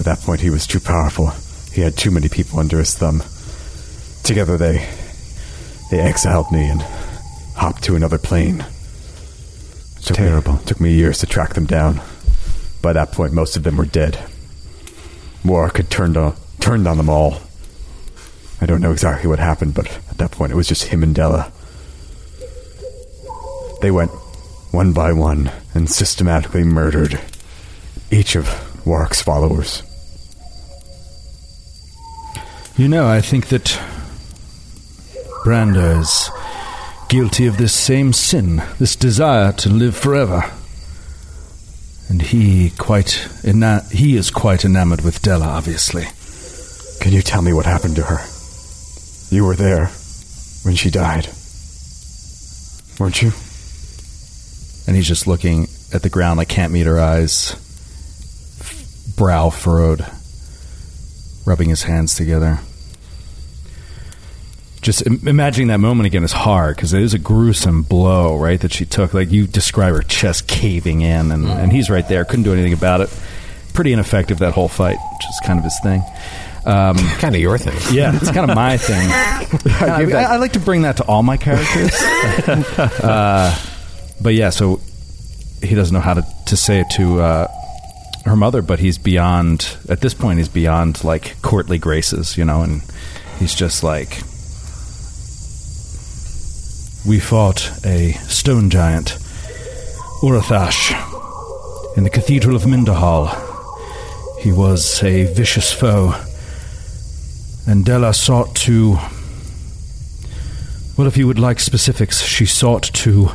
at 0.00 0.04
that 0.04 0.20
point 0.20 0.40
he 0.40 0.50
was 0.50 0.66
too 0.66 0.80
powerful. 0.80 1.28
He 1.72 1.80
had 1.82 1.96
too 1.96 2.10
many 2.10 2.28
people 2.28 2.58
under 2.58 2.78
his 2.78 2.94
thumb. 2.94 3.22
Together 4.24 4.56
they 4.56 4.86
they 5.90 6.00
exiled 6.00 6.50
me 6.52 6.68
and 6.68 6.82
hopped 7.56 7.82
to 7.84 7.96
another 7.96 8.18
plane. 8.18 8.64
Took 10.02 10.18
me- 10.18 10.24
Terrible. 10.26 10.58
took 10.58 10.80
me 10.80 10.92
years 10.94 11.18
to 11.18 11.26
track 11.26 11.54
them 11.54 11.66
down. 11.66 12.00
By 12.82 12.92
that 12.92 13.12
point, 13.12 13.32
most 13.32 13.56
of 13.56 13.62
them 13.64 13.76
were 13.76 13.84
dead. 13.86 14.18
Warwick 15.44 15.76
had 15.78 15.90
turned 15.90 16.16
on 16.16 16.36
turned 16.60 16.86
on 16.86 16.96
them 16.96 17.08
all. 17.08 17.40
I 18.60 18.66
don't 18.66 18.80
know 18.80 18.92
exactly 18.92 19.28
what 19.28 19.38
happened, 19.38 19.74
but 19.74 19.86
at 20.10 20.18
that 20.18 20.30
point 20.32 20.52
it 20.52 20.56
was 20.56 20.68
just 20.68 20.84
him 20.84 21.02
and 21.02 21.14
Della. 21.14 21.52
They 23.80 23.90
went 23.90 24.10
one 24.72 24.92
by 24.92 25.12
one 25.12 25.50
and 25.74 25.88
systematically 25.88 26.64
murdered 26.64 27.20
each 28.10 28.34
of 28.36 28.84
Warwick's 28.86 29.22
followers. 29.22 29.82
You 32.78 32.86
know, 32.86 33.08
I 33.08 33.20
think 33.20 33.48
that 33.48 33.76
Branda 35.44 35.98
is 35.98 36.30
guilty 37.08 37.48
of 37.48 37.56
this 37.56 37.74
same 37.74 38.12
sin, 38.12 38.62
this 38.78 38.94
desire 38.94 39.50
to 39.54 39.68
live 39.68 39.96
forever. 39.96 40.44
And 42.08 42.22
he 42.22 42.70
quite 42.78 43.28
ena- 43.44 43.82
he 43.90 44.16
is 44.16 44.30
quite 44.30 44.64
enamored 44.64 45.00
with 45.00 45.20
Della, 45.22 45.48
obviously. 45.48 46.04
Can 47.00 47.12
you 47.12 47.20
tell 47.20 47.42
me 47.42 47.52
what 47.52 47.66
happened 47.66 47.96
to 47.96 48.04
her? 48.04 48.20
You 49.34 49.44
were 49.44 49.56
there 49.56 49.86
when 50.62 50.76
she 50.76 50.88
died. 50.88 51.28
Weren't 53.00 53.20
you? 53.20 53.32
And 54.86 54.94
he's 54.94 55.08
just 55.08 55.26
looking 55.26 55.66
at 55.92 56.02
the 56.02 56.10
ground, 56.10 56.38
like 56.38 56.48
can't 56.48 56.72
meet 56.72 56.86
her 56.86 57.00
eyes, 57.00 57.56
brow 59.16 59.50
furrowed, 59.50 60.06
rubbing 61.44 61.70
his 61.70 61.82
hands 61.82 62.14
together. 62.14 62.60
Just 64.80 65.02
imagining 65.02 65.68
that 65.68 65.78
moment 65.78 66.06
again 66.06 66.22
is 66.22 66.32
hard 66.32 66.76
because 66.76 66.92
it 66.92 67.02
is 67.02 67.14
a 67.14 67.18
gruesome 67.18 67.82
blow, 67.82 68.36
right? 68.36 68.60
That 68.60 68.72
she 68.72 68.84
took. 68.84 69.12
Like 69.12 69.30
you 69.30 69.46
describe 69.46 69.94
her 69.94 70.02
chest 70.02 70.46
caving 70.46 71.00
in, 71.00 71.32
and, 71.32 71.46
and 71.46 71.72
he's 71.72 71.90
right 71.90 72.06
there, 72.08 72.24
couldn't 72.24 72.44
do 72.44 72.52
anything 72.52 72.72
about 72.72 73.00
it. 73.00 73.12
Pretty 73.74 73.92
ineffective 73.92 74.38
that 74.38 74.52
whole 74.52 74.68
fight, 74.68 74.96
which 75.14 75.28
is 75.28 75.40
kind 75.44 75.58
of 75.58 75.64
his 75.64 75.78
thing. 75.82 76.02
Um, 76.64 76.96
kind 77.18 77.34
of 77.34 77.40
your 77.40 77.58
thing. 77.58 77.74
yeah, 77.96 78.14
it's 78.14 78.30
kind 78.30 78.48
of 78.50 78.54
my 78.54 78.76
thing. 78.76 79.08
I, 79.82 80.10
I, 80.12 80.22
I 80.34 80.36
like 80.36 80.52
to 80.52 80.60
bring 80.60 80.82
that 80.82 80.98
to 80.98 81.04
all 81.06 81.22
my 81.22 81.36
characters. 81.36 81.92
uh, 83.02 83.56
but 84.20 84.34
yeah, 84.34 84.50
so 84.50 84.80
he 85.62 85.74
doesn't 85.74 85.94
know 85.94 86.00
how 86.00 86.14
to, 86.14 86.24
to 86.46 86.56
say 86.56 86.80
it 86.80 86.90
to 86.90 87.20
uh, 87.20 87.48
her 88.24 88.36
mother, 88.36 88.62
but 88.62 88.78
he's 88.78 88.98
beyond, 88.98 89.76
at 89.88 90.00
this 90.00 90.14
point, 90.14 90.38
he's 90.38 90.48
beyond 90.48 91.02
like 91.04 91.40
courtly 91.42 91.78
graces, 91.78 92.36
you 92.36 92.44
know, 92.44 92.62
and 92.62 92.82
he's 93.38 93.54
just 93.54 93.82
like. 93.82 94.22
We 97.08 97.20
fought 97.20 97.72
a 97.86 98.12
stone 98.28 98.68
giant, 98.68 99.16
Urathash, 100.20 100.92
in 101.96 102.04
the 102.04 102.10
Cathedral 102.10 102.54
of 102.54 102.66
Minderhal. 102.66 103.28
He 104.40 104.52
was 104.52 105.02
a 105.02 105.32
vicious 105.32 105.72
foe 105.72 106.12
and 107.66 107.82
Della 107.82 108.12
sought 108.12 108.54
to. 108.56 108.98
Well, 110.98 111.06
if 111.06 111.16
you 111.16 111.26
would 111.26 111.38
like 111.38 111.60
specifics, 111.60 112.22
she 112.22 112.44
sought 112.44 112.82
to. 112.82 113.30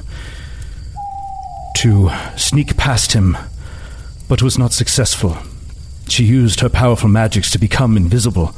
to 1.78 2.12
sneak 2.38 2.78
past 2.78 3.14
him, 3.14 3.36
but 4.28 4.44
was 4.44 4.60
not 4.60 4.72
successful. 4.72 5.36
She 6.08 6.26
used 6.26 6.60
her 6.60 6.70
powerful 6.70 7.10
magics 7.10 7.50
to 7.50 7.58
become 7.58 7.98
invisible. 7.98 8.54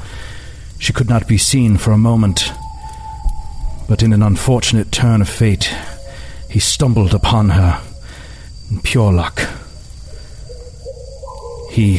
She 0.77 0.91
could 0.91 1.07
not 1.07 1.25
be 1.25 1.37
seen 1.37 1.77
for 1.77 1.93
a 1.93 1.97
moment, 1.97 2.51
but 3.87 4.03
in 4.03 4.13
an 4.13 4.23
unfortunate 4.23 4.91
turn 4.91 5.21
of 5.21 5.29
fate, 5.29 5.73
he 6.49 6.59
stumbled 6.59 7.13
upon 7.13 7.49
her 7.49 7.81
in 8.69 8.81
pure 8.81 9.11
luck. 9.13 9.41
He 11.71 11.97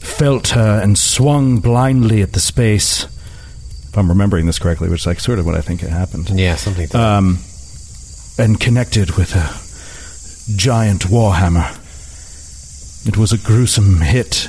felt 0.00 0.48
her 0.48 0.80
and 0.82 0.96
swung 0.98 1.58
blindly 1.60 2.22
at 2.22 2.32
the 2.32 2.40
space. 2.40 3.04
If 3.04 3.98
I'm 3.98 4.08
remembering 4.08 4.46
this 4.46 4.58
correctly, 4.58 4.88
which 4.88 5.02
is 5.02 5.06
like 5.06 5.20
sort 5.20 5.38
of 5.38 5.46
what 5.46 5.54
I 5.54 5.60
think 5.60 5.82
it 5.82 5.90
happened. 5.90 6.30
Yeah, 6.30 6.56
something. 6.56 6.88
To 6.88 6.98
Um, 6.98 7.38
and 8.38 8.58
connected 8.58 9.12
with 9.12 9.34
a 9.36 10.56
giant 10.56 11.02
warhammer. 11.02 11.78
It 13.06 13.16
was 13.16 13.32
a 13.32 13.38
gruesome 13.38 14.00
hit, 14.00 14.48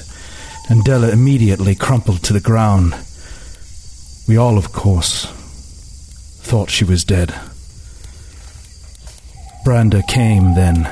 and 0.70 0.84
Della 0.84 1.10
immediately 1.10 1.76
crumpled 1.76 2.24
to 2.24 2.34
the 2.34 2.40
ground. 2.40 2.96
We 4.28 4.38
all, 4.38 4.58
of 4.58 4.72
course, 4.72 5.28
thought 6.44 6.70
she 6.70 6.84
was 6.84 7.04
dead. 7.04 7.30
Branda 9.66 10.06
came 10.08 10.56
then. 10.56 10.90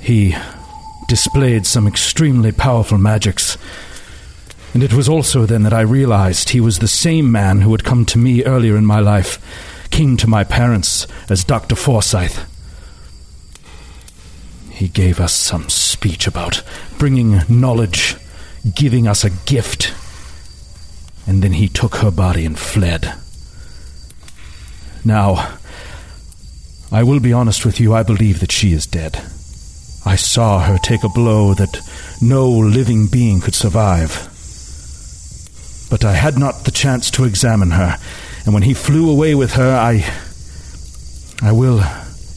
He 0.00 0.36
displayed 1.08 1.64
some 1.66 1.86
extremely 1.86 2.52
powerful 2.52 2.98
magics. 2.98 3.56
And 4.74 4.82
it 4.82 4.92
was 4.92 5.08
also 5.08 5.46
then 5.46 5.62
that 5.62 5.72
I 5.72 5.80
realized 5.80 6.50
he 6.50 6.60
was 6.60 6.78
the 6.78 6.88
same 6.88 7.32
man 7.32 7.62
who 7.62 7.72
had 7.72 7.84
come 7.84 8.04
to 8.06 8.18
me 8.18 8.44
earlier 8.44 8.76
in 8.76 8.84
my 8.84 9.00
life, 9.00 9.88
king 9.90 10.16
to 10.18 10.26
my 10.28 10.44
parents 10.44 11.06
as 11.30 11.42
Dr. 11.42 11.74
Forsyth. 11.74 12.50
He 14.70 14.88
gave 14.88 15.18
us 15.18 15.32
some 15.32 15.70
speech 15.70 16.26
about 16.26 16.62
bringing 16.98 17.40
knowledge, 17.48 18.16
giving 18.74 19.08
us 19.08 19.24
a 19.24 19.30
gift. 19.30 19.94
And 21.26 21.42
then 21.42 21.54
he 21.54 21.68
took 21.68 21.96
her 21.96 22.10
body 22.10 22.44
and 22.44 22.58
fled. 22.58 23.14
Now, 25.04 25.58
I 26.90 27.02
will 27.02 27.20
be 27.20 27.32
honest 27.32 27.66
with 27.66 27.80
you, 27.80 27.92
I 27.92 28.02
believe 28.02 28.40
that 28.40 28.52
she 28.52 28.72
is 28.72 28.86
dead. 28.86 29.16
I 30.06 30.16
saw 30.16 30.60
her 30.60 30.78
take 30.78 31.02
a 31.02 31.08
blow 31.08 31.54
that 31.54 31.80
no 32.22 32.48
living 32.48 33.06
being 33.06 33.40
could 33.40 33.54
survive. 33.54 34.28
But 35.90 36.04
I 36.04 36.12
had 36.12 36.38
not 36.38 36.64
the 36.64 36.70
chance 36.70 37.10
to 37.12 37.24
examine 37.24 37.72
her, 37.72 37.98
and 38.44 38.54
when 38.54 38.62
he 38.62 38.74
flew 38.74 39.10
away 39.10 39.34
with 39.34 39.54
her, 39.54 39.74
I. 39.74 40.04
I 41.42 41.52
will 41.52 41.82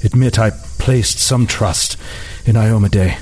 admit 0.04 0.40
I 0.40 0.52
placed 0.80 1.20
some 1.20 1.48
trust 1.48 1.98
in 2.46 2.56
Iomedae. 2.56 3.18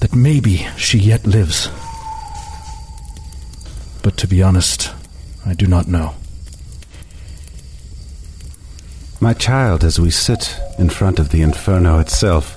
That 0.00 0.14
maybe 0.14 0.66
she 0.76 0.98
yet 0.98 1.26
lives. 1.26 1.70
But 4.02 4.16
to 4.18 4.26
be 4.26 4.42
honest, 4.42 4.90
I 5.46 5.54
do 5.54 5.66
not 5.66 5.86
know. 5.86 6.14
My 9.22 9.34
child, 9.34 9.84
as 9.84 10.00
we 10.00 10.10
sit 10.10 10.58
in 10.80 10.90
front 10.90 11.20
of 11.20 11.28
the 11.28 11.42
inferno 11.42 12.00
itself, 12.00 12.56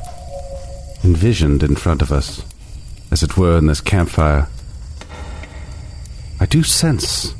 envisioned 1.03 1.61
in 1.61 1.75
front 1.75 2.01
of 2.01 2.11
us, 2.11 2.41
as 3.11 3.21
it 3.21 3.37
were 3.37 3.59
in 3.59 3.67
this 3.67 3.81
campfire, 3.81 4.47
I 6.39 6.47
do 6.47 6.63
sense, 6.63 7.35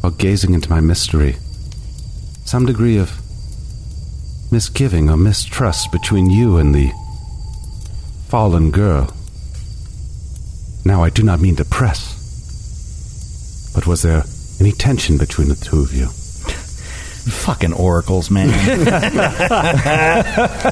while 0.00 0.12
gazing 0.12 0.54
into 0.54 0.70
my 0.70 0.78
mystery, 0.78 1.34
some 2.44 2.64
degree 2.64 2.96
of 2.96 3.10
misgiving 4.52 5.10
or 5.10 5.16
mistrust 5.16 5.90
between 5.90 6.30
you 6.30 6.56
and 6.56 6.72
the 6.72 6.92
fallen 8.28 8.70
girl. 8.70 9.12
Now, 10.84 11.02
I 11.02 11.10
do 11.10 11.24
not 11.24 11.40
mean 11.40 11.56
to 11.56 11.64
press, 11.64 12.14
but 13.74 13.88
was 13.88 14.02
there 14.02 14.22
any 14.60 14.70
tension 14.70 15.18
between 15.18 15.48
the 15.48 15.56
two 15.56 15.80
of 15.80 15.92
you? 15.92 16.06
Fucking 17.24 17.72
oracles, 17.72 18.30
man. 18.30 18.50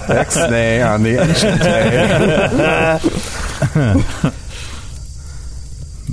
Ex-nay 0.08 0.82
on 0.82 1.02
the 1.02 1.18
ancient 1.20 1.62
day. 1.62 2.98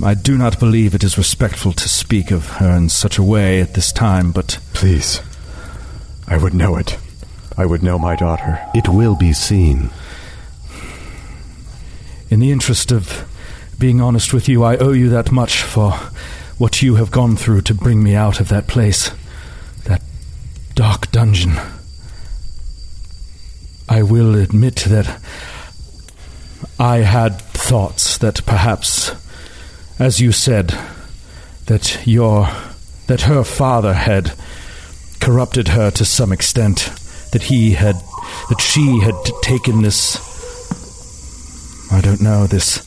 I 0.02 0.14
do 0.14 0.38
not 0.38 0.58
believe 0.58 0.94
it 0.94 1.04
is 1.04 1.18
respectful 1.18 1.72
to 1.74 1.88
speak 1.88 2.30
of 2.30 2.46
her 2.52 2.70
in 2.70 2.88
such 2.88 3.18
a 3.18 3.22
way 3.22 3.60
at 3.60 3.74
this 3.74 3.92
time, 3.92 4.32
but 4.32 4.58
Please. 4.80 5.20
I 6.26 6.38
would 6.38 6.54
know 6.54 6.76
it. 6.76 6.96
I 7.58 7.66
would 7.66 7.82
know 7.82 7.98
my 7.98 8.16
daughter. 8.16 8.66
It 8.74 8.88
will 8.88 9.14
be 9.14 9.34
seen. 9.34 9.90
in 12.30 12.40
the 12.40 12.50
interest 12.50 12.90
of 12.92 13.28
being 13.78 14.00
honest 14.00 14.32
with 14.32 14.48
you, 14.48 14.64
I 14.64 14.78
owe 14.78 14.92
you 14.92 15.10
that 15.10 15.30
much 15.30 15.60
for 15.62 15.90
what 16.56 16.80
you 16.80 16.94
have 16.94 17.10
gone 17.10 17.36
through 17.36 17.60
to 17.62 17.74
bring 17.74 18.02
me 18.02 18.14
out 18.14 18.40
of 18.40 18.48
that 18.48 18.68
place, 18.68 19.10
that 19.10 19.19
dark 20.80 21.10
dungeon. 21.10 21.52
I 23.86 24.02
will 24.02 24.34
admit 24.34 24.76
that 24.88 25.20
I 26.78 27.00
had 27.00 27.38
thoughts 27.38 28.16
that 28.16 28.46
perhaps, 28.46 29.12
as 29.98 30.22
you 30.22 30.32
said, 30.32 30.68
that 31.66 32.00
your 32.06 32.48
that 33.08 33.20
her 33.32 33.44
father 33.44 33.92
had 33.92 34.32
corrupted 35.20 35.68
her 35.68 35.90
to 35.90 36.04
some 36.06 36.32
extent, 36.32 36.90
that 37.32 37.42
he 37.42 37.72
had 37.72 37.96
that 38.48 38.62
she 38.62 39.00
had 39.00 39.16
taken 39.42 39.82
this 39.82 40.16
I 41.92 42.00
don't 42.00 42.22
know, 42.22 42.46
this 42.46 42.80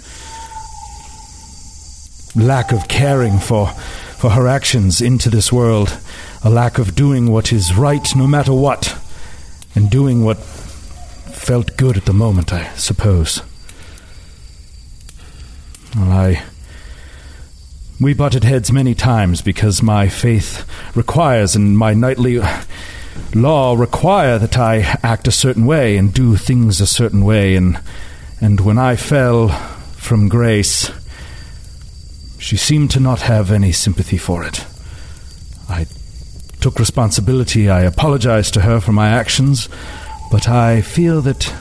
lack 2.36 2.72
of 2.72 2.88
caring 2.88 3.38
for 3.38 3.68
for 4.18 4.32
her 4.32 4.48
actions 4.48 5.00
into 5.00 5.30
this 5.30 5.54
world, 5.54 6.00
a 6.44 6.50
lack 6.50 6.78
of 6.78 6.96
doing 6.96 7.32
what 7.32 7.54
is 7.54 7.76
right 7.76 8.16
no 8.16 8.28
matter 8.28 8.54
what, 8.54 9.00
and 9.76 9.90
doing 9.90 10.24
what 10.24 10.38
felt 10.38 11.78
good 11.78 11.98
at 11.98 12.06
the 12.06 12.14
moment, 12.14 12.54
I 12.54 12.74
suppose. 12.76 13.42
Well, 15.96 16.12
I 16.12 16.44
we 18.00 18.14
butted 18.14 18.44
heads 18.44 18.72
many 18.72 18.96
times 18.96 19.42
because 19.42 19.82
my 19.82 20.10
faith 20.10 20.68
requires 20.96 21.56
and 21.56 21.78
my 21.78 21.94
knightly 21.94 22.42
law 23.34 23.76
require 23.76 24.38
that 24.40 24.58
I 24.58 24.80
act 25.04 25.28
a 25.28 25.32
certain 25.32 25.66
way 25.66 25.96
and 25.96 26.14
do 26.14 26.36
things 26.36 26.82
a 26.82 26.88
certain 26.88 27.24
way 27.24 27.56
and 27.56 27.80
and 28.42 28.60
when 28.60 28.78
I 28.78 28.98
fell 28.98 29.50
from 29.96 30.28
grace, 30.28 30.92
she 32.38 32.58
seemed 32.58 32.92
to 32.92 33.00
not 33.00 33.22
have 33.22 33.52
any 33.52 33.72
sympathy 33.72 34.18
for 34.18 34.44
it. 34.44 34.66
I 35.70 35.86
took 36.64 36.80
responsibility. 36.80 37.70
I 37.70 37.82
apologized 37.82 38.54
to 38.54 38.62
her 38.62 38.80
for 38.80 38.94
my 38.94 39.10
actions, 39.10 39.68
but 40.32 40.48
I 40.48 40.80
feel 40.80 41.22
that. 41.24 41.54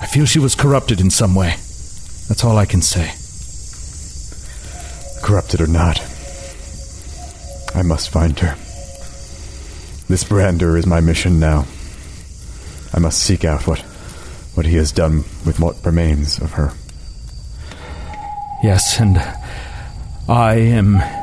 I 0.00 0.06
feel 0.06 0.24
she 0.24 0.38
was 0.38 0.54
corrupted 0.54 0.98
in 0.98 1.10
some 1.10 1.34
way. 1.34 1.50
That's 2.28 2.42
all 2.44 2.56
I 2.56 2.64
can 2.64 2.80
say. 2.80 3.12
Corrupted 5.22 5.60
or 5.60 5.66
not, 5.66 6.00
I 7.74 7.82
must 7.82 8.08
find 8.08 8.38
her. 8.38 8.54
This 10.08 10.24
Brander 10.24 10.78
is 10.78 10.86
my 10.86 11.02
mission 11.02 11.38
now. 11.38 11.66
I 12.94 13.00
must 13.00 13.22
seek 13.22 13.44
out 13.44 13.66
what 13.66 13.80
what 14.54 14.64
he 14.64 14.76
has 14.76 14.92
done 14.92 15.24
with 15.44 15.60
what 15.60 15.84
remains 15.84 16.40
of 16.40 16.52
her. 16.52 16.72
Yes, 18.62 18.98
and 18.98 19.18
I 20.26 20.54
am 20.54 21.17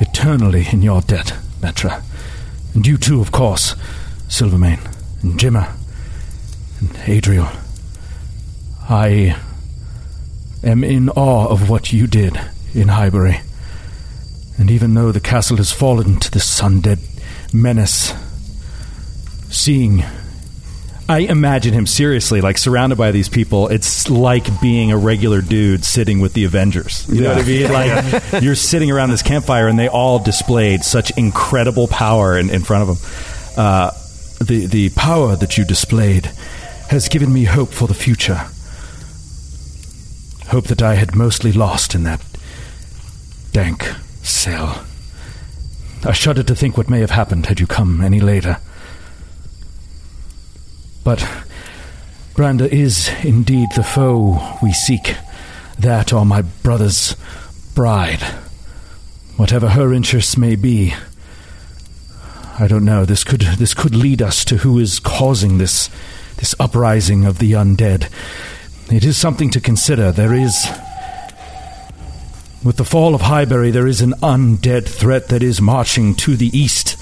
eternally 0.00 0.66
in 0.72 0.82
your 0.82 1.00
debt, 1.00 1.34
Metra. 1.60 2.02
And 2.74 2.86
you 2.86 2.98
too, 2.98 3.20
of 3.20 3.32
course, 3.32 3.76
Silvermane, 4.28 4.80
and 5.22 5.38
Jimmer, 5.38 5.72
and 6.80 6.96
Adriel. 7.06 7.48
I 8.88 9.36
am 10.62 10.82
in 10.84 11.08
awe 11.10 11.46
of 11.46 11.70
what 11.70 11.92
you 11.92 12.06
did 12.06 12.38
in 12.74 12.88
Highbury. 12.88 13.40
And 14.58 14.70
even 14.70 14.94
though 14.94 15.12
the 15.12 15.20
castle 15.20 15.56
has 15.58 15.72
fallen 15.72 16.20
to 16.20 16.30
this 16.30 16.60
undead 16.60 17.00
menace, 17.52 18.12
seeing 19.50 20.04
I 21.08 21.20
imagine 21.20 21.74
him 21.74 21.86
seriously, 21.86 22.40
like 22.40 22.56
surrounded 22.56 22.96
by 22.96 23.10
these 23.10 23.28
people. 23.28 23.68
It's 23.68 24.08
like 24.08 24.60
being 24.60 24.90
a 24.90 24.96
regular 24.96 25.42
dude 25.42 25.84
sitting 25.84 26.20
with 26.20 26.32
the 26.32 26.44
Avengers. 26.44 27.06
You 27.08 27.22
know 27.22 27.34
what 27.34 27.44
I 27.44 27.46
mean? 27.46 27.72
Like 27.72 28.32
you're 28.42 28.54
sitting 28.54 28.90
around 28.90 29.10
this 29.10 29.22
campfire, 29.22 29.68
and 29.68 29.78
they 29.78 29.88
all 29.88 30.18
displayed 30.18 30.82
such 30.82 31.16
incredible 31.18 31.88
power 31.88 32.38
in, 32.38 32.48
in 32.48 32.62
front 32.62 32.88
of 32.88 32.98
them. 32.98 33.54
Uh, 33.56 33.90
the 34.44 34.66
the 34.66 34.90
power 34.90 35.36
that 35.36 35.58
you 35.58 35.64
displayed 35.64 36.26
has 36.88 37.08
given 37.08 37.32
me 37.32 37.44
hope 37.44 37.70
for 37.70 37.86
the 37.86 37.94
future. 37.94 38.46
Hope 40.48 40.66
that 40.68 40.82
I 40.82 40.94
had 40.94 41.14
mostly 41.14 41.52
lost 41.52 41.94
in 41.94 42.04
that 42.04 42.20
dank 43.52 43.84
cell. 44.22 44.84
I 46.04 46.12
shudder 46.12 46.42
to 46.42 46.54
think 46.54 46.76
what 46.76 46.90
may 46.90 47.00
have 47.00 47.10
happened 47.10 47.46
had 47.46 47.60
you 47.60 47.66
come 47.66 48.00
any 48.02 48.20
later. 48.20 48.58
But 51.04 51.18
Branda 52.34 52.66
is 52.66 53.10
indeed 53.22 53.68
the 53.76 53.84
foe 53.84 54.58
we 54.62 54.72
seek. 54.72 55.16
That 55.78 56.12
or 56.12 56.24
my 56.24 56.42
brother's 56.42 57.14
bride, 57.74 58.22
whatever 59.36 59.70
her 59.70 59.92
interests 59.92 60.36
may 60.36 60.56
be, 60.56 60.94
I 62.58 62.66
don't 62.68 62.84
know. 62.84 63.04
This 63.04 63.24
could 63.24 63.40
this 63.40 63.74
could 63.74 63.94
lead 63.94 64.22
us 64.22 64.44
to 64.46 64.58
who 64.58 64.78
is 64.78 64.98
causing 64.98 65.58
this 65.58 65.90
this 66.36 66.54
uprising 66.58 67.24
of 67.24 67.38
the 67.38 67.52
undead. 67.52 68.10
It 68.92 69.04
is 69.04 69.16
something 69.16 69.50
to 69.50 69.60
consider. 69.60 70.12
There 70.12 70.34
is 70.34 70.66
with 72.64 72.76
the 72.76 72.84
fall 72.84 73.14
of 73.14 73.20
Highbury, 73.20 73.70
there 73.70 73.86
is 73.86 74.00
an 74.00 74.12
undead 74.22 74.88
threat 74.88 75.28
that 75.28 75.42
is 75.42 75.60
marching 75.60 76.14
to 76.16 76.34
the 76.34 76.56
east. 76.56 76.96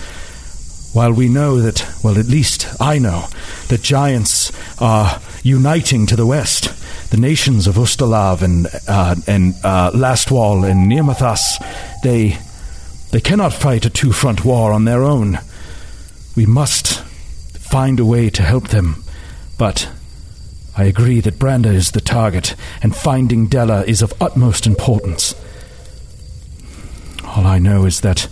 While 0.93 1.12
we 1.14 1.28
know 1.28 1.61
that, 1.61 1.88
well, 2.05 2.18
at 2.18 2.26
least 2.26 2.68
I 2.80 2.99
know, 2.99 3.28
that 3.68 3.82
giants 3.82 4.53
are 4.80 5.20
uniting 5.43 6.07
to 6.07 6.16
the 6.16 6.26
west. 6.26 6.70
The 7.11 7.16
nations 7.16 7.66
of 7.66 7.76
Ustalav 7.76 8.43
and 8.43 8.66
uh, 8.88 9.16
and 9.26 9.55
uh, 9.64 9.90
Lastwall 9.93 10.68
and 10.68 10.90
Nirmathas, 10.90 11.40
they 12.03 12.38
they 13.11 13.20
cannot 13.20 13.53
fight 13.53 13.84
a 13.84 13.90
two-front 13.90 14.45
war 14.45 14.72
on 14.72 14.84
their 14.84 15.03
own. 15.03 15.38
We 16.36 16.47
must 16.47 17.01
find 17.59 18.01
a 18.01 18.05
way 18.05 18.30
to 18.30 18.43
help 18.43 18.68
them, 18.68 19.03
but 19.59 19.90
I 20.76 20.84
agree 20.84 21.20
that 21.20 21.38
Branda 21.38 21.72
is 21.72 21.90
the 21.90 22.01
target, 22.01 22.55
and 22.82 22.97
finding 22.97 23.47
Della 23.47 23.84
is 23.84 24.01
of 24.03 24.14
utmost 24.20 24.66
importance. 24.66 25.34
All 27.24 27.47
I 27.47 27.59
know 27.59 27.84
is 27.84 28.01
that 28.01 28.28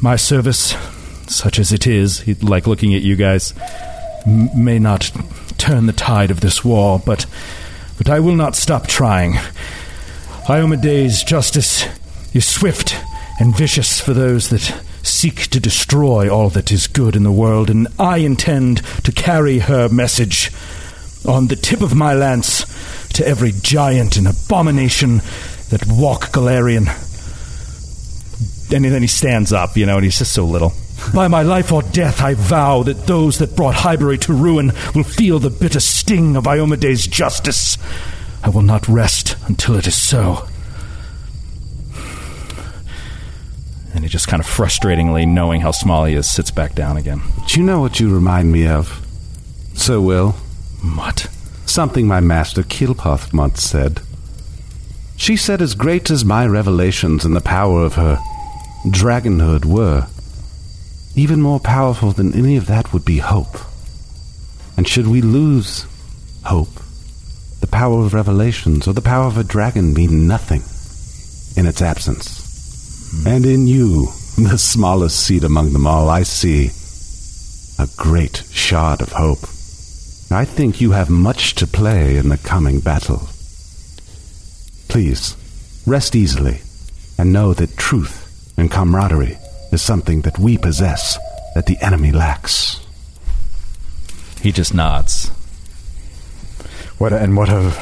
my 0.00 0.16
service, 0.16 0.74
such 1.28 1.58
as 1.58 1.72
it 1.72 1.86
is, 1.86 2.26
like 2.42 2.66
looking 2.66 2.94
at 2.94 3.02
you 3.02 3.16
guys, 3.16 3.54
m- 4.26 4.48
may 4.54 4.78
not 4.78 5.10
turn 5.58 5.86
the 5.86 5.92
tide 5.92 6.30
of 6.30 6.40
this 6.40 6.64
war, 6.64 7.00
but 7.04 7.26
but 7.96 8.08
I 8.08 8.20
will 8.20 8.36
not 8.36 8.54
stop 8.54 8.86
trying. 8.86 9.34
Iomedae's 10.48 11.24
justice 11.24 11.84
is 12.32 12.46
swift 12.46 12.96
and 13.40 13.56
vicious 13.56 14.00
for 14.00 14.14
those 14.14 14.50
that 14.50 14.82
seek 15.02 15.48
to 15.48 15.60
destroy 15.60 16.32
all 16.32 16.48
that 16.50 16.70
is 16.70 16.86
good 16.86 17.16
in 17.16 17.24
the 17.24 17.32
world, 17.32 17.70
and 17.70 17.88
I 17.98 18.18
intend 18.18 18.78
to 19.04 19.12
carry 19.12 19.58
her 19.58 19.88
message 19.88 20.52
on 21.26 21.48
the 21.48 21.56
tip 21.56 21.82
of 21.82 21.94
my 21.94 22.14
lance 22.14 22.64
to 23.14 23.26
every 23.26 23.52
giant 23.62 24.16
and 24.16 24.28
abomination 24.28 25.18
that 25.70 25.84
walk 25.88 26.26
Golarion. 26.32 26.86
And 28.72 28.84
then 28.84 29.02
he 29.02 29.08
stands 29.08 29.52
up, 29.52 29.76
you 29.76 29.86
know, 29.86 29.96
and 29.96 30.04
he's 30.04 30.18
just 30.18 30.32
so 30.32 30.44
little. 30.44 30.72
By 31.14 31.26
my 31.28 31.42
life 31.42 31.72
or 31.72 31.82
death, 31.82 32.20
I 32.20 32.34
vow 32.34 32.82
that 32.84 33.06
those 33.06 33.38
that 33.38 33.56
brought 33.56 33.74
Highbury 33.74 34.18
to 34.18 34.32
ruin 34.32 34.72
will 34.94 35.02
feel 35.04 35.38
the 35.38 35.50
bitter 35.50 35.80
sting 35.80 36.36
of 36.36 36.46
Iomedae's 36.46 37.06
justice. 37.06 37.76
I 38.42 38.50
will 38.50 38.62
not 38.62 38.86
rest 38.88 39.36
until 39.48 39.74
it 39.76 39.86
is 39.86 40.00
so. 40.00 40.46
And 43.94 44.04
he 44.04 44.08
just 44.08 44.28
kind 44.28 44.40
of 44.40 44.46
frustratingly, 44.46 45.26
knowing 45.26 45.60
how 45.62 45.72
small 45.72 46.04
he 46.04 46.14
is, 46.14 46.28
sits 46.30 46.50
back 46.50 46.74
down 46.74 46.96
again. 46.96 47.20
Do 47.48 47.58
you 47.58 47.66
know 47.66 47.80
what 47.80 47.98
you 47.98 48.14
remind 48.14 48.52
me 48.52 48.66
of? 48.66 49.04
So, 49.74 50.00
Will, 50.00 50.32
What? 50.94 51.28
something 51.66 52.06
my 52.06 52.20
master 52.20 52.62
Kilpoth 52.62 53.32
once 53.32 53.62
said. 53.62 54.00
She 55.16 55.36
said, 55.36 55.60
as 55.60 55.74
great 55.74 56.10
as 56.10 56.24
my 56.24 56.46
revelations 56.46 57.24
and 57.24 57.34
the 57.34 57.40
power 57.40 57.82
of 57.84 57.94
her 57.94 58.18
dragonhood 58.86 59.64
were, 59.64 60.06
even 61.18 61.40
more 61.40 61.60
powerful 61.60 62.12
than 62.12 62.34
any 62.34 62.56
of 62.56 62.66
that 62.66 62.92
would 62.92 63.04
be 63.04 63.18
hope. 63.18 63.58
And 64.76 64.86
should 64.86 65.08
we 65.08 65.20
lose 65.20 65.86
hope, 66.44 66.80
the 67.60 67.66
power 67.66 68.04
of 68.04 68.14
revelations 68.14 68.86
or 68.86 68.92
the 68.92 69.00
power 69.00 69.26
of 69.26 69.36
a 69.36 69.44
dragon 69.44 69.92
mean 69.92 70.28
nothing 70.28 70.62
in 71.56 71.66
its 71.66 71.82
absence. 71.82 73.10
Hmm. 73.10 73.26
And 73.28 73.46
in 73.46 73.66
you, 73.66 74.06
the 74.36 74.58
smallest 74.58 75.18
seed 75.26 75.44
among 75.44 75.72
them 75.72 75.86
all, 75.86 76.08
I 76.08 76.22
see 76.22 76.70
a 77.82 77.88
great 77.96 78.44
shard 78.52 79.00
of 79.00 79.12
hope. 79.12 79.42
I 80.30 80.44
think 80.44 80.80
you 80.80 80.92
have 80.92 81.10
much 81.10 81.54
to 81.56 81.66
play 81.66 82.16
in 82.16 82.28
the 82.28 82.38
coming 82.38 82.80
battle. 82.80 83.28
Please, 84.88 85.36
rest 85.86 86.14
easily 86.14 86.60
and 87.18 87.32
know 87.32 87.54
that 87.54 87.76
truth 87.76 88.54
and 88.56 88.70
camaraderie 88.70 89.38
is 89.72 89.82
something 89.82 90.22
that 90.22 90.38
we 90.38 90.58
possess 90.58 91.18
that 91.54 91.66
the 91.66 91.76
enemy 91.80 92.12
lacks. 92.12 92.80
He 94.40 94.52
just 94.52 94.74
nods. 94.74 95.28
What 96.98 97.12
and 97.12 97.36
what 97.36 97.48
of 97.50 97.76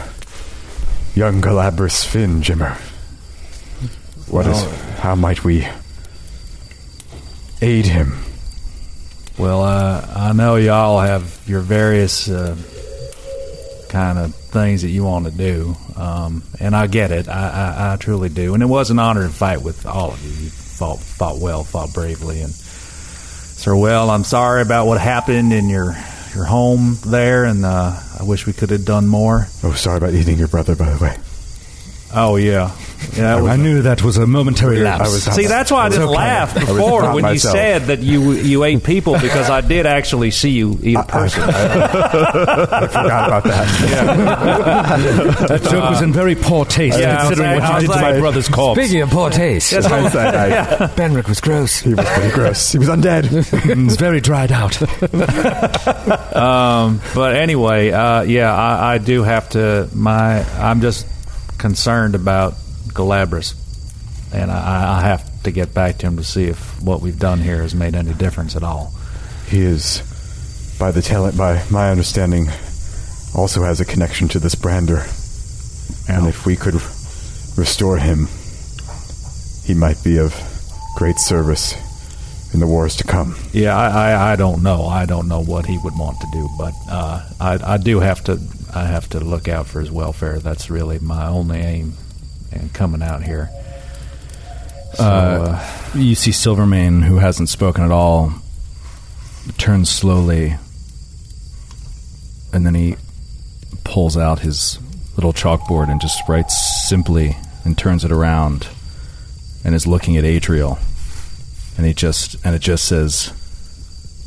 young 1.15 1.41
Galabras 1.41 2.05
Finn, 2.05 2.43
Jimmer? 2.43 2.77
What 4.29 4.47
is? 4.47 4.63
How 4.99 5.15
might 5.15 5.45
we 5.45 5.67
aid 7.61 7.87
him? 7.87 8.19
Well, 9.39 9.63
uh, 9.63 10.07
I 10.15 10.33
know 10.33 10.57
y'all 10.57 11.01
have 11.01 11.43
your 11.47 11.61
various 11.61 12.29
uh, 12.29 12.57
kind 13.89 14.19
of 14.19 14.35
things 14.35 14.83
that 14.83 14.89
you 14.89 15.05
want 15.05 15.27
to 15.27 15.31
do, 15.31 15.77
um, 15.97 16.43
and 16.59 16.75
I 16.75 16.87
get 16.87 17.11
it. 17.11 17.29
I, 17.29 17.51
I, 17.51 17.93
I 17.93 17.97
truly 17.97 18.31
do. 18.31 18.55
And 18.55 18.63
it 18.63 18.67
was 18.67 18.91
an 18.91 18.99
honor 18.99 19.27
to 19.27 19.33
fight 19.33 19.63
with 19.63 19.87
all 19.87 20.13
of 20.13 20.23
you. 20.25 20.51
Fought, 20.77 21.01
fought 21.01 21.39
well, 21.39 21.65
fought 21.65 21.95
bravely, 21.95 22.43
and 22.43 22.53
Sir 22.53 23.75
Well, 23.75 24.11
I'm 24.11 24.25
sorry 24.25 24.61
about 24.63 24.87
what 24.87 25.01
happened 25.01 25.53
in 25.53 25.69
your 25.69 25.97
your 26.35 26.45
home 26.45 26.99
there, 27.07 27.45
and 27.45 27.65
uh, 27.65 27.99
I 28.21 28.23
wish 28.23 28.47
we 28.47 28.53
could 28.53 28.69
have 28.71 28.85
done 28.85 29.09
more. 29.09 29.49
Oh, 29.63 29.73
sorry 29.73 29.97
about 29.97 30.13
eating 30.13 30.37
your 30.37 30.49
brother, 30.49 30.77
by 30.77 30.93
the 30.93 31.03
way. 31.03 31.17
Oh 32.15 32.37
yeah, 32.37 32.71
yeah. 33.15 33.41
That 33.41 33.43
I 33.45 33.57
knew 33.57 33.83
that 33.83 34.03
was 34.03 34.17
a 34.17 34.27
momentary 34.27 34.79
lapse. 34.79 35.01
I 35.05 35.09
was 35.09 35.25
See, 35.25 35.47
that's 35.47 35.71
why 35.71 35.87
I 35.87 35.89
didn't 35.89 36.07
laugh 36.09 36.55
before 36.55 37.03
not 37.03 37.15
when 37.17 37.33
you 37.35 37.39
said 37.39 37.83
that 37.87 37.99
you 37.99 38.33
you 38.33 38.63
ate 38.65 38.85
people 38.85 39.15
because 39.21 39.51
I 39.51 39.61
did 39.61 39.85
actually 39.87 40.31
see 40.31 40.51
you 40.51 40.79
eat 40.83 40.97
a 40.97 41.03
person. 41.03 41.43
I 41.43 42.87
forgot 42.87 43.27
about 43.27 43.45
that. 43.45 43.91
Yeah. 43.91 45.47
that 45.49 45.63
joke 45.65 45.91
was 45.91 46.01
in 46.01 46.13
very 46.13 46.37
poor 46.37 46.65
taste, 46.65 46.99
Yeah, 46.99 47.17
I 47.17 47.29
was 47.29 47.39
considering 47.39 47.59
like- 47.59 47.61
what 47.63 47.71
I 47.71 47.75
you 47.75 47.81
did 47.81 47.89
was 47.89 47.97
to 47.97 48.03
my 48.03 48.19
brother's 48.21 48.49
corpse. 48.49 48.81
Speaking 48.81 49.03
of 49.03 49.11
poor 49.11 49.31
taste, 49.31 49.73
Hindsight, 49.75 50.35
I- 50.35 50.87
Benrick 50.95 51.29
was 51.29 51.41
gross. 51.41 51.81
he 51.81 51.93
was 51.95 52.07
pretty 52.09 52.31
gross. 52.35 52.73
He 52.73 52.79
was 52.79 52.89
undead. 52.89 53.27
It's 53.87 53.97
very 53.97 54.21
dried 54.21 54.53
out. 54.53 54.77
Um, 56.37 57.01
but 57.15 57.35
anyway, 57.37 57.91
uh, 57.91 58.21
yeah, 58.23 58.55
I, 58.55 58.95
I 58.95 58.99
do 58.99 59.23
have 59.23 59.49
to. 59.51 59.89
My, 59.95 60.43
I'm 60.61 60.81
just 60.83 61.07
concerned 61.59 62.15
about 62.15 62.55
Galabras, 62.89 63.55
and 64.33 64.51
I, 64.51 64.99
I 64.99 65.01
have 65.03 65.43
to 65.45 65.51
get 65.51 65.75
back 65.75 65.99
to 65.99 66.07
him 66.07 66.17
to 66.17 66.25
see 66.25 66.45
if 66.45 66.81
what 66.83 67.01
we've 67.01 67.19
done 67.19 67.41
here 67.41 67.63
has 67.63 67.75
made 67.75 67.95
any 67.95 68.15
difference 68.15 68.57
at 68.57 68.63
all. 68.63 68.93
he 69.49 69.61
is, 69.61 70.03
by 70.79 70.91
the 70.91 71.03
tell 71.03 71.31
by 71.33 71.65
my 71.71 71.91
understanding, 71.91 72.49
also 73.35 73.63
has 73.63 73.81
a 73.81 73.85
connection 73.85 74.29
to 74.29 74.39
this 74.39 74.55
Brander. 74.55 75.05
And 76.09 76.27
if 76.27 76.47
we 76.47 76.57
could 76.57 76.75
restore 77.57 77.99
him, 77.99 78.29
he 79.65 79.75
might 79.75 80.03
be 80.05 80.19
of 80.19 80.35
great 80.97 81.19
service 81.19 81.75
in 82.55 82.61
the 82.61 82.67
wars 82.67 82.97
to 82.97 83.05
come. 83.05 83.37
Yeah, 83.53 83.77
I, 83.77 84.13
I, 84.13 84.33
I 84.33 84.37
don't 84.37 84.63
know. 84.63 84.87
I 84.87 85.05
don't 85.05 85.29
know 85.29 85.43
what 85.43 85.67
he 85.67 85.79
would 85.79 85.99
want 85.99 86.21
to 86.21 86.27
do, 86.33 86.49
but 86.57 86.75
uh, 86.89 87.29
I, 87.41 87.75
I 87.75 87.77
do 87.77 88.01
have 88.01 88.23
to. 88.25 88.41
I 88.77 88.85
have 88.85 89.09
to 89.11 89.21
look 89.21 89.49
out 89.49 89.67
for 89.67 89.81
his 89.81 89.91
welfare. 89.91 90.39
That's 90.39 90.69
really 90.69 90.99
my 90.99 91.27
only 91.27 91.59
aim 91.59 91.95
in 92.53 92.69
coming 92.71 93.03
out 93.03 93.23
here. 93.23 93.49
So, 94.95 95.05
uh, 95.05 95.91
you 95.95 96.15
see 96.15 96.31
Silvermane, 96.31 97.01
who 97.01 97.17
hasn't 97.17 97.49
spoken 97.49 97.83
at 97.83 97.91
all, 97.91 98.35
turns 99.57 99.89
slowly, 99.89 100.57
and 102.53 102.67
then 102.67 102.75
he 102.75 102.97
pulls 103.85 104.17
out 104.17 104.41
his 104.41 104.79
little 105.17 105.33
chalkboard 105.33 105.91
and 105.91 105.99
just 105.99 106.29
writes 106.29 106.87
simply 106.87 107.35
and 107.65 107.79
turns 107.79 108.05
it 108.05 108.13
around 108.13 108.69
and 109.65 109.75
is 109.75 109.87
looking 109.87 110.19
at 110.19 110.25
Adriel. 110.25 110.79
And 111.79 111.87
he 111.87 111.95
just 111.95 112.37
and 112.45 112.55
it 112.55 112.61
just 112.61 112.85
says 112.85 113.33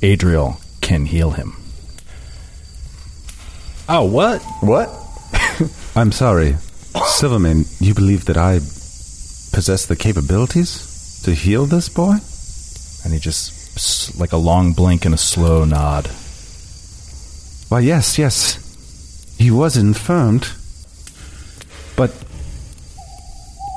Adriel 0.02 0.60
can 0.82 1.06
heal 1.06 1.32
him. 1.32 1.59
Oh, 3.92 4.04
what? 4.04 4.44
What? 4.62 4.88
I'm 5.96 6.12
sorry. 6.12 6.56
Silvermane, 7.08 7.66
you 7.80 7.96
believe 7.96 8.26
that 8.26 8.38
I 8.38 8.60
possess 9.52 9.88
the 9.88 9.96
capabilities 9.96 11.22
to 11.24 11.34
heal 11.34 11.66
this 11.66 11.90
boy? 11.90 12.18
And 13.04 13.14
he 13.14 13.20
just 13.20 14.20
like 14.20 14.32
a 14.32 14.38
long 14.38 14.74
blink 14.74 15.06
and 15.06 15.16
a 15.16 15.18
slow 15.18 15.66
nod. 15.66 16.06
Why, 17.70 17.80
yes, 17.80 18.20
yes. 18.20 19.36
He 19.40 19.50
was 19.50 19.76
infirmed. 19.76 20.50
But 21.96 22.12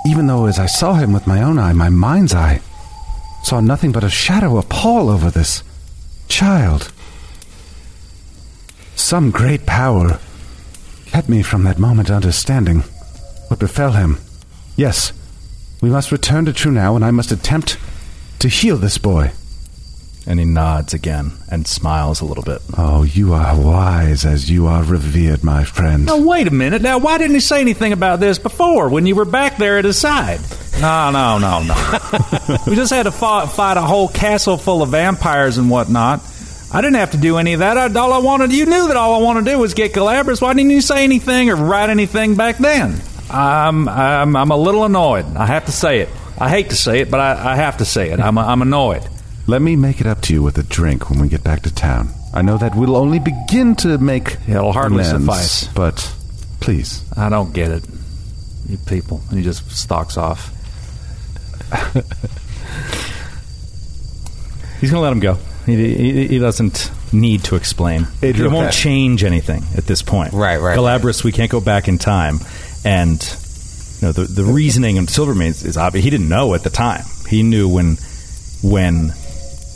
even 0.06 0.26
though 0.26 0.44
as 0.44 0.58
I 0.58 0.66
saw 0.66 0.92
him 0.92 1.14
with 1.14 1.26
my 1.26 1.42
own 1.42 1.58
eye, 1.58 1.72
my 1.72 1.88
mind's 1.88 2.34
eye, 2.34 2.60
saw 3.44 3.60
nothing 3.60 3.92
but 3.92 4.04
a 4.04 4.10
shadow 4.10 4.58
of 4.58 4.68
pall 4.68 5.08
over 5.08 5.30
this 5.30 5.64
child. 6.28 6.92
Some 9.03 9.32
great 9.32 9.66
power 9.66 10.20
kept 11.07 11.28
me 11.28 11.42
from 11.42 11.64
that 11.64 11.78
moment 11.78 12.09
understanding 12.09 12.80
what 13.48 13.59
befell 13.59 13.90
him. 13.90 14.18
Yes, 14.76 15.12
we 15.82 15.90
must 15.90 16.12
return 16.12 16.44
to 16.46 16.53
Trunau, 16.53 16.94
and 16.94 17.05
I 17.05 17.11
must 17.11 17.32
attempt 17.32 17.78
to 18.38 18.48
heal 18.48 18.76
this 18.76 18.98
boy. 18.98 19.32
And 20.24 20.38
he 20.38 20.46
nods 20.46 20.94
again 20.94 21.32
and 21.50 21.66
smiles 21.66 22.20
a 22.20 22.24
little 22.24 22.44
bit. 22.44 22.62
Oh, 22.78 23.03
you 23.03 23.34
are 23.34 23.61
wise 23.61 24.24
as 24.24 24.48
you 24.48 24.68
are 24.68 24.84
revered, 24.84 25.42
my 25.42 25.64
friend. 25.64 26.07
Now, 26.07 26.18
wait 26.18 26.46
a 26.46 26.53
minute. 26.53 26.80
Now, 26.80 26.98
why 26.98 27.18
didn't 27.18 27.34
he 27.34 27.40
say 27.40 27.61
anything 27.61 27.92
about 27.92 28.20
this 28.20 28.38
before 28.38 28.88
when 28.88 29.05
you 29.05 29.16
were 29.16 29.24
back 29.24 29.57
there 29.59 29.78
at 29.78 29.84
his 29.84 29.98
side? 29.98 30.40
No, 30.80 31.11
no, 31.11 31.38
no, 31.38 31.62
no. 31.64 32.57
we 32.68 32.76
just 32.76 32.92
had 32.92 33.03
to 33.03 33.12
fight, 33.12 33.50
fight 33.50 33.76
a 33.76 33.82
whole 33.82 34.09
castle 34.09 34.57
full 34.57 34.80
of 34.80 34.90
vampires 34.90 35.59
and 35.59 35.68
whatnot. 35.68 36.20
I 36.75 36.81
didn't 36.81 36.97
have 36.97 37.11
to 37.11 37.18
do 37.18 37.37
any 37.37 37.53
of 37.53 37.59
that. 37.61 37.77
I, 37.77 38.01
all 38.01 38.14
I 38.14 38.18
wanted, 38.18 38.51
you 38.53 38.64
knew 38.64 38.89
that 38.89 38.97
all 38.97 39.14
I 39.14 39.23
wanted 39.23 39.45
to 39.45 39.51
do 39.51 39.59
was 39.59 39.75
get 39.75 39.93
Galabras. 39.93 40.41
Why 40.41 40.55
didn't 40.55 40.70
you 40.70 40.81
say 40.81 41.05
anything 41.05 41.51
or 41.51 41.57
write 41.57 41.91
anything 41.91 42.35
back 42.35 42.57
then? 42.57 42.99
I'm, 43.31 43.89
I'm, 43.89 44.35
I'm 44.35 44.51
a 44.51 44.57
little 44.57 44.85
annoyed. 44.85 45.27
I 45.37 45.45
have 45.47 45.66
to 45.66 45.73
say 45.73 46.01
it. 46.01 46.09
I 46.39 46.49
hate 46.49 46.70
to 46.70 46.77
say 46.77 47.01
it, 47.01 47.11
but 47.11 47.20
I, 47.20 47.53
I 47.53 47.57
have 47.57 47.77
to 47.79 47.85
say 47.85 48.11
it. 48.11 48.20
I'm, 48.20 48.39
I'm 48.39 48.62
annoyed. 48.62 49.07
Let 49.47 49.61
me 49.61 49.77
make 49.77 50.01
it 50.01 50.07
up 50.07 50.23
to 50.23 50.33
you 50.33 50.43
with 50.43 50.57
a 50.57 50.62
drink 50.62 51.11
when 51.11 51.20
we 51.20 51.29
get 51.29 51.45
back 51.45 51.62
to 51.62 51.75
town. 51.75 52.09
I 52.33 52.41
know 52.41 52.57
that 52.57 52.75
will 52.75 52.97
only 52.97 53.18
begin 53.18 53.77
to 53.77 53.99
make 53.99 54.39
It'll 54.49 54.73
hardly 54.73 55.05
amends, 55.05 55.27
suffice. 55.27 55.68
But 55.75 56.14
please, 56.61 57.05
I 57.16 57.29
don't 57.29 57.53
get 57.53 57.70
it. 57.70 57.85
You 58.66 58.79
people. 58.79 59.20
And 59.29 59.37
he 59.39 59.45
just 59.45 59.70
stalks 59.70 60.16
off. 60.16 60.49
He's 64.81 64.91
going 64.91 65.01
to 65.01 65.01
let 65.01 65.12
him 65.12 65.20
go. 65.20 65.37
He, 65.66 65.76
he, 65.76 66.26
he 66.26 66.38
doesn't 66.38 66.90
need 67.12 67.44
to 67.44 67.56
explain. 67.56 68.08
It, 68.20 68.30
Adriel 68.30 68.50
won't 68.50 68.72
change 68.72 69.22
anything 69.22 69.62
at 69.76 69.86
this 69.86 70.02
point. 70.02 70.32
Right, 70.32 70.58
right, 70.58 70.76
Galabras, 70.76 71.22
we 71.22 71.32
can't 71.32 71.50
go 71.50 71.60
back 71.60 71.88
in 71.88 71.98
time. 71.98 72.38
And 72.84 73.22
you 74.00 74.08
know, 74.08 74.12
the, 74.12 74.24
the 74.24 74.44
reasoning 74.44 74.98
of 74.98 75.08
Silvermane 75.08 75.50
is, 75.50 75.64
is 75.64 75.76
obvious. 75.76 76.04
He 76.04 76.10
didn't 76.10 76.28
know 76.28 76.54
at 76.54 76.64
the 76.64 76.70
time. 76.70 77.04
He 77.28 77.42
knew 77.42 77.68
when 77.68 77.96
when 78.62 79.12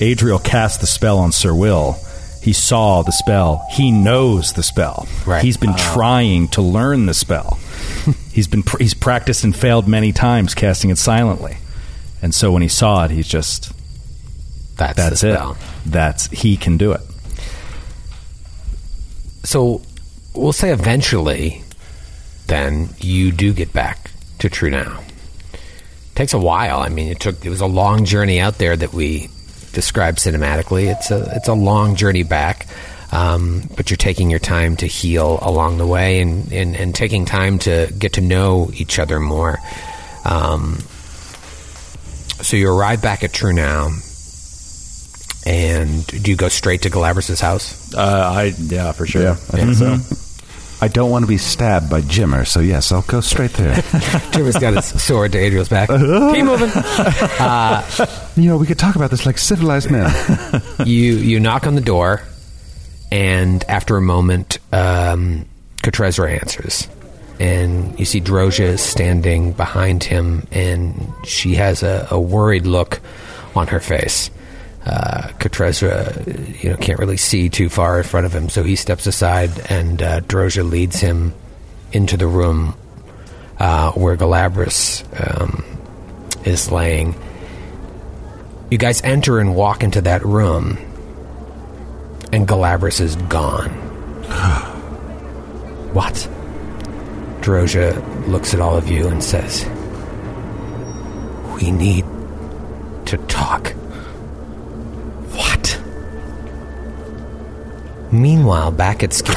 Adriel 0.00 0.38
cast 0.38 0.80
the 0.80 0.86
spell 0.86 1.18
on 1.18 1.32
Sir 1.32 1.54
Will, 1.54 1.96
he 2.42 2.52
saw 2.52 3.02
the 3.02 3.12
spell. 3.12 3.66
He 3.70 3.90
knows 3.90 4.52
the 4.52 4.62
spell. 4.62 5.08
Right. 5.26 5.42
He's 5.44 5.56
been 5.56 5.70
uh. 5.70 5.94
trying 5.94 6.48
to 6.48 6.62
learn 6.62 7.06
the 7.06 7.14
spell. 7.14 7.58
he's 8.32 8.46
been 8.46 8.62
pr- 8.62 8.78
he's 8.78 8.94
practiced 8.94 9.44
and 9.44 9.54
failed 9.54 9.88
many 9.88 10.12
times 10.12 10.54
casting 10.54 10.90
it 10.90 10.98
silently. 10.98 11.56
And 12.22 12.34
so 12.34 12.50
when 12.52 12.62
he 12.62 12.68
saw 12.68 13.04
it, 13.04 13.10
he's 13.10 13.28
just 13.28 13.72
That's, 14.76 14.96
that's 14.96 15.24
it. 15.24 15.32
spell. 15.34 15.56
That's 15.86 16.26
he 16.28 16.56
can 16.56 16.76
do 16.76 16.92
it. 16.92 17.00
So 19.44 19.82
we'll 20.34 20.52
say 20.52 20.72
eventually, 20.72 21.62
then 22.48 22.90
you 22.98 23.30
do 23.32 23.52
get 23.52 23.72
back 23.72 24.10
to 24.40 24.50
Trunau. 24.50 25.00
It 25.02 25.60
Takes 26.14 26.34
a 26.34 26.38
while. 26.38 26.80
I 26.80 26.88
mean, 26.88 27.08
it 27.08 27.20
took 27.20 27.44
it 27.44 27.50
was 27.50 27.60
a 27.60 27.66
long 27.66 28.04
journey 28.04 28.40
out 28.40 28.58
there 28.58 28.76
that 28.76 28.92
we 28.92 29.28
described 29.72 30.18
cinematically. 30.18 30.90
It's 30.90 31.10
a 31.10 31.30
it's 31.36 31.48
a 31.48 31.54
long 31.54 31.94
journey 31.94 32.22
back, 32.22 32.66
um, 33.12 33.62
but 33.76 33.90
you're 33.90 33.96
taking 33.96 34.30
your 34.30 34.40
time 34.40 34.76
to 34.76 34.86
heal 34.86 35.38
along 35.42 35.78
the 35.78 35.86
way 35.86 36.20
and, 36.20 36.52
and, 36.52 36.74
and 36.74 36.94
taking 36.94 37.24
time 37.24 37.58
to 37.60 37.92
get 37.98 38.14
to 38.14 38.20
know 38.20 38.70
each 38.74 38.98
other 38.98 39.20
more. 39.20 39.58
Um, 40.24 40.78
so 42.42 42.56
you 42.56 42.70
arrive 42.70 43.00
back 43.00 43.22
at 43.22 43.32
Trunau, 43.32 44.02
and 45.46 46.04
do 46.06 46.30
you 46.30 46.36
go 46.36 46.48
straight 46.48 46.82
to 46.82 46.90
Galabras' 46.90 47.40
house? 47.40 47.94
Uh, 47.94 48.30
I 48.34 48.52
yeah, 48.58 48.90
for 48.92 49.06
sure. 49.06 49.22
Yeah, 49.22 49.30
I 49.30 49.34
think 49.34 49.74
so. 49.74 49.96
I 50.78 50.88
don't 50.88 51.10
want 51.10 51.22
to 51.22 51.26
be 51.26 51.38
stabbed 51.38 51.88
by 51.88 52.02
Jimmer, 52.02 52.46
so 52.46 52.60
yes, 52.60 52.92
I'll 52.92 53.02
go 53.02 53.22
straight 53.22 53.52
there. 53.52 53.74
Jim's 54.32 54.58
got 54.58 54.74
his 54.74 55.02
sword 55.02 55.32
to 55.32 55.38
Adriel's 55.38 55.70
back. 55.70 55.88
Keep 55.88 56.44
moving. 56.44 56.68
you 58.44 58.50
know, 58.50 58.58
we 58.58 58.66
could 58.66 58.78
talk 58.78 58.96
about 58.96 59.10
this 59.10 59.24
like 59.24 59.38
civilized 59.38 59.90
men. 59.90 60.12
you 60.84 61.14
you 61.14 61.40
knock 61.40 61.66
on 61.66 61.76
the 61.76 61.80
door, 61.80 62.22
and 63.10 63.64
after 63.68 63.96
a 63.96 64.02
moment, 64.02 64.58
um, 64.72 65.46
Katrezra 65.82 66.38
answers, 66.40 66.88
and 67.38 67.98
you 67.98 68.04
see 68.04 68.20
Droja 68.20 68.64
is 68.64 68.82
standing 68.82 69.52
behind 69.52 70.04
him, 70.04 70.46
and 70.50 71.10
she 71.24 71.54
has 71.54 71.84
a, 71.84 72.08
a 72.10 72.20
worried 72.20 72.66
look 72.66 73.00
on 73.54 73.68
her 73.68 73.80
face. 73.80 74.30
Uh, 74.86 75.32
Katrezra, 75.40 76.62
you 76.62 76.70
know, 76.70 76.76
can't 76.76 77.00
really 77.00 77.16
see 77.16 77.48
too 77.48 77.68
far 77.68 77.98
in 77.98 78.04
front 78.04 78.24
of 78.24 78.32
him, 78.32 78.48
so 78.48 78.62
he 78.62 78.76
steps 78.76 79.08
aside, 79.08 79.50
and 79.68 80.00
uh, 80.00 80.20
Droja 80.20 80.68
leads 80.68 81.00
him 81.00 81.34
into 81.92 82.16
the 82.16 82.28
room 82.28 82.76
uh, 83.58 83.90
where 83.92 84.16
Galabras 84.16 85.02
um, 85.20 85.64
is 86.44 86.70
laying. 86.70 87.16
You 88.70 88.78
guys 88.78 89.02
enter 89.02 89.40
and 89.40 89.56
walk 89.56 89.82
into 89.82 90.02
that 90.02 90.24
room, 90.24 90.78
and 92.32 92.46
Galabras 92.46 93.00
is 93.00 93.16
gone. 93.16 93.70
what? 95.92 96.14
Droja 97.40 98.28
looks 98.28 98.54
at 98.54 98.60
all 98.60 98.76
of 98.76 98.88
you 98.88 99.08
and 99.08 99.22
says, 99.22 99.64
We 101.54 101.70
need 101.70 102.04
to 103.06 103.16
talk. 103.28 103.55
Meanwhile, 108.20 108.70
back 108.72 109.02
at 109.02 109.12
Skip. 109.12 109.34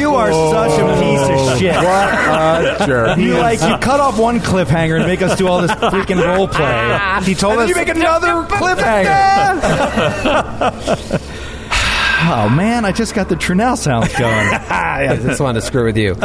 You 0.00 0.14
are 0.14 0.32
such 0.32 0.78
a 0.80 0.84
piece 1.00 1.28
of 1.28 1.58
shit. 1.58 1.74
What 1.76 2.08
a 2.82 2.86
jerk. 2.86 3.18
You 3.18 3.34
like 3.38 3.60
you 3.60 3.76
cut 3.78 4.00
off 4.00 4.18
one 4.18 4.40
cliffhanger 4.40 4.96
and 4.96 5.06
make 5.06 5.22
us 5.22 5.36
do 5.38 5.46
all 5.48 5.60
this 5.60 5.70
freaking 5.72 6.20
role 6.24 6.48
play. 6.48 6.98
He 7.24 7.34
told 7.34 7.54
And 7.54 7.62
us 7.62 7.68
you 7.68 7.74
make 7.76 7.88
another 7.88 8.44
cliffhanger. 8.48 9.60
oh 12.22 12.48
man, 12.54 12.84
I 12.84 12.92
just 12.92 13.14
got 13.14 13.28
the 13.28 13.36
Trunel 13.36 13.76
sounds 13.76 14.12
going. 14.16 14.28
I 14.70 15.16
just 15.16 15.40
wanted 15.40 15.60
to 15.60 15.66
screw 15.66 15.84
with 15.86 15.96
you. 15.96 16.12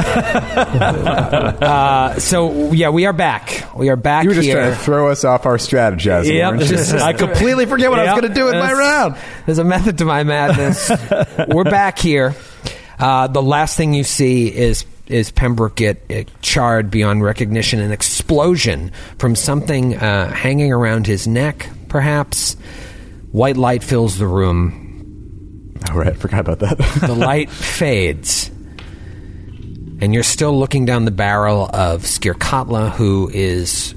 uh, 1.25 2.19
so 2.19 2.71
yeah, 2.71 2.89
we 2.89 3.05
are 3.05 3.13
back. 3.13 3.69
We 3.75 3.89
are 3.89 3.95
back 3.95 4.23
You 4.23 4.29
were 4.29 4.35
just 4.35 4.47
here. 4.47 4.55
trying 4.57 4.71
to 4.73 4.77
throw 4.79 5.09
us 5.11 5.23
off 5.23 5.45
our 5.45 5.57
strategizing, 5.57 6.33
Yep. 6.35 6.51
weren't 6.53 6.69
you? 6.69 6.77
I 6.99 7.13
completely 7.13 7.65
forget 7.65 7.89
what 7.89 7.99
I 7.99 8.03
was 8.13 8.21
going 8.21 8.33
to 8.33 8.39
do 8.39 8.45
with 8.45 8.53
my 8.55 8.67
There's- 8.73 8.79
round. 8.79 9.15
There's 9.45 9.59
a 9.59 9.63
method 9.63 9.97
to 9.99 10.05
my 10.05 10.23
madness. 10.23 10.89
We're 11.47 11.63
back 11.63 11.99
here. 11.99 12.35
Uh, 12.97 13.27
the 13.27 13.41
last 13.41 13.75
thing 13.77 13.93
you 13.93 14.03
see 14.03 14.47
is 14.47 14.85
is 15.07 15.29
Pembroke 15.29 15.75
get 15.75 16.03
uh, 16.09 16.23
charred 16.41 16.89
beyond 16.89 17.21
recognition, 17.23 17.79
an 17.79 17.91
explosion 17.91 18.91
from 19.19 19.35
something 19.35 19.95
uh, 19.95 20.31
hanging 20.31 20.71
around 20.73 21.05
his 21.05 21.27
neck, 21.27 21.69
perhaps. 21.89 22.55
White 23.31 23.55
light 23.57 23.83
fills 23.83 24.17
the 24.17 24.25
room. 24.25 24.84
All 25.91 25.97
right, 25.97 26.15
forgot 26.15 26.41
about 26.41 26.59
that. 26.59 26.77
The 26.77 27.13
light 27.17 27.49
fades. 27.49 28.49
And 30.01 30.13
you're 30.13 30.23
still 30.23 30.57
looking 30.57 30.85
down 30.85 31.05
the 31.05 31.11
barrel 31.11 31.69
of 31.73 32.03
Skirkatla, 32.03 32.91
who 32.91 33.29
is, 33.33 33.95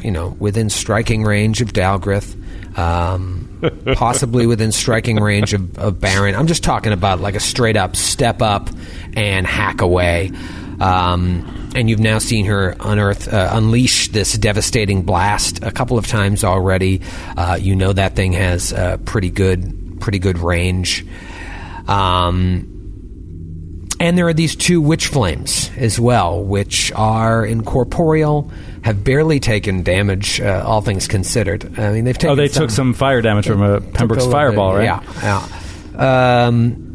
you 0.00 0.10
know, 0.10 0.36
within 0.38 0.70
striking 0.70 1.24
range 1.24 1.60
of 1.60 1.72
Dalgrith, 1.72 2.36
um, 2.78 3.60
possibly 3.94 4.46
within 4.46 4.70
striking 4.70 5.16
range 5.16 5.52
of, 5.52 5.76
of 5.78 6.00
Baron. 6.00 6.36
I'm 6.36 6.46
just 6.46 6.62
talking 6.62 6.92
about 6.92 7.20
like 7.20 7.34
a 7.34 7.40
straight 7.40 7.76
up 7.76 7.96
step 7.96 8.42
up 8.42 8.70
and 9.16 9.46
hack 9.46 9.80
away. 9.80 10.30
Um, 10.80 11.72
and 11.74 11.90
you've 11.90 12.00
now 12.00 12.18
seen 12.18 12.46
her 12.46 12.74
unearth, 12.80 13.32
uh, 13.32 13.50
unleash 13.52 14.08
this 14.08 14.36
devastating 14.38 15.02
blast 15.02 15.62
a 15.62 15.70
couple 15.70 15.98
of 15.98 16.06
times 16.06 16.42
already. 16.42 17.02
Uh, 17.36 17.58
you 17.60 17.76
know 17.76 17.92
that 17.92 18.16
thing 18.16 18.32
has 18.32 18.72
uh, 18.72 18.96
pretty 19.04 19.30
good, 19.30 20.00
pretty 20.00 20.18
good 20.18 20.38
range. 20.38 21.04
Um, 21.90 23.88
and 24.00 24.16
there 24.16 24.26
are 24.28 24.32
these 24.32 24.56
two 24.56 24.80
witch 24.80 25.08
flames 25.08 25.70
as 25.76 26.00
well, 26.00 26.42
which 26.42 26.90
are 26.92 27.44
incorporeal, 27.44 28.50
have 28.82 29.04
barely 29.04 29.40
taken 29.40 29.82
damage, 29.82 30.40
uh, 30.40 30.62
all 30.66 30.80
things 30.80 31.06
considered. 31.06 31.78
I 31.78 31.92
mean, 31.92 32.04
they've 32.04 32.16
taken. 32.16 32.30
Oh, 32.30 32.34
they 32.34 32.48
took 32.48 32.70
some 32.70 32.94
fire 32.94 33.20
damage 33.20 33.46
from 33.46 33.60
a 33.60 33.80
Pembroke's 33.80 34.24
a 34.24 34.30
fireball, 34.30 34.72
bit, 34.72 34.88
right? 34.88 35.02
Yeah, 35.22 35.48
yeah. 35.94 36.46
Um, 36.46 36.89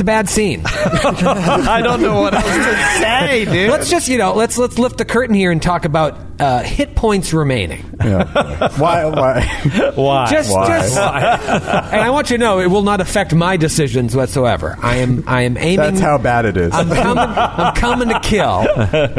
it's 0.00 0.02
a 0.02 0.04
bad 0.06 0.30
scene. 0.30 0.62
I 0.66 1.82
don't 1.82 2.00
know 2.00 2.22
what 2.22 2.32
else 2.32 2.44
to 2.44 2.76
say, 3.00 3.44
dude. 3.44 3.68
let's 3.68 3.90
just 3.90 4.08
you 4.08 4.16
know 4.16 4.32
let's 4.32 4.56
let's 4.56 4.78
lift 4.78 4.96
the 4.96 5.04
curtain 5.04 5.34
here 5.34 5.50
and 5.50 5.62
talk 5.62 5.84
about 5.84 6.18
uh, 6.40 6.62
hit 6.62 6.96
points 6.96 7.34
remaining. 7.34 7.84
yeah. 8.02 8.70
Why? 8.78 9.04
Why? 9.04 9.92
Why? 9.94 10.30
Just, 10.30 10.54
Why? 10.54 10.68
just, 10.68 10.96
and 10.96 12.00
I 12.00 12.08
want 12.08 12.30
you 12.30 12.38
to 12.38 12.42
know 12.42 12.60
it 12.60 12.68
will 12.68 12.80
not 12.80 13.02
affect 13.02 13.34
my 13.34 13.58
decisions 13.58 14.16
whatsoever. 14.16 14.78
I 14.80 14.96
am, 14.96 15.22
I 15.26 15.42
am 15.42 15.58
aiming. 15.58 15.76
That's 15.76 16.00
how 16.00 16.16
bad 16.16 16.46
it 16.46 16.56
is. 16.56 16.72
I'm 16.72 16.88
coming. 16.88 17.18
I'm 17.18 17.74
coming 17.74 18.08
to 18.08 18.20
kill. 18.20 18.66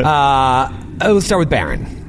Uh, 0.03 0.73
let's 0.99 1.27
start 1.27 1.38
with 1.38 1.49
Baron. 1.51 2.00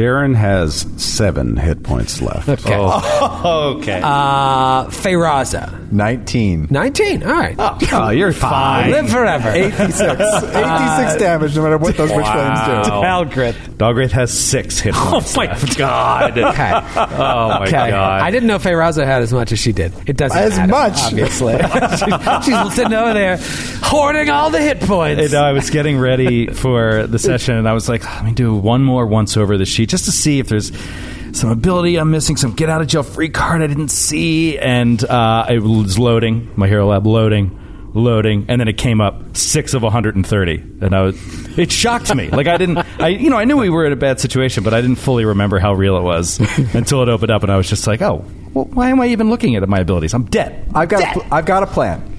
Baron 0.00 0.32
has 0.32 0.86
seven 0.96 1.58
hit 1.58 1.82
points 1.82 2.22
left. 2.22 2.48
Okay. 2.48 2.74
okay. 2.74 4.00
Uh, 4.02 4.86
Feyraza. 4.86 5.76
19. 5.92 6.68
19. 6.70 7.22
All 7.22 7.28
right. 7.32 7.54
Oh, 7.92 8.08
you're 8.08 8.32
fine. 8.32 8.90
Live 8.92 9.10
forever. 9.10 9.50
86. 9.50 9.92
86 9.92 11.16
damage, 11.16 11.54
no 11.54 11.62
matter 11.64 11.76
what 11.76 11.98
those 11.98 12.08
witch 12.12 12.24
flames 12.24 12.60
do. 12.60 12.90
Algrith. 12.90 13.54
Dalgrith 13.76 14.12
has 14.12 14.32
six 14.32 14.78
hit 14.78 14.94
Oh 14.96 15.20
points. 15.22 15.36
my 15.36 15.46
god! 15.76 16.38
Okay. 16.50 16.70
Oh 16.72 17.48
my 17.48 17.62
Okay. 17.66 17.90
god! 17.90 18.22
I 18.22 18.30
didn't 18.30 18.46
know 18.46 18.58
Feyraza 18.58 19.04
had 19.04 19.20
as 19.22 19.32
much 19.32 19.52
as 19.52 19.58
she 19.58 19.72
did. 19.72 19.92
It 20.06 20.16
doesn't 20.16 20.36
As 20.38 20.56
matter, 20.56 20.70
much. 20.70 20.98
obviously. 20.98 21.58
she's, 21.58 22.44
she's 22.44 22.74
sitting 22.74 22.92
over 22.94 23.12
there 23.12 23.36
hoarding 23.82 24.30
all 24.30 24.48
the 24.50 24.60
hit 24.60 24.80
points. 24.80 25.20
And 25.22 25.34
I 25.34 25.52
was 25.52 25.68
getting 25.70 25.98
ready 25.98 26.46
for 26.46 27.06
the 27.06 27.18
session, 27.18 27.56
and 27.56 27.68
I 27.68 27.72
was 27.74 27.88
like, 27.88 28.04
let 28.04 28.24
me 28.24 28.32
do 28.32 28.54
one 28.54 28.82
more 28.84 29.06
once 29.06 29.36
over 29.36 29.58
the 29.58 29.66
sheet 29.66 29.89
just 29.90 30.06
to 30.06 30.12
see 30.12 30.38
if 30.38 30.48
there's 30.48 30.72
some 31.32 31.50
ability 31.50 31.96
I'm 31.96 32.10
missing, 32.10 32.36
some 32.36 32.52
get 32.52 32.68
out 32.68 32.80
of 32.80 32.86
jail 32.86 33.02
free 33.02 33.28
card 33.28 33.62
I 33.62 33.66
didn't 33.66 33.88
see. 33.88 34.58
And 34.58 35.02
uh, 35.04 35.46
it 35.48 35.60
was 35.62 35.98
loading, 35.98 36.50
my 36.56 36.66
Hero 36.66 36.86
Lab 36.86 37.06
loading, 37.06 37.90
loading, 37.94 38.46
and 38.48 38.60
then 38.60 38.68
it 38.68 38.78
came 38.78 39.00
up 39.00 39.36
six 39.36 39.74
of 39.74 39.82
130. 39.82 40.54
And 40.80 40.94
I 40.94 41.02
was, 41.02 41.58
it 41.58 41.70
shocked 41.70 42.14
me. 42.14 42.30
Like 42.30 42.46
I 42.46 42.56
didn't, 42.56 42.78
I, 43.00 43.08
you 43.08 43.30
know, 43.30 43.36
I 43.36 43.44
knew 43.44 43.56
we 43.56 43.70
were 43.70 43.86
in 43.86 43.92
a 43.92 43.96
bad 43.96 44.20
situation, 44.20 44.64
but 44.64 44.74
I 44.74 44.80
didn't 44.80 44.96
fully 44.96 45.24
remember 45.24 45.58
how 45.58 45.72
real 45.74 45.96
it 45.96 46.02
was 46.02 46.38
until 46.74 47.02
it 47.02 47.08
opened 47.08 47.30
up, 47.30 47.42
and 47.42 47.52
I 47.52 47.56
was 47.56 47.68
just 47.68 47.86
like, 47.86 48.02
oh, 48.02 48.24
well, 48.54 48.64
why 48.66 48.90
am 48.90 49.00
I 49.00 49.08
even 49.08 49.30
looking 49.30 49.54
at 49.56 49.68
my 49.68 49.78
abilities? 49.78 50.14
I'm 50.14 50.24
dead. 50.24 50.68
I've 50.74 50.88
got, 50.88 51.02
a, 51.02 51.12
pl- 51.20 51.26
I've 51.32 51.46
got 51.46 51.62
a 51.62 51.66
plan. 51.66 52.16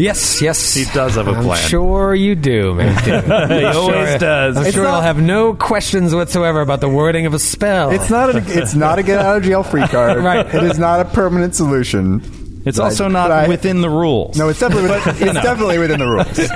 Yes, 0.00 0.40
yes. 0.42 0.74
He 0.74 0.84
does 0.92 1.14
have 1.16 1.28
a 1.28 1.32
I'm 1.32 1.44
plan. 1.44 1.68
sure 1.68 2.14
you 2.14 2.34
do, 2.34 2.74
man. 2.74 3.50
He 3.50 3.64
always 3.64 4.18
does. 4.20 4.56
I'm 4.56 4.66
It's 4.66 4.74
sure 4.74 4.84
not- 4.84 4.92
you'll 4.92 5.00
have 5.02 5.20
no 5.20 5.54
questions 5.54 6.14
whatsoever 6.14 6.60
about 6.60 6.80
the 6.80 6.88
wording 6.88 7.26
of 7.26 7.34
a 7.34 7.38
spell. 7.38 7.90
It's 7.90 8.10
not 8.10 8.34
a, 8.34 8.38
it's 8.58 8.74
not 8.74 8.98
a 8.98 9.02
get 9.02 9.18
out 9.20 9.36
of 9.38 9.42
jail 9.44 9.62
free 9.62 9.86
card. 9.86 10.18
Right. 10.22 10.46
It 10.46 10.62
is 10.64 10.78
not 10.78 11.00
a 11.00 11.04
permanent 11.04 11.54
solution. 11.54 12.22
It's 12.64 12.76
But 12.76 12.84
also 12.84 13.04
but 13.04 13.12
not 13.12 13.30
I- 13.32 13.48
within 13.48 13.80
the 13.80 13.88
rules. 13.90 14.36
No, 14.36 14.48
it's 14.48 14.60
definitely 14.60 14.90
within, 14.90 15.28
it's 15.28 15.42
definitely 15.42 15.78
within 15.78 15.98
the 15.98 16.06
rules. 16.06 16.38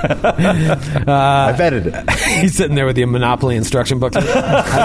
I 1.07 1.53
vetted 1.57 1.87
it. 1.87 2.09
He's 2.41 2.55
sitting 2.55 2.75
there 2.75 2.85
with 2.85 2.95
the 2.95 3.05
Monopoly 3.05 3.55
instruction 3.55 3.99
book. 3.99 4.15
I've 4.15 4.23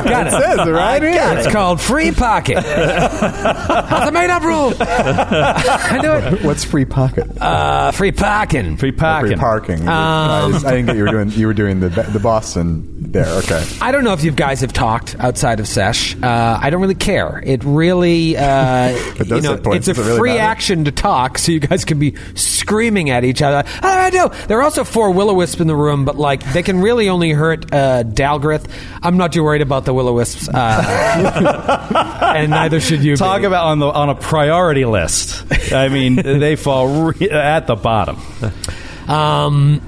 got 0.04 0.26
It 0.26 0.32
it. 0.32 0.40
says 0.42 0.66
it 0.66 0.70
right 0.70 1.02
here. 1.02 1.12
It's 1.38 1.52
called 1.52 1.80
free 1.80 2.10
pocket. 2.12 2.56
That's 2.56 4.08
a 4.08 4.12
made 4.12 4.30
up 4.30 4.42
rule. 4.42 4.72
I 4.80 5.98
knew 6.02 6.12
it. 6.12 6.42
What's 6.44 6.64
free 6.64 6.84
pocket? 6.84 7.26
Uh, 7.40 7.90
free 7.92 8.12
parking. 8.12 8.76
Free 8.76 8.92
parking. 8.92 9.28
Free 9.30 9.36
packing. 9.36 9.78
parking. 9.78 9.88
I, 9.88 10.50
just- 10.52 10.64
I 10.64 10.70
didn't 10.72 10.86
get 10.86 10.96
you 10.96 11.04
were 11.04 11.10
doing 11.10 11.30
you 11.30 11.46
were 11.46 11.54
doing 11.54 11.80
the 11.80 11.88
the 11.88 12.20
Boston 12.20 12.99
there. 13.12 13.26
Okay. 13.38 13.64
I 13.80 13.92
don't 13.92 14.04
know 14.04 14.12
if 14.12 14.22
you 14.24 14.30
guys 14.30 14.60
have 14.60 14.72
talked 14.72 15.16
outside 15.18 15.60
of 15.60 15.66
Sesh. 15.68 16.16
Uh, 16.22 16.58
I 16.60 16.70
don't 16.70 16.80
really 16.80 16.94
care. 16.94 17.42
It 17.44 17.62
really, 17.64 18.36
uh, 18.36 18.96
But 19.18 19.28
you 19.28 19.40
know, 19.40 19.56
points, 19.58 19.88
it's 19.88 19.98
a 19.98 20.02
really 20.02 20.18
free 20.18 20.30
matter? 20.34 20.42
action 20.42 20.84
to 20.84 20.92
talk, 20.92 21.38
so 21.38 21.52
you 21.52 21.60
guys 21.60 21.84
can 21.84 21.98
be 21.98 22.14
screaming 22.34 23.10
at 23.10 23.24
each 23.24 23.42
other. 23.42 23.68
I 23.82 24.10
know 24.10 24.28
there 24.28 24.58
are 24.58 24.62
also 24.62 24.84
four 24.84 25.10
will 25.10 25.30
o 25.30 25.34
wisp 25.34 25.60
in 25.60 25.66
the 25.66 25.76
room, 25.76 26.04
but 26.04 26.16
like 26.16 26.52
they 26.52 26.62
can 26.62 26.80
really 26.80 27.08
only 27.08 27.30
hurt 27.30 27.72
uh, 27.72 28.04
Dalgrith. 28.04 28.70
I'm 29.02 29.16
not 29.16 29.32
too 29.32 29.42
worried 29.42 29.62
about 29.62 29.84
the 29.84 29.94
will 29.94 30.08
o 30.08 30.12
wisps, 30.12 30.48
uh, 30.48 32.32
and 32.36 32.50
neither 32.50 32.80
should 32.80 33.02
you. 33.02 33.16
Talk 33.16 33.40
be. 33.40 33.46
about 33.46 33.66
on 33.66 33.78
the 33.78 33.86
on 33.86 34.08
a 34.08 34.14
priority 34.14 34.84
list. 34.84 35.44
I 35.72 35.88
mean, 35.88 36.16
they 36.40 36.56
fall 36.56 37.10
re- 37.10 37.30
at 37.30 37.66
the 37.66 37.76
bottom. 37.76 38.18
Um, 39.08 39.80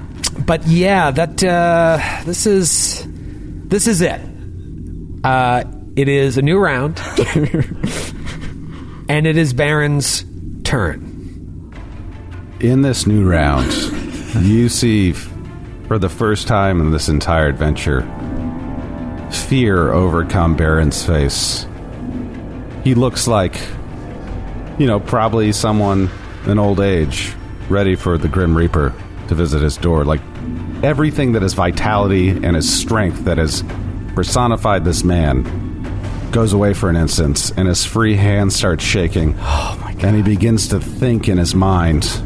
but 0.45 0.67
yeah, 0.67 1.11
that 1.11 1.43
uh, 1.43 1.99
this 2.25 2.45
is 2.45 3.07
this 3.73 3.87
is 3.87 4.01
it. 4.01 4.21
Uh, 5.23 5.63
it 5.95 6.07
is 6.07 6.37
a 6.37 6.43
new 6.43 6.59
round, 6.59 7.01
and 9.09 9.25
it 9.25 9.35
is 9.35 9.51
Baron's 9.51 10.23
turn. 10.63 11.73
In 12.59 12.83
this 12.83 13.07
new 13.07 13.27
round, 13.27 13.73
you 14.45 14.69
see, 14.69 15.09
f- 15.09 15.27
for 15.87 15.97
the 15.97 16.07
first 16.07 16.47
time 16.47 16.81
in 16.81 16.91
this 16.91 17.09
entire 17.09 17.47
adventure, 17.47 18.01
fear 19.31 19.91
overcome 19.91 20.55
Baron's 20.55 21.03
face. 21.03 21.65
He 22.83 22.93
looks 22.93 23.27
like, 23.27 23.59
you 24.77 24.85
know, 24.85 24.99
probably 24.99 25.51
someone 25.51 26.11
in 26.45 26.59
old 26.59 26.79
age, 26.79 27.33
ready 27.69 27.95
for 27.95 28.19
the 28.19 28.27
Grim 28.27 28.55
Reaper 28.55 28.93
to 29.29 29.33
visit 29.33 29.63
his 29.63 29.77
door. 29.77 30.05
Like 30.05 30.21
everything 30.83 31.31
that 31.31 31.41
is 31.41 31.53
vitality 31.53 32.29
and 32.29 32.55
his 32.55 32.71
strength 32.71 33.23
that 33.23 33.37
has 33.37 33.63
personified 34.15 34.83
this 34.83 35.03
man 35.03 35.43
goes 36.31 36.51
away 36.51 36.73
for 36.73 36.89
an 36.89 36.95
instant, 36.95 37.51
and 37.55 37.67
his 37.67 37.85
free 37.85 38.15
hand 38.15 38.51
starts 38.51 38.83
shaking. 38.83 39.35
Oh 39.45 39.77
my 39.81 39.93
God. 39.93 40.03
And 40.05 40.15
he 40.17 40.23
begins 40.23 40.67
to 40.69 40.79
think 40.79 41.29
in 41.29 41.37
his 41.37 41.55
mind 41.55 42.21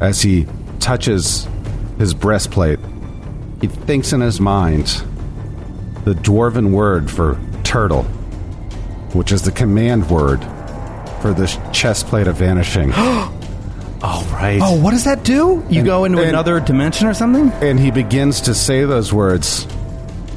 as 0.00 0.22
he 0.22 0.46
touches 0.78 1.48
his 1.98 2.14
breastplate. 2.14 2.78
He 3.60 3.66
thinks 3.66 4.12
in 4.12 4.20
his 4.20 4.40
mind 4.40 4.86
the 6.04 6.14
dwarven 6.14 6.70
word 6.70 7.10
for 7.10 7.40
turtle, 7.64 8.02
which 9.14 9.32
is 9.32 9.42
the 9.42 9.52
command 9.52 10.10
word 10.10 10.42
for 11.20 11.32
this 11.32 11.58
chest 11.72 12.06
plate 12.06 12.26
of 12.26 12.36
vanishing. 12.36 12.92
Oh 12.94 13.41
Oh 14.04 14.28
right. 14.32 14.60
Oh, 14.62 14.80
what 14.80 14.90
does 14.90 15.04
that 15.04 15.22
do? 15.24 15.64
You 15.68 15.78
And- 15.80 15.86
go 15.86 16.04
into 16.04 16.18
and- 16.18 16.30
another 16.30 16.58
dimension 16.60 17.06
or 17.06 17.14
something? 17.14 17.50
and 17.62 17.78
he 17.78 17.90
begins 17.90 18.42
to 18.42 18.54
say 18.54 18.84
those 18.84 19.12
words, 19.12 19.66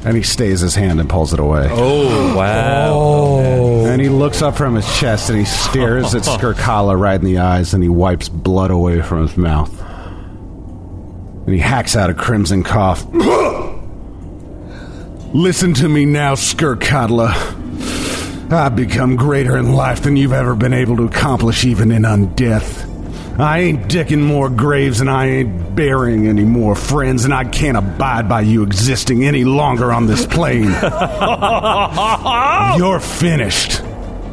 and 0.04 0.16
he 0.16 0.22
stays 0.22 0.60
his 0.60 0.74
hand 0.76 1.00
and 1.00 1.08
pulls 1.08 1.32
it 1.32 1.40
away. 1.40 1.68
Oh 1.72 2.36
wow! 2.36 2.90
Oh. 2.92 3.86
And 3.86 4.00
he 4.00 4.08
looks 4.08 4.42
up 4.42 4.56
from 4.56 4.74
his 4.76 4.86
chest 4.98 5.30
and 5.30 5.38
he 5.38 5.44
stares 5.44 6.14
at 6.14 6.22
Skirkatla 6.22 6.98
right 6.98 7.18
in 7.18 7.24
the 7.26 7.38
eyes 7.38 7.74
and 7.74 7.82
he 7.82 7.88
wipes 7.88 8.28
blood 8.28 8.70
away 8.70 9.02
from 9.02 9.26
his 9.26 9.36
mouth. 9.36 9.72
And 11.46 11.54
he 11.54 11.60
hacks 11.60 11.96
out 11.96 12.10
a 12.10 12.14
crimson 12.14 12.62
cough. 12.62 13.04
Listen 15.32 15.74
to 15.74 15.88
me 15.88 16.04
now, 16.04 16.34
Skirkatla. 16.34 18.52
I've 18.52 18.76
become 18.76 19.16
greater 19.16 19.56
in 19.56 19.72
life 19.72 20.02
than 20.02 20.16
you've 20.16 20.32
ever 20.32 20.54
been 20.54 20.72
able 20.72 20.96
to 20.98 21.04
accomplish, 21.04 21.64
even 21.64 21.90
in 21.90 22.02
undeath. 22.02 22.85
I 23.38 23.58
ain't 23.58 23.88
dicking 23.88 24.22
more 24.22 24.48
graves 24.48 25.00
and 25.00 25.10
I 25.10 25.26
ain't 25.26 25.76
burying 25.76 26.26
any 26.26 26.44
more 26.44 26.74
friends, 26.74 27.26
and 27.26 27.34
I 27.34 27.44
can't 27.44 27.76
abide 27.76 28.30
by 28.30 28.40
you 28.40 28.62
existing 28.62 29.26
any 29.26 29.44
longer 29.44 29.92
on 29.92 30.06
this 30.06 30.24
plane. 30.24 30.70
You're 32.78 33.00
finished. 33.00 33.82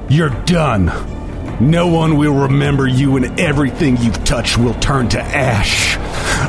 You're 0.10 0.30
done. 0.46 0.86
No 1.60 1.88
one 1.88 2.18
will 2.18 2.34
remember 2.34 2.88
you, 2.88 3.18
and 3.18 3.38
everything 3.40 3.98
you've 3.98 4.24
touched 4.24 4.58
will 4.58 4.74
turn 4.76 5.10
to 5.10 5.22
ash. 5.22 5.98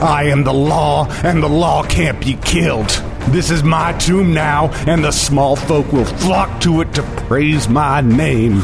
I 0.00 0.24
am 0.24 0.44
the 0.44 0.54
law, 0.54 1.08
and 1.24 1.42
the 1.42 1.48
law 1.48 1.82
can't 1.84 2.20
be 2.20 2.34
killed. 2.34 2.88
This 3.28 3.50
is 3.50 3.64
my 3.64 3.92
tomb 3.94 4.32
now, 4.32 4.68
and 4.86 5.04
the 5.04 5.10
small 5.10 5.56
folk 5.56 5.92
will 5.92 6.04
flock 6.04 6.60
to 6.60 6.82
it 6.82 6.94
to 6.94 7.02
praise 7.02 7.68
my 7.68 8.00
name. 8.00 8.60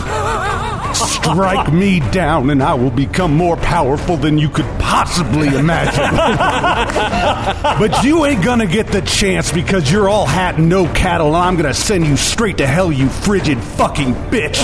Strike 0.94 1.72
me 1.72 2.00
down, 2.10 2.50
and 2.50 2.62
I 2.62 2.74
will 2.74 2.90
become 2.90 3.34
more 3.36 3.56
powerful 3.56 4.16
than 4.16 4.38
you 4.38 4.48
could 4.48 4.66
possibly 4.90 5.46
imagine. 5.48 6.16
but 7.78 8.02
you 8.02 8.26
ain't 8.26 8.42
gonna 8.42 8.66
get 8.66 8.88
the 8.88 9.00
chance 9.02 9.52
because 9.52 9.90
you're 9.90 10.08
all 10.08 10.26
hat 10.26 10.56
and 10.58 10.68
no 10.68 10.92
cattle, 10.92 11.28
and 11.28 11.36
I'm 11.36 11.54
gonna 11.56 11.72
send 11.72 12.04
you 12.06 12.16
straight 12.16 12.58
to 12.58 12.66
hell, 12.66 12.90
you 12.90 13.08
frigid 13.08 13.62
fucking 13.62 14.14
bitch. 14.14 14.60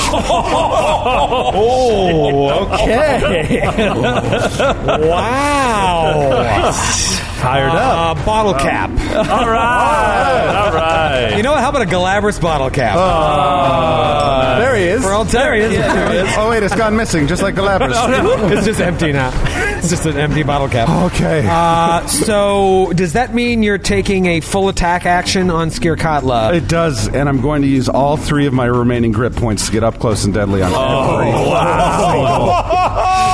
Oh, 1.48 2.66
okay. 2.74 3.60
Wow! 5.08 6.72
Fired 7.36 7.70
up. 7.70 8.18
Uh, 8.18 8.24
bottle 8.24 8.54
cap. 8.54 8.90
All 8.90 9.46
right, 9.48 10.64
all 10.64 10.72
right. 10.72 11.36
You 11.36 11.42
know 11.42 11.52
what? 11.52 11.60
How 11.60 11.68
about 11.68 11.82
a 11.82 11.86
Galabras 11.86 12.40
bottle 12.40 12.70
cap? 12.70 12.96
there 14.58 14.74
he 14.74 14.84
is. 14.84 15.04
For 15.04 15.12
all 15.12 15.24
there 15.24 15.54
he 15.54 15.60
is. 15.60 15.70
There 15.70 16.10
he 16.12 16.18
is. 16.18 16.34
oh 16.38 16.50
wait, 16.50 16.62
it's 16.62 16.74
gone 16.74 16.96
missing, 16.96 17.26
just 17.26 17.42
like 17.42 17.54
the 17.54 17.62
Lapras. 17.62 17.92
it's 18.52 18.66
just 18.66 18.80
empty 18.80 19.12
now. 19.12 19.30
It's 19.86 20.02
just 20.02 20.06
an 20.06 20.16
empty 20.16 20.42
bottle 20.42 20.68
cap. 20.68 20.88
Okay. 21.12 21.46
Uh, 21.48 22.04
so, 22.08 22.92
does 22.96 23.12
that 23.12 23.32
mean 23.32 23.62
you're 23.62 23.78
taking 23.78 24.26
a 24.26 24.40
full 24.40 24.68
attack 24.68 25.06
action 25.06 25.48
on 25.48 25.70
Skirkatla? 25.70 26.54
It 26.54 26.66
does, 26.66 27.06
and 27.06 27.28
I'm 27.28 27.40
going 27.40 27.62
to 27.62 27.68
use 27.68 27.88
all 27.88 28.16
three 28.16 28.46
of 28.46 28.52
my 28.52 28.64
remaining 28.64 29.12
grit 29.12 29.36
points 29.36 29.66
to 29.66 29.72
get 29.72 29.84
up 29.84 30.00
close 30.00 30.24
and 30.24 30.34
deadly 30.34 30.60
on 30.60 30.72
every 30.72 31.30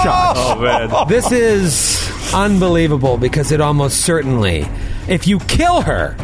shot. 0.04 0.34
Oh 0.36 0.60
man. 0.60 1.08
This 1.08 1.32
is 1.32 2.34
unbelievable 2.34 3.16
because 3.16 3.50
it 3.50 3.62
almost 3.62 4.02
certainly, 4.02 4.68
if 5.08 5.26
you 5.26 5.38
kill 5.38 5.80
her, 5.80 6.18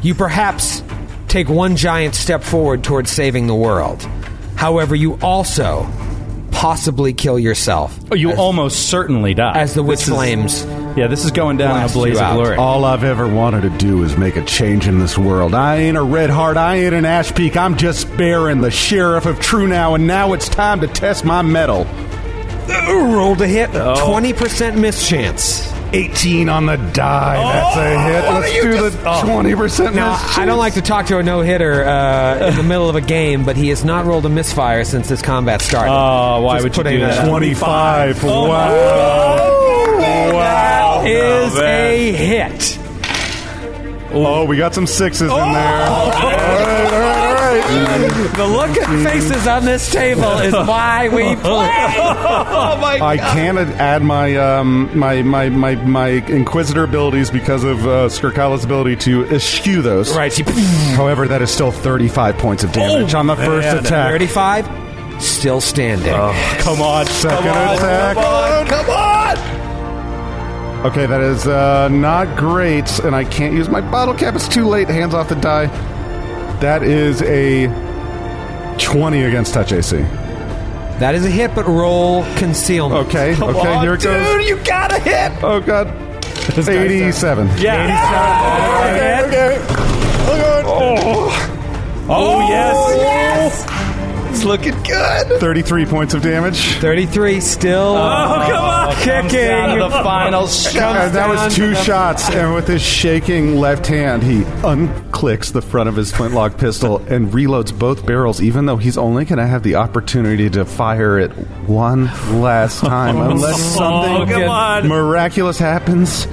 you 0.00 0.14
perhaps 0.14 0.84
take 1.26 1.48
one 1.48 1.74
giant 1.74 2.14
step 2.14 2.44
forward 2.44 2.84
towards 2.84 3.10
saving 3.10 3.48
the 3.48 3.54
world. 3.56 4.00
However, 4.54 4.94
you 4.94 5.14
also 5.14 5.88
possibly 6.56 7.12
kill 7.12 7.38
yourself. 7.38 7.98
Oh, 8.10 8.14
you 8.14 8.30
as, 8.30 8.38
almost 8.38 8.88
certainly 8.88 9.34
die. 9.34 9.52
as 9.58 9.74
the 9.74 9.82
witch 9.82 9.98
This 10.00 10.08
is- 10.08 10.14
flames. 10.14 10.66
Yeah, 10.96 11.08
this 11.08 11.26
is 11.26 11.30
going 11.30 11.58
down 11.58 11.78
in 11.78 11.90
a 11.90 11.92
blaze 11.92 12.18
of 12.18 12.32
glory. 12.34 12.56
All 12.56 12.86
I've 12.86 13.04
ever 13.04 13.28
wanted 13.28 13.60
to 13.62 13.68
do 13.70 14.02
is 14.02 14.16
make 14.16 14.36
a 14.36 14.42
change 14.44 14.88
in 14.88 14.98
this 14.98 15.18
world. 15.18 15.52
I 15.54 15.76
ain't 15.76 15.98
a 15.98 16.02
red 16.02 16.30
heart, 16.30 16.56
I 16.56 16.76
ain't 16.76 16.94
an 16.94 17.04
ash 17.04 17.34
peak. 17.34 17.54
I'm 17.54 17.76
just 17.76 18.08
Baron, 18.16 18.62
the 18.62 18.70
sheriff 18.70 19.26
of 19.26 19.38
Trunau, 19.38 19.94
and 19.96 20.06
now 20.06 20.32
it's 20.32 20.48
time 20.48 20.80
to 20.80 20.86
test 20.86 21.26
my 21.26 21.42
mettle. 21.42 21.86
rolled 22.88 23.42
a 23.42 23.46
hit. 23.46 23.70
Oh. 23.74 24.06
Twenty 24.08 24.32
percent 24.32 24.78
miss 24.78 25.06
chance. 25.06 25.70
18 25.92 26.48
on 26.48 26.66
the 26.66 26.76
die. 26.76 27.36
That's 27.36 27.76
a 27.76 28.02
hit. 28.02 28.24
Let's 28.24 28.52
do 28.52 28.90
the 28.90 29.08
20% 29.08 29.94
Now, 29.94 30.12
miss 30.12 30.38
I 30.38 30.44
don't 30.44 30.58
like 30.58 30.74
to 30.74 30.82
talk 30.82 31.06
to 31.06 31.18
a 31.18 31.22
no 31.22 31.40
hitter 31.42 31.84
uh, 31.84 32.48
in 32.48 32.56
the 32.56 32.62
middle 32.62 32.88
of 32.88 32.96
a 32.96 33.00
game, 33.00 33.44
but 33.44 33.56
he 33.56 33.68
has 33.68 33.84
not 33.84 34.04
rolled 34.04 34.26
a 34.26 34.28
misfire 34.28 34.84
since 34.84 35.08
this 35.08 35.22
combat 35.22 35.60
started. 35.62 35.92
Oh, 35.92 36.42
why 36.42 36.56
Just 36.56 36.64
would 36.64 36.76
you 36.76 36.82
putting 36.82 36.98
do 37.00 37.06
that 37.06 37.22
that? 37.24 37.28
25. 37.28 38.24
Oh, 38.24 38.48
wow. 38.48 39.36
That 41.02 41.06
is 41.06 41.52
Oh, 41.56 41.60
man. 41.60 41.90
a 41.92 42.12
hit. 42.12 42.78
Oh, 44.12 44.44
we 44.44 44.56
got 44.56 44.74
some 44.74 44.86
sixes 44.86 45.30
in 45.30 45.52
there. 45.52 46.75
The 47.56 48.46
look 48.46 48.76
at 48.76 49.04
faces 49.04 49.46
on 49.46 49.64
this 49.64 49.90
table 49.90 50.38
is 50.38 50.52
why 50.52 51.08
we 51.08 51.34
play. 51.36 51.70
Oh 51.98 52.78
my 52.80 52.98
God. 52.98 53.02
I 53.02 53.16
can 53.16 53.56
add 53.58 54.02
my 54.02 54.36
um, 54.36 54.90
my, 54.98 55.22
my 55.22 55.48
my 55.48 55.74
my 55.76 56.08
inquisitor 56.08 56.84
abilities 56.84 57.30
because 57.30 57.64
of 57.64 57.86
uh, 57.86 58.08
Skirkatla's 58.08 58.64
ability 58.64 58.96
to 58.96 59.24
eschew 59.26 59.80
those. 59.82 60.14
Right, 60.14 60.32
she 60.32 60.42
However, 60.96 61.26
that 61.28 61.40
is 61.42 61.50
still 61.50 61.70
35 61.72 62.36
points 62.38 62.62
of 62.64 62.72
damage 62.72 63.14
on 63.14 63.26
the 63.26 63.36
first 63.36 63.66
man. 63.66 63.78
attack. 63.78 64.10
35, 64.12 65.22
still 65.22 65.60
standing. 65.60 66.12
Come 66.60 66.82
on, 66.82 67.06
Second 67.06 67.38
come 67.38 67.56
on, 67.56 67.76
attack. 67.76 68.16
Come 68.16 68.24
on, 68.24 68.66
come 68.66 68.90
on. 68.90 69.36
Okay, 70.86 71.06
that 71.06 71.20
is 71.20 71.46
uh, 71.46 71.88
not 71.88 72.36
great, 72.36 72.98
and 73.00 73.14
I 73.16 73.24
can't 73.24 73.54
use 73.54 73.68
my 73.68 73.80
bottle 73.80 74.14
cap. 74.14 74.34
It's 74.34 74.46
too 74.46 74.66
late. 74.68 74.88
Hands 74.88 75.14
off 75.14 75.28
the 75.30 75.34
die. 75.36 75.66
That 76.60 76.82
is 76.82 77.22
a 77.22 77.66
20 78.78 79.22
against 79.24 79.54
touch 79.54 79.72
AC. 79.72 79.98
That 80.98 81.14
is 81.14 81.26
a 81.26 81.30
hit, 81.30 81.54
but 81.54 81.66
roll 81.66 82.24
concealment. 82.36 83.08
Okay, 83.08 83.32
okay, 83.32 83.74
on, 83.74 83.82
here 83.82 83.94
it 83.94 84.02
goes. 84.02 84.26
dude, 84.26 84.48
you 84.48 84.56
got 84.64 84.92
a 84.92 84.98
hit. 84.98 85.32
Oh 85.44 85.60
god, 85.60 85.88
87. 86.56 87.48
Yeah. 87.58 87.84
Okay, 88.94 89.28
okay. 89.28 89.66
Oh. 90.68 92.06
oh, 92.08 92.48
yes. 92.48 92.74
Oh, 92.76 92.94
yes. 92.96 93.75
It's 94.36 94.44
looking 94.44 94.74
good. 94.82 95.40
33 95.40 95.86
points 95.86 96.12
of 96.12 96.20
damage. 96.20 96.58
33, 96.74 97.40
still 97.40 97.96
Oh, 97.96 98.42
come 98.46 98.52
oh, 98.52 98.90
on. 98.90 98.94
kicking. 98.96 99.30
Down 99.30 99.78
to 99.78 99.84
the 99.84 99.90
final 100.02 100.46
shot. 100.46 100.96
And 101.06 101.14
that 101.14 101.26
was 101.26 101.56
two 101.56 101.70
the- 101.70 101.82
shots, 101.82 102.28
and 102.28 102.54
with 102.54 102.68
his 102.68 102.82
shaking 102.82 103.56
left 103.56 103.86
hand, 103.86 104.22
he 104.22 104.42
unclicks 104.62 105.52
the 105.54 105.62
front 105.62 105.88
of 105.88 105.96
his 105.96 106.12
flintlock 106.12 106.58
pistol 106.58 106.98
and 107.08 107.32
reloads 107.32 107.76
both 107.76 108.04
barrels, 108.04 108.42
even 108.42 108.66
though 108.66 108.76
he's 108.76 108.98
only 108.98 109.24
going 109.24 109.38
to 109.38 109.46
have 109.46 109.62
the 109.62 109.76
opportunity 109.76 110.50
to 110.50 110.66
fire 110.66 111.18
it 111.18 111.30
one 111.66 112.04
last 112.38 112.80
time, 112.80 113.16
oh, 113.20 113.30
unless 113.30 113.58
something 113.74 114.28
come 114.28 114.50
on. 114.50 114.86
miraculous 114.86 115.58
happens. 115.58 116.26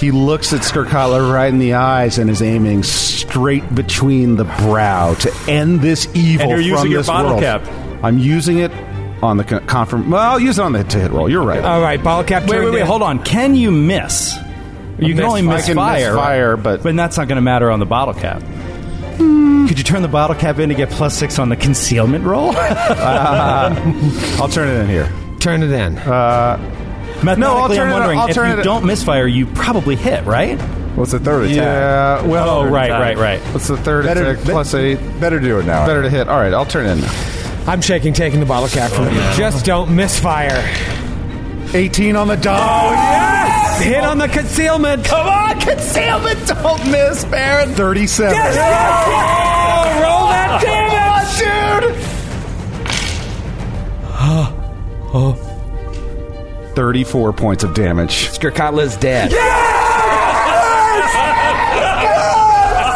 He 0.00 0.10
looks 0.10 0.52
at 0.52 0.60
Skirkatla 0.60 1.32
right 1.32 1.48
in 1.48 1.58
the 1.58 1.74
eyes 1.74 2.18
and 2.18 2.28
is 2.28 2.42
aiming 2.42 2.82
straight 2.82 3.74
between 3.74 4.36
the 4.36 4.44
brow 4.44 5.14
to 5.14 5.32
end 5.48 5.80
this 5.80 6.06
evil 6.14 6.50
And 6.52 6.62
you're 6.64 6.76
from 6.78 6.86
using 6.86 6.90
your 6.90 7.00
this 7.00 7.06
bottle 7.06 7.30
world. 7.32 7.42
cap. 7.42 7.66
I'm 8.02 8.18
using 8.18 8.58
it 8.58 8.70
on 9.22 9.38
the 9.38 9.44
con- 9.44 9.66
confirm. 9.66 10.10
Well, 10.10 10.20
I'll 10.20 10.40
use 10.40 10.58
it 10.58 10.62
on 10.62 10.72
the 10.72 10.82
hit 10.82 11.10
roll. 11.10 11.30
You're 11.30 11.42
right. 11.42 11.64
All 11.64 11.80
right, 11.80 12.02
bottle 12.02 12.24
cap 12.24 12.42
Wait, 12.46 12.58
wait, 12.60 12.70
wait. 12.72 12.80
in. 12.82 12.86
Hold 12.86 13.02
on. 13.02 13.22
Can 13.24 13.54
you 13.54 13.70
miss? 13.70 14.36
You 14.98 15.14
can 15.14 15.24
only 15.24 15.42
miss 15.42 15.66
can 15.66 15.76
fire. 15.76 16.12
misfire, 16.12 16.56
but- 16.56 16.82
but 16.82 16.94
that's 16.96 17.16
not 17.16 17.26
going 17.28 17.36
to 17.36 17.42
matter 17.42 17.70
on 17.70 17.78
the 17.80 17.86
bottle 17.86 18.14
cap. 18.14 18.42
Hmm. 18.42 19.66
Could 19.66 19.78
you 19.78 19.84
turn 19.84 20.02
the 20.02 20.08
bottle 20.08 20.36
cap 20.36 20.58
in 20.58 20.68
to 20.68 20.74
get 20.74 20.90
plus 20.90 21.16
six 21.16 21.38
on 21.38 21.48
the 21.48 21.56
concealment 21.56 22.24
roll? 22.24 22.52
Uh, 22.56 23.74
I'll 24.40 24.48
turn 24.48 24.68
it 24.68 24.80
in 24.80 24.88
here. 24.88 25.10
Turn 25.40 25.62
it 25.62 25.70
in. 25.72 25.96
Uh, 25.98 26.58
Mathematically, 27.22 27.76
turn 27.76 27.86
I'm 27.86 27.90
it- 27.90 27.92
wondering 27.98 28.18
I'll 28.18 28.28
if 28.28 28.34
turn 28.34 28.50
you 28.50 28.60
it- 28.60 28.64
don't 28.64 28.84
misfire, 28.84 29.26
you 29.26 29.46
probably 29.46 29.96
hit, 29.96 30.24
right? 30.24 30.60
What's 30.96 31.12
the 31.12 31.18
third 31.18 31.44
attack? 31.44 31.56
Yeah. 31.56 32.22
Well, 32.22 32.48
Oh, 32.48 32.64
right, 32.66 32.86
attack. 32.90 33.00
right, 33.00 33.18
right. 33.18 33.40
What's 33.52 33.66
the 33.68 33.76
third 33.76 34.04
Better, 34.04 34.30
attack? 34.32 34.44
Plus 34.44 34.74
eight. 34.74 34.98
Better 35.20 35.40
do 35.40 35.58
it 35.58 35.66
now. 35.66 35.86
Better 35.86 36.02
to 36.02 36.10
hit. 36.10 36.28
All 36.28 36.38
right, 36.38 36.52
I'll 36.54 36.66
turn 36.66 36.86
in. 36.86 37.04
I'm 37.66 37.80
shaking, 37.80 38.12
taking 38.12 38.40
the 38.40 38.46
bottle 38.46 38.68
cap 38.68 38.90
from 38.92 39.06
you. 39.12 39.20
Just 39.36 39.64
don't 39.64 39.96
misfire. 39.96 40.62
18 41.72 42.14
on 42.14 42.28
the 42.28 42.36
die. 42.36 43.78
Oh, 43.80 43.82
hit 43.82 44.04
on 44.04 44.18
the 44.18 44.28
concealment. 44.28 45.04
Come 45.04 45.26
on, 45.26 45.58
concealment. 45.60 46.46
Don't 46.46 46.86
miss, 46.90 47.24
Baron. 47.24 47.70
37. 47.74 48.32
Oh, 48.36 48.42
roll 50.02 50.28
that 50.28 50.60
damage, 50.62 51.96
dude. 51.96 52.04
Oh, 54.26 55.10
oh. 55.12 55.43
34 56.74 57.32
points 57.32 57.64
of 57.64 57.74
damage. 57.74 58.28
Skirkatla's 58.28 58.96
dead. 58.96 59.32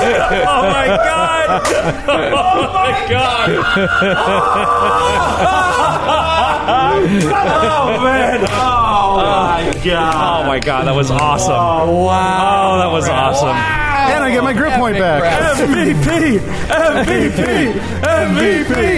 Oh 0.00 0.62
my 0.62 0.86
god! 0.86 1.62
Oh 2.08 2.72
my 2.72 3.06
god! 3.08 3.50
oh 7.24 8.02
man! 8.02 8.46
Oh 8.50 9.16
my 9.16 9.80
god! 9.84 10.44
Oh 10.44 10.46
my 10.46 10.58
god! 10.60 10.86
That 10.86 10.94
was 10.94 11.10
awesome! 11.10 11.52
Oh, 11.52 12.04
wow. 12.04 12.74
Oh, 12.74 12.78
that 12.78 12.92
was 12.92 13.08
awesome! 13.08 13.88
And 14.14 14.24
I 14.24 14.30
get 14.30 14.44
my 14.44 14.52
grit 14.52 14.72
point 14.74 14.98
back. 14.98 15.22
MVP! 15.59 16.38
MVP! 16.38 17.72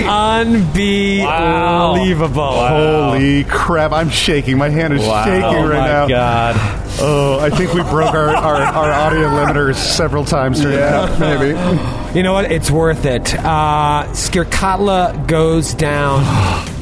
MVP! 0.03 1.27
Unbelievable. 1.27 2.69
Holy 2.69 3.45
crap, 3.45 3.93
I'm 3.93 4.11
shaking. 4.11 4.59
My 4.59 4.69
hand 4.69 4.95
is 4.95 5.01
shaking 5.03 5.11
right 5.11 5.41
now. 5.41 5.57
oh 5.59 5.69
my 5.69 5.87
now. 5.87 6.09
god! 6.09 6.57
Oh, 7.03 7.39
I 7.41 7.49
think 7.51 7.73
we 7.73 7.81
broke 7.83 8.15
our, 8.15 8.29
our, 8.29 8.57
our 8.57 8.93
audio 8.93 9.29
limiters 9.29 9.77
several 9.77 10.25
times 10.25 10.61
during 10.61 10.77
that. 10.77 11.19
Maybe. 11.19 11.49
You 12.17 12.23
know 12.23 12.35
what? 12.35 12.53
It's 12.53 12.71
worth 12.71 13.07
it. 13.07 13.35
Uh, 13.35 14.05
Skirkatla 14.09 15.27
goes 15.27 15.73
down. 15.73 16.23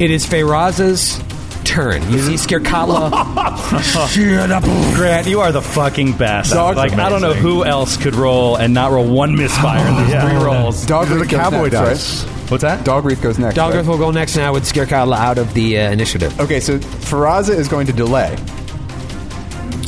It 0.01 0.11
is 0.11 0.25
Feyraz's 0.25 1.21
turn. 1.69 2.01
You 2.11 2.19
see 2.19 2.33
Skirkatla. 2.33 3.11
Grant, 4.95 5.27
you 5.27 5.39
are 5.39 5.51
the 5.51 5.61
fucking 5.61 6.17
best. 6.17 6.51
Dog's 6.51 6.77
like 6.77 6.93
I 6.93 7.09
don't 7.09 7.21
know 7.21 7.33
who 7.33 7.63
else 7.63 7.95
could 7.95 8.15
roll 8.15 8.55
and 8.55 8.73
not 8.73 8.91
roll 8.91 9.07
one 9.07 9.35
misfire 9.35 9.87
in 9.87 9.95
those 9.95 10.23
three 10.23 10.43
rolls. 10.43 10.85
Dog 10.85 11.07
These 11.07 11.15
are 11.17 11.19
the 11.19 11.27
cowboy 11.27 11.69
next, 11.69 11.73
dice. 11.73 12.25
right? 12.25 12.51
What's 12.51 12.63
that? 12.63 12.83
Dog 12.83 13.05
Wreath 13.05 13.21
goes 13.21 13.37
next. 13.37 13.55
Dalgrith 13.55 13.75
right? 13.75 13.85
will 13.85 13.99
go 13.99 14.09
next 14.09 14.35
now 14.35 14.53
with 14.53 14.63
Skirkatla 14.63 15.15
out 15.15 15.37
of 15.37 15.53
the 15.53 15.77
uh, 15.77 15.91
initiative. 15.91 16.37
Okay, 16.39 16.59
so 16.59 16.79
Feyraza 16.79 17.55
is 17.55 17.67
going 17.67 17.85
to 17.85 17.93
delay. 17.93 18.35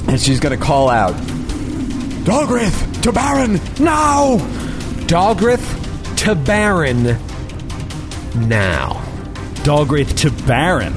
And 0.07 0.21
she's 0.21 0.39
going 0.39 0.57
to 0.57 0.63
call 0.63 0.87
out, 0.89 1.15
Dalgrith, 2.25 3.01
to 3.01 3.11
Baron, 3.11 3.53
now! 3.83 4.37
Dalgrith 5.07 6.15
to 6.17 6.35
Baron 6.35 7.03
now. 8.47 9.01
Dalgrith 9.63 10.17
to 10.19 10.29
Baron. 10.45 10.93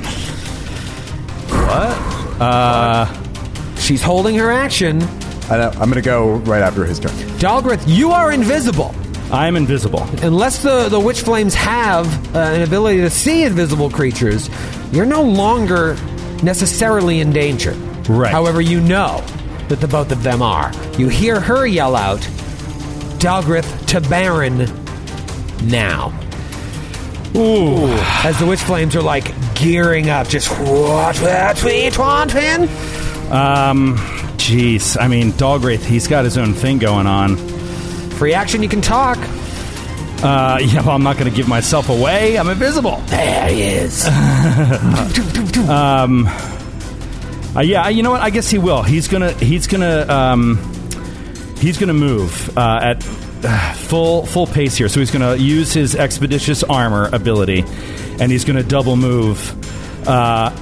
She's 3.78 4.02
holding 4.02 4.36
her 4.36 4.50
action. 4.50 5.02
I 5.50 5.58
know, 5.58 5.70
I'm 5.74 5.90
going 5.90 5.94
to 5.94 6.02
go 6.02 6.36
right 6.36 6.62
after 6.62 6.84
his 6.84 6.98
turn. 6.98 7.12
Dalgrith, 7.38 7.84
you 7.86 8.12
are 8.12 8.32
invisible. 8.32 8.94
I 9.30 9.46
am 9.46 9.56
invisible. 9.56 10.02
Unless 10.22 10.62
the, 10.62 10.88
the 10.88 11.00
Witch 11.00 11.20
Flames 11.20 11.54
have 11.54 12.34
uh, 12.34 12.38
an 12.38 12.62
ability 12.62 13.00
to 13.00 13.10
see 13.10 13.42
invisible 13.44 13.90
creatures, 13.90 14.48
you're 14.92 15.04
no 15.04 15.22
longer 15.22 15.96
necessarily 16.42 17.20
in 17.20 17.30
danger. 17.30 17.72
Right. 18.08 18.30
However, 18.30 18.60
you 18.60 18.80
know 18.80 19.22
that 19.68 19.80
the 19.80 19.88
both 19.88 20.12
of 20.12 20.22
them 20.22 20.40
are. 20.40 20.72
You 20.96 21.08
hear 21.08 21.40
her 21.40 21.66
yell 21.66 21.96
out, 21.96 22.20
Dalgrith 23.18 23.86
to 23.88 24.00
Baron 24.02 24.66
now. 25.68 26.12
Ooh. 27.36 27.88
As 28.24 28.38
the 28.38 28.46
Witch 28.46 28.60
Flames 28.60 28.94
are 28.94 29.02
like 29.02 29.32
gearing 29.54 30.10
up, 30.10 30.28
just 30.28 30.50
what, 30.50 31.16
what, 31.18 31.56
tweet, 31.56 31.98
what, 31.98 32.30
twin? 32.30 32.62
Um, 33.32 33.96
jeez. 34.36 34.96
I 35.00 35.08
mean, 35.08 35.32
Dalgrith, 35.32 35.84
he's 35.84 36.06
got 36.06 36.24
his 36.24 36.38
own 36.38 36.54
thing 36.54 36.78
going 36.78 37.06
on. 37.06 37.36
Free 38.16 38.34
action, 38.34 38.62
you 38.62 38.68
can 38.68 38.80
talk. 38.80 39.18
Uh, 40.22 40.58
yeah, 40.62 40.80
well, 40.80 40.90
I'm 40.90 41.02
not 41.02 41.18
going 41.18 41.30
to 41.30 41.36
give 41.36 41.48
myself 41.48 41.88
away. 41.88 42.38
I'm 42.38 42.48
invisible. 42.48 42.96
There 43.06 43.48
he 43.48 43.62
is. 43.62 44.04
Uh, 47.56 47.60
yeah, 47.60 47.88
you 47.88 48.02
know 48.02 48.10
what? 48.10 48.20
I 48.20 48.30
guess 48.30 48.50
he 48.50 48.58
will. 48.58 48.82
He's 48.82 49.06
gonna. 49.06 49.30
He's 49.34 49.68
gonna. 49.68 50.04
Um, 50.08 50.56
he's 51.58 51.78
gonna 51.78 51.94
move 51.94 52.58
uh, 52.58 52.80
at 52.82 53.04
full 53.74 54.26
full 54.26 54.46
pace 54.46 54.76
here. 54.76 54.88
So 54.88 55.00
he's 55.00 55.10
gonna 55.10 55.36
use 55.36 55.72
his 55.72 55.94
expeditious 55.94 56.62
armor 56.62 57.08
ability, 57.12 57.64
and 58.20 58.30
he's 58.30 58.44
gonna 58.44 58.62
double 58.62 58.96
move. 58.96 60.08
Uh, 60.08 60.54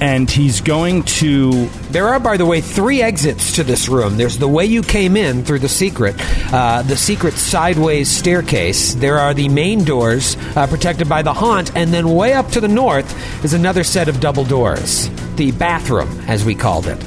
and 0.00 0.28
he's 0.28 0.60
going 0.60 1.04
to 1.04 1.66
There 1.92 2.08
are, 2.08 2.18
by 2.18 2.36
the 2.36 2.44
way, 2.44 2.60
three 2.60 3.00
exits 3.00 3.54
to 3.54 3.62
this 3.62 3.88
room. 3.88 4.16
There's 4.16 4.36
the 4.36 4.48
way 4.48 4.66
you 4.66 4.82
came 4.82 5.16
in 5.16 5.44
through 5.44 5.60
the 5.60 5.68
secret, 5.68 6.16
uh, 6.52 6.82
the 6.82 6.96
secret 6.96 7.34
sideways 7.34 8.10
staircase. 8.10 8.94
There 8.94 9.18
are 9.18 9.32
the 9.32 9.48
main 9.48 9.84
doors 9.84 10.36
uh, 10.56 10.66
protected 10.66 11.08
by 11.08 11.22
the 11.22 11.32
haunt, 11.32 11.76
and 11.76 11.94
then 11.94 12.14
way 12.14 12.32
up 12.32 12.48
to 12.50 12.60
the 12.60 12.66
north 12.66 13.44
is 13.44 13.54
another 13.54 13.84
set 13.84 14.08
of 14.08 14.18
double 14.18 14.44
doors. 14.44 15.08
The 15.36 15.52
bathroom, 15.52 16.08
as 16.26 16.44
we 16.44 16.56
called 16.56 16.88
it. 16.88 16.98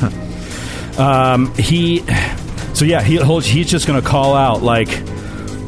Um, 0.98 1.54
he. 1.56 2.02
So 2.76 2.84
yeah, 2.84 3.02
he, 3.02 3.16
he's 3.40 3.70
just 3.70 3.86
going 3.86 4.00
to 4.00 4.06
call 4.06 4.34
out 4.34 4.62
like, 4.62 4.90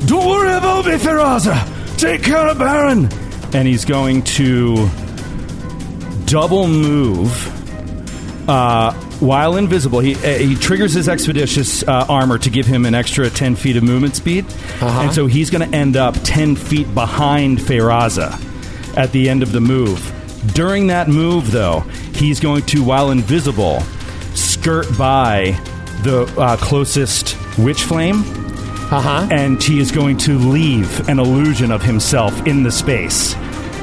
"Don't 0.06 0.28
worry 0.28 0.52
about 0.52 0.84
me, 0.84 0.92
Feyraza. 0.92 1.98
Take 1.98 2.22
care 2.22 2.48
of 2.48 2.58
Baron." 2.58 3.08
And 3.54 3.66
he's 3.66 3.86
going 3.86 4.24
to 4.24 4.90
double 6.26 6.68
move 6.68 7.32
uh, 8.46 8.92
while 9.20 9.56
invisible. 9.56 10.00
He 10.00 10.16
uh, 10.16 10.38
he 10.38 10.54
triggers 10.54 10.92
his 10.92 11.08
expeditious 11.08 11.82
uh, 11.82 12.04
armor 12.10 12.36
to 12.36 12.50
give 12.50 12.66
him 12.66 12.84
an 12.84 12.94
extra 12.94 13.30
ten 13.30 13.56
feet 13.56 13.78
of 13.78 13.82
movement 13.84 14.14
speed, 14.14 14.44
and 14.82 15.10
so 15.14 15.24
he's 15.24 15.48
going 15.48 15.66
to 15.66 15.74
end 15.74 15.96
up 15.96 16.14
ten 16.24 16.56
feet 16.56 16.92
behind 16.94 17.56
Feyraza 17.58 18.38
at 18.98 19.12
the 19.12 19.30
end 19.30 19.42
of 19.42 19.52
the 19.52 19.62
move. 19.62 20.12
During 20.54 20.88
that 20.88 21.08
move, 21.08 21.52
though, 21.52 21.80
he's 22.14 22.38
going 22.38 22.66
to, 22.66 22.84
while 22.84 23.10
invisible, 23.10 23.80
skirt 24.34 24.86
by 24.98 25.58
the 26.02 26.22
uh, 26.38 26.56
closest 26.56 27.36
witch 27.58 27.82
flame, 27.84 28.22
Uh 28.90 29.00
huh. 29.00 29.28
and 29.30 29.62
he 29.62 29.78
is 29.80 29.90
going 29.90 30.16
to 30.18 30.38
leave 30.38 31.08
an 31.08 31.18
illusion 31.18 31.70
of 31.72 31.82
himself 31.82 32.46
in 32.46 32.62
the 32.62 32.70
space. 32.70 33.34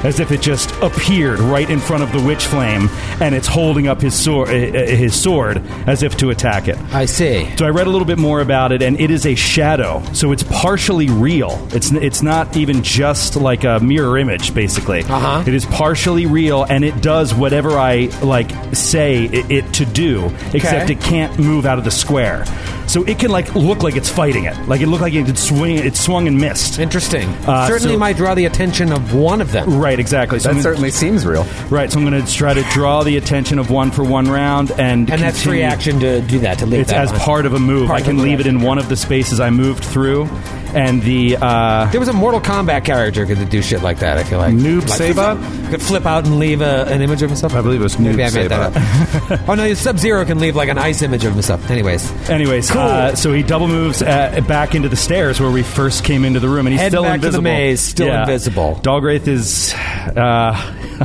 As 0.04 0.20
if 0.20 0.30
it 0.30 0.40
just 0.40 0.70
appeared 0.82 1.38
right 1.40 1.68
in 1.68 1.80
front 1.80 2.02
of 2.02 2.12
the 2.12 2.20
witch 2.20 2.46
flame, 2.46 2.88
and 3.20 3.34
it's 3.34 3.46
holding 3.46 3.88
up 3.88 4.00
his 4.00 4.14
sword, 4.14 4.48
uh, 4.48 4.52
uh, 4.52 4.86
his 4.86 5.20
sword, 5.20 5.58
as 5.86 6.02
if 6.02 6.16
to 6.18 6.30
attack 6.30 6.68
it. 6.68 6.78
I 6.92 7.06
see. 7.06 7.54
So 7.56 7.66
I 7.66 7.70
read 7.70 7.86
a 7.86 7.90
little 7.90 8.06
bit 8.06 8.18
more 8.18 8.40
about 8.40 8.72
it, 8.72 8.82
and 8.82 9.00
it 9.00 9.10
is 9.10 9.26
a 9.26 9.34
shadow, 9.34 10.02
so 10.12 10.32
it's 10.32 10.42
partially 10.44 11.08
real. 11.08 11.66
It's 11.72 11.90
it's 11.92 12.22
not 12.22 12.56
even 12.56 12.82
just 12.82 13.36
like 13.36 13.64
a 13.64 13.80
mirror 13.80 14.18
image, 14.18 14.54
basically. 14.54 15.02
Uh-huh. 15.02 15.44
It 15.46 15.54
is 15.54 15.66
partially 15.66 16.26
real, 16.26 16.64
and 16.64 16.84
it 16.84 17.02
does 17.02 17.34
whatever 17.34 17.78
I 17.78 18.06
like 18.22 18.50
say 18.74 19.24
it, 19.24 19.50
it 19.50 19.74
to 19.74 19.86
do, 19.86 20.26
except 20.52 20.90
it 20.90 21.00
can't 21.00 21.38
move 21.38 21.66
out 21.66 21.78
of 21.78 21.84
the 21.84 21.90
square. 21.90 22.44
So 22.86 23.02
it 23.04 23.18
can 23.18 23.30
like 23.30 23.54
look 23.54 23.82
like 23.82 23.96
it's 23.96 24.08
fighting 24.08 24.44
it, 24.44 24.56
like 24.68 24.80
it 24.80 24.86
looked 24.86 25.02
like 25.02 25.12
it 25.14 25.24
did 25.26 25.38
swing, 25.38 25.76
it 25.76 25.96
swung 25.96 26.28
and 26.28 26.38
missed. 26.38 26.78
Interesting. 26.78 27.28
Uh, 27.46 27.66
Certainly 27.66 27.94
so- 27.94 27.98
might 27.98 28.16
draw 28.16 28.34
the 28.34 28.44
attention 28.46 28.92
of 28.92 29.12
one 29.14 29.40
of 29.40 29.52
them. 29.52 29.78
Right, 29.78 29.98
exactly. 29.98 30.38
So 30.38 30.50
I'm 30.50 30.56
That 30.56 30.62
gonna- 30.62 30.74
certainly 30.74 30.90
seems 30.90 31.26
real. 31.26 31.46
right. 31.68 31.90
So 31.90 31.98
I'm 31.98 32.08
going 32.08 32.24
to 32.24 32.32
try 32.32 32.54
to 32.54 32.62
draw 32.72 33.02
the 33.02 33.16
attention 33.16 33.58
of 33.58 33.70
one 33.70 33.90
for 33.90 34.04
one 34.04 34.30
round, 34.30 34.70
and 34.78 35.10
And 35.10 35.20
that's 35.22 35.42
free 35.42 35.62
action 35.62 35.98
to 36.00 36.20
do 36.20 36.38
that, 36.40 36.58
to 36.58 36.66
leave 36.66 36.80
It's 36.82 36.90
that 36.90 37.00
as 37.02 37.12
on. 37.12 37.18
part 37.18 37.44
of 37.46 37.54
a 37.54 37.58
move. 37.58 37.88
Part 37.88 38.00
I 38.00 38.04
can 38.04 38.18
a 38.18 38.22
leave 38.22 38.40
it 38.40 38.46
in 38.46 38.60
one 38.60 38.78
of 38.78 38.88
the 38.88 38.96
spaces 38.96 39.40
I 39.40 39.50
moved 39.50 39.84
through, 39.84 40.28
and 40.74 41.02
the 41.02 41.36
uh, 41.40 41.90
There 41.90 42.00
was 42.00 42.08
a 42.08 42.12
Mortal 42.12 42.40
Kombat 42.40 42.84
character 42.84 43.24
could 43.26 43.48
do 43.48 43.62
shit 43.62 43.82
like 43.82 43.98
that. 44.00 44.18
I 44.18 44.24
feel 44.24 44.38
like 44.38 44.54
Noob 44.54 44.88
like, 44.88 45.00
Saibot? 45.00 45.70
could 45.70 45.82
flip 45.82 46.06
out 46.06 46.24
and 46.26 46.38
leave 46.38 46.60
a, 46.60 46.84
an 46.86 47.02
image 47.02 47.22
of 47.22 47.30
himself. 47.30 47.54
I 47.54 47.60
believe 47.62 47.80
it 47.80 47.84
was 47.84 47.98
Maybe 47.98 48.22
Noob 48.22 48.30
I 48.32 48.34
made 48.42 48.50
that 48.50 48.76
up. 48.76 49.48
oh 49.48 49.54
no, 49.54 49.72
Sub 49.74 49.98
Zero 49.98 50.24
can 50.24 50.38
leave 50.38 50.56
like 50.56 50.68
an 50.68 50.78
ice 50.78 51.02
image 51.02 51.24
of 51.24 51.32
himself. 51.32 51.70
Anyways, 51.70 52.10
Anyways, 52.30 52.70
Cool. 52.70 52.80
uh, 52.82 53.14
so 53.14 53.32
he 53.32 53.42
double 53.42 53.68
moves 53.68 54.02
uh, 54.02 54.40
back 54.48 54.74
into 54.74 54.88
the 54.88 54.96
stairs 54.96 55.40
where 55.40 55.50
we 55.50 55.62
first 55.62 56.04
came 56.04 56.24
into 56.24 56.40
the 56.40 56.48
room, 56.48 56.66
and 56.66 56.72
he's 56.72 56.80
Head 56.80 56.92
still 56.92 57.02
back 57.02 57.16
to 57.16 57.20
the 57.20 57.26
invisible. 57.38 57.42
maze, 57.42 57.80
still 57.80 58.06
Yeah. 58.08 58.20
invisible. 58.22 58.80
Dalgrith 58.82 59.26
is, 59.28 59.72
uh, 59.74 60.54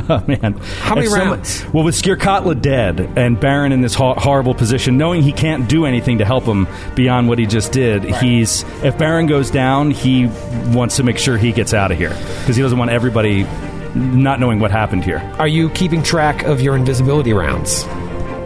oh 0.08 0.24
man, 0.26 0.54
How 0.80 0.94
many 0.94 1.06
someone- 1.08 1.28
rounds? 1.38 1.64
well, 1.72 1.84
with 1.84 1.94
Skirkatla 1.94 2.60
dead 2.60 3.00
and 3.16 3.38
Baron 3.38 3.72
in 3.72 3.80
this 3.82 3.94
ho- 3.94 4.14
horrible 4.14 4.54
position, 4.54 4.96
knowing 4.98 5.22
he 5.22 5.32
can't 5.32 5.68
do 5.68 5.86
anything 5.86 6.18
to 6.18 6.24
help 6.24 6.44
him 6.44 6.66
beyond 6.94 7.28
what 7.28 7.38
he 7.38 7.46
just 7.46 7.72
did, 7.72 8.04
he's 8.04 8.64
if 8.82 8.96
Baron 8.98 9.26
goes 9.26 9.50
down, 9.52 9.90
he 9.90 10.26
wants 10.68 10.96
to 10.96 11.02
make 11.02 11.18
sure 11.18 11.36
he 11.36 11.52
gets 11.52 11.72
out 11.74 11.92
of 11.92 11.98
here 11.98 12.16
because 12.40 12.56
he 12.56 12.62
doesn't 12.62 12.78
want 12.78 12.90
everybody 12.90 13.44
not 13.94 14.40
knowing 14.40 14.58
what 14.58 14.70
happened 14.70 15.04
here. 15.04 15.18
are 15.38 15.46
you 15.48 15.68
keeping 15.70 16.02
track 16.02 16.42
of 16.44 16.60
your 16.60 16.74
invisibility 16.76 17.32
rounds? 17.32 17.84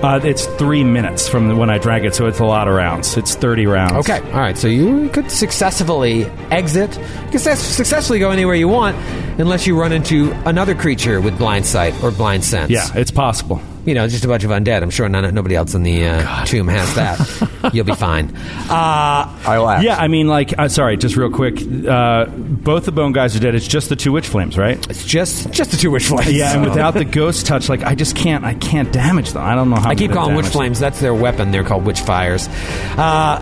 Uh, 0.02 0.20
it's 0.22 0.44
three 0.44 0.84
minutes 0.84 1.26
from 1.26 1.56
when 1.56 1.70
I 1.70 1.78
drag 1.78 2.04
it, 2.04 2.14
so 2.14 2.26
it's 2.26 2.38
a 2.38 2.44
lot 2.44 2.68
of 2.68 2.74
rounds. 2.74 3.16
It's 3.16 3.34
thirty 3.34 3.66
rounds. 3.66 4.06
Okay, 4.08 4.20
all 4.30 4.40
right. 4.40 4.56
So 4.56 4.68
you 4.68 5.08
could 5.08 5.30
successfully 5.30 6.26
exit. 6.50 6.94
You 7.32 7.38
success- 7.38 7.62
successfully 7.62 8.18
go 8.18 8.30
anywhere 8.30 8.54
you 8.56 8.68
want, 8.68 8.94
unless 9.40 9.66
you 9.66 9.80
run 9.80 9.92
into 9.92 10.32
another 10.44 10.74
creature 10.74 11.20
with 11.22 11.38
blind 11.38 11.64
sight 11.64 11.94
or 12.04 12.10
blind 12.10 12.44
sense. 12.44 12.70
Yeah, 12.70 12.86
it's 12.94 13.10
possible. 13.10 13.60
You 13.86 13.94
know, 13.94 14.08
just 14.08 14.24
a 14.24 14.28
bunch 14.28 14.44
of 14.44 14.50
undead. 14.50 14.82
I'm 14.82 14.90
sure 14.90 15.08
none, 15.08 15.32
nobody 15.32 15.54
else 15.54 15.74
in 15.74 15.84
the 15.84 16.06
uh, 16.06 16.44
tomb 16.44 16.66
has 16.68 16.94
that. 16.96 17.70
You'll 17.72 17.84
be 17.84 17.94
fine. 17.94 18.34
Uh, 18.36 19.38
I 19.46 19.58
will 19.58 19.68
ask. 19.70 19.84
Yeah, 19.84 19.96
I 19.96 20.08
mean, 20.08 20.26
like, 20.26 20.58
uh, 20.58 20.68
sorry, 20.68 20.96
just 20.96 21.16
real 21.16 21.30
quick. 21.30 21.60
Uh, 21.86 22.26
both 22.26 22.84
the 22.84 22.92
bone 22.92 23.12
guys 23.12 23.36
are 23.36 23.40
dead. 23.40 23.54
It's 23.54 23.68
just 23.68 23.88
the 23.88 23.96
two 23.96 24.10
witch 24.12 24.26
flames, 24.26 24.58
right? 24.58 24.76
it's 24.90 25.04
just 25.04 25.50
just 25.52 25.70
the 25.70 25.76
two 25.76 25.90
witch 25.92 26.06
flames. 26.06 26.32
Yeah, 26.32 26.54
and 26.54 26.64
without 26.64 26.94
the 26.94 27.04
ghost 27.04 27.46
touch, 27.46 27.68
like, 27.68 27.82
I 27.82 27.94
just 27.94 28.16
can't. 28.16 28.44
I 28.44 28.54
can't 28.54 28.92
damage 28.92 29.32
them. 29.32 29.44
I 29.44 29.54
don't 29.54 29.70
know 29.70 29.76
how. 29.76 29.88
I 29.88 29.90
I'm 29.92 29.96
keep 29.96 30.08
gonna 30.10 30.20
calling 30.20 30.34
witch 30.36 30.46
damage 30.46 30.52
flames. 30.52 30.80
That's 30.80 31.00
their 31.00 31.14
weapon. 31.14 31.52
They're 31.52 31.64
called 31.64 31.84
witch 31.84 32.00
fires. 32.00 32.48
Uh, 32.96 33.40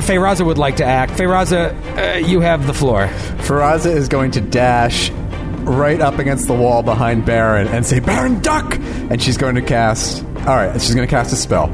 Feyraza 0.00 0.44
would 0.46 0.58
like 0.58 0.76
to 0.76 0.84
act. 0.84 1.12
Feyraza, 1.12 1.76
uh, 1.98 2.26
you 2.26 2.40
have 2.40 2.66
the 2.66 2.74
floor. 2.74 3.08
Feyraza 3.42 3.94
is 3.94 4.08
going 4.08 4.30
to 4.32 4.40
dash 4.40 5.10
right 5.64 6.00
up 6.00 6.18
against 6.18 6.46
the 6.46 6.54
wall 6.54 6.82
behind 6.82 7.24
Baron 7.24 7.68
and 7.68 7.84
say, 7.86 8.00
Baron, 8.00 8.40
duck! 8.40 8.76
And 9.10 9.22
she's 9.22 9.36
going 9.36 9.54
to 9.56 9.62
cast. 9.62 10.24
All 10.40 10.56
right, 10.56 10.72
she's 10.80 10.94
going 10.94 11.06
to 11.06 11.10
cast 11.10 11.32
a 11.32 11.36
spell. 11.36 11.68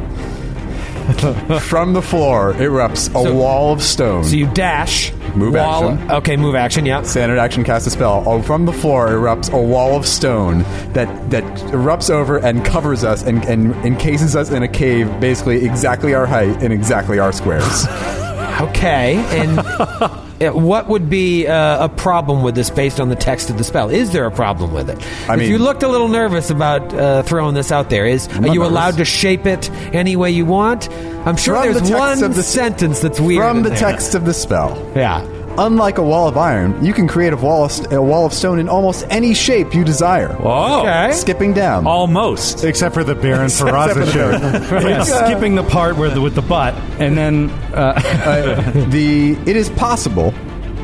From 1.61 1.95
the 1.95 2.03
floor 2.03 2.53
erupts 2.55 3.09
a 3.09 3.23
So- 3.25 3.35
wall 3.35 3.73
of 3.73 3.83
stone. 3.83 4.25
So 4.25 4.37
you 4.37 4.47
dash. 4.53 5.13
Move 5.35 5.55
wall, 5.55 5.91
action. 5.91 6.11
Okay, 6.11 6.37
move 6.37 6.55
action. 6.55 6.85
Yeah. 6.87 7.03
Standard 7.03 7.39
action 7.39 7.63
cast 7.65 7.87
a 7.87 7.91
spell. 7.91 8.25
Oh, 8.27 8.43
from 8.43 8.65
the 8.67 8.73
floor 8.73 9.09
erupts 9.09 9.53
a 9.53 9.61
wall 9.63 9.95
of 9.97 10.07
stone 10.07 10.61
that, 10.95 11.31
that 11.31 11.45
erupts 11.71 12.11
over 12.11 12.39
and 12.39 12.65
covers 12.65 13.05
us 13.05 13.23
and, 13.23 13.45
and 13.45 13.75
encases 13.87 14.35
us 14.35 14.51
in 14.51 14.63
a 14.63 14.69
cave 14.69 15.09
basically 15.21 15.65
exactly 15.65 16.15
our 16.15 16.27
height 16.27 16.63
and 16.63 16.73
exactly 16.73 17.19
our 17.19 17.31
squares. 17.33 17.87
Okay, 18.61 19.15
and 19.39 19.57
what 20.65 20.89
would 20.89 21.09
be 21.09 21.47
uh, 21.47 21.85
a 21.85 21.89
problem 21.89 22.43
with 22.43 22.55
this 22.57 22.71
based 22.71 22.99
on 23.01 23.09
the 23.09 23.15
text 23.17 23.51
of 23.51 23.59
the 23.59 23.65
spell? 23.65 23.89
Is 23.89 24.13
there 24.13 24.27
a 24.27 24.31
problem 24.31 24.73
with 24.73 24.91
it? 24.91 24.99
I 25.29 25.35
If 25.35 25.41
mean- 25.41 25.51
you 25.51 25.59
looked 25.59 25.83
a 25.83 25.89
little 25.89 26.09
nervous 26.09 26.51
about 26.51 26.93
uh, 26.93 27.23
throwing 27.23 27.55
this 27.55 27.71
out 27.71 27.89
there. 27.91 28.05
Is 28.07 28.27
are 28.29 28.41
not 28.41 28.53
you 28.53 28.61
nervous. 28.61 28.71
allowed 28.71 28.97
to 28.97 29.05
shape 29.05 29.47
it 29.47 29.71
any 29.95 30.17
way 30.17 30.31
you 30.31 30.45
want? 30.45 30.89
I'm 31.27 31.37
sure 31.37 31.55
From 31.57 31.67
the 31.75 31.79
there's 31.81 31.89
text 31.91 32.01
one 32.01 32.23
of 32.25 32.35
the- 32.37 32.43
sentence 32.43 33.01
that's 33.01 33.21
weird. 33.21 33.43
From 33.43 33.59
in 33.59 33.63
the 33.63 33.71
there. 33.71 33.79
text 33.79 34.15
of 34.15 34.25
the 34.25 34.35
spell. 34.35 34.77
Yeah. 34.97 35.21
Unlike 35.61 35.99
a 35.99 36.03
wall 36.03 36.29
of 36.29 36.37
iron, 36.37 36.85
you 36.85 36.93
can 36.93 37.09
create 37.09 37.33
a 37.33 37.37
wall 37.37 37.65
of, 37.65 37.73
st- 37.73 37.93
a 37.93 38.01
wall 38.01 38.25
of 38.25 38.33
stone 38.33 38.61
in 38.61 38.69
almost 38.69 39.05
any 39.11 39.35
shape 39.35 39.75
you 39.75 39.83
desire. 39.85 40.33
Whoa. 40.35 40.83
Okay. 40.83 41.13
Skipping 41.13 41.53
down. 41.53 41.85
Almost. 41.85 42.63
Except 42.63 42.95
for 42.95 43.03
the 43.03 43.17
Baron 43.17 43.47
Except 43.47 43.95
for 43.95 44.07
show. 44.07 44.31
Yeah, 44.89 45.03
skipping 45.03 45.57
the 45.57 45.65
part 45.65 45.97
where 45.97 46.11
the, 46.11 46.21
with 46.21 46.37
the 46.37 46.43
butt, 46.43 46.75
and 47.01 47.19
then 47.19 47.51
uh, 47.75 48.01
Uh, 48.29 48.61
the 48.91 49.33
it 49.47 49.57
is 49.57 49.71
possible 49.71 50.33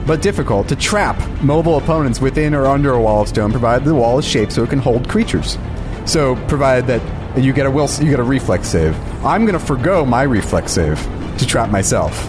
but 0.06 0.22
difficult 0.22 0.68
to 0.68 0.76
trap 0.76 1.16
mobile 1.42 1.76
opponents 1.78 2.20
within 2.20 2.54
or 2.54 2.66
under 2.66 2.92
a 2.92 3.00
wall 3.00 3.22
of 3.22 3.28
stone 3.28 3.50
provided 3.50 3.84
the 3.84 3.94
wall 3.94 4.18
is 4.18 4.24
shaped 4.24 4.52
so 4.52 4.62
it 4.64 4.70
can 4.70 4.78
hold 4.78 5.08
creatures 5.08 5.58
so 6.06 6.36
provided 6.48 6.86
that 6.86 7.42
you 7.42 7.52
get 7.52 7.66
a 7.66 7.70
will 7.70 7.88
you 8.00 8.10
get 8.10 8.20
a 8.20 8.22
reflex 8.22 8.68
save 8.68 8.94
i'm 9.24 9.44
going 9.46 9.58
to 9.58 9.64
forego 9.64 10.04
my 10.04 10.22
reflex 10.22 10.72
save 10.72 10.98
to 11.38 11.46
trap 11.46 11.70
myself 11.70 12.28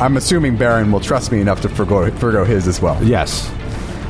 i'm 0.00 0.16
assuming 0.16 0.56
baron 0.56 0.90
will 0.92 1.00
trust 1.00 1.30
me 1.32 1.40
enough 1.40 1.60
to 1.62 1.68
forgo, 1.68 2.10
forgo 2.12 2.44
his 2.44 2.66
as 2.68 2.80
well 2.80 2.98
Yes. 3.02 3.50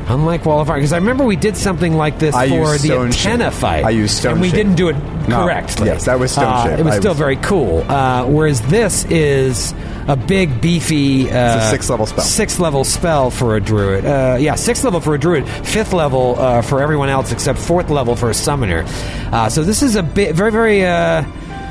Unlike 0.09 0.45
Wall 0.47 0.61
of 0.61 0.69
Fire, 0.69 0.77
because 0.77 0.93
I 0.93 0.99
remember 0.99 1.25
we 1.25 1.35
did 1.35 1.57
something 1.57 1.95
like 1.97 2.21
this 2.21 2.33
I 2.33 2.49
for 2.49 2.55
used 2.55 2.85
the 2.85 2.89
Stone 2.91 3.07
antenna 3.07 3.51
Shape. 3.51 3.61
fight. 3.61 3.85
I 3.85 3.91
used 3.91 4.17
Stone 4.17 4.33
and 4.35 4.41
we 4.41 4.51
Shape. 4.51 4.57
didn't 4.57 4.75
do 4.77 4.89
it 4.89 4.97
No. 5.29 5.43
correctly. 5.43 5.89
Yes, 5.89 6.05
that 6.05 6.21
was 6.21 6.31
Stone 6.31 6.45
Uh, 6.45 6.63
Shape. 6.63 6.79
It 6.79 6.85
was 6.85 6.95
I 6.95 6.99
still 7.01 7.11
was- 7.11 7.19
very 7.19 7.35
cool. 7.35 7.85
Uh, 7.89 8.23
whereas 8.27 8.61
this 8.63 9.05
is 9.07 9.75
a 10.07 10.15
big, 10.15 10.61
beefy, 10.61 11.29
uh, 11.29 11.57
It's 11.57 11.65
a 11.67 11.71
sixth 11.71 11.91
level 11.91 12.07
spell. 12.07 12.25
Sixth 12.25 12.61
level 12.61 12.85
spell 12.85 13.31
for 13.33 13.57
a 13.57 13.61
druid. 13.61 14.07
Uh, 14.07 14.37
yeah, 14.39 14.55
sixth 14.55 14.85
level 14.85 15.01
for 15.01 15.17
a 15.17 15.19
druid. 15.19 15.45
Fifth 15.49 15.93
level 15.93 16.37
uh, 16.39 16.63
for 16.63 16.81
everyone 16.81 17.09
else 17.09 17.33
except 17.33 17.59
fourth 17.59 17.91
level 17.91 18.15
for 18.15 18.31
a 18.31 18.35
summoner. 18.35 18.85
Uh, 19.33 19.49
so 19.49 19.65
this 19.65 19.83
is 19.83 19.97
a 19.97 20.05
bit 20.05 20.37
very, 20.37 20.53
very, 20.53 20.87
uh, 20.87 21.25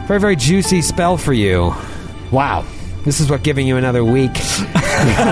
very, 0.09 0.19
very 0.19 0.35
juicy 0.35 0.81
spell 0.81 1.15
for 1.15 1.31
you. 1.31 1.73
Wow. 2.31 2.65
This 3.05 3.19
is 3.19 3.29
what 3.29 3.43
giving 3.43 3.67
you 3.67 3.77
another 3.77 4.03
week. 4.03 4.31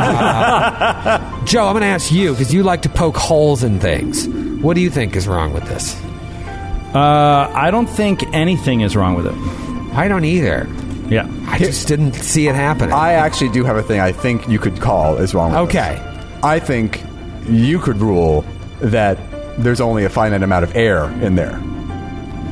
Uh, 0.06 1.44
Joe, 1.46 1.66
I'm 1.66 1.74
going 1.74 1.82
to 1.82 1.88
ask 1.88 2.12
you 2.12 2.32
because 2.32 2.54
you 2.54 2.62
like 2.64 2.84
to 2.84 2.90
poke 2.90 3.18
holes 3.18 3.64
in 3.64 3.80
things. 3.80 4.28
What 4.64 4.76
do 4.76 4.82
you 4.82 4.90
think 4.92 5.16
is 5.16 5.28
wrong 5.28 5.54
with 5.54 5.64
this? 5.66 5.96
uh, 6.94 7.52
I 7.56 7.72
don't 7.72 7.88
think 7.88 8.24
anything 8.34 8.82
is 8.82 8.96
wrong 8.96 9.16
with 9.16 9.26
it. 9.26 9.34
I 9.96 10.08
don't 10.08 10.24
either. 10.26 10.68
Yeah. 11.10 11.28
I 11.48 11.58
just 11.58 11.88
didn't 11.88 12.14
see 12.14 12.48
it 12.48 12.54
happening. 12.56 12.94
i 12.94 13.14
actually 13.14 13.50
do 13.50 13.64
have 13.66 13.76
a 13.76 13.84
thing 13.84 14.00
i 14.00 14.12
think 14.12 14.48
you 14.48 14.58
could 14.58 14.80
call 14.80 15.18
is 15.18 15.34
wrong 15.36 15.52
with 15.52 15.60
Okay. 15.62 15.96
this. 16.00 16.44
i 16.44 16.60
think 16.60 17.04
you 17.48 17.78
could 17.78 17.98
rule 17.98 18.44
that 18.80 19.18
there's 19.62 19.82
only 19.82 20.06
a 20.06 20.10
finite 20.10 20.42
amount 20.42 20.64
of 20.64 20.76
air 20.76 21.06
in 21.22 21.36
there 21.36 21.56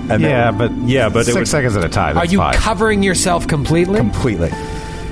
And 0.09 0.21
yeah, 0.21 0.51
then 0.51 0.57
but 0.57 0.71
Yeah, 0.87 1.07
but 1.09 1.21
it 1.21 1.25
six 1.27 1.35
would- 1.37 1.47
seconds 1.47 1.77
at 1.77 1.83
a 1.83 1.89
time. 1.89 2.17
Are 2.17 2.21
that's 2.21 2.33
you 2.33 2.39
fine. 2.39 2.53
covering 2.55 3.01
yourself 3.03 3.47
completely? 3.47 3.97
completely. 3.97 4.49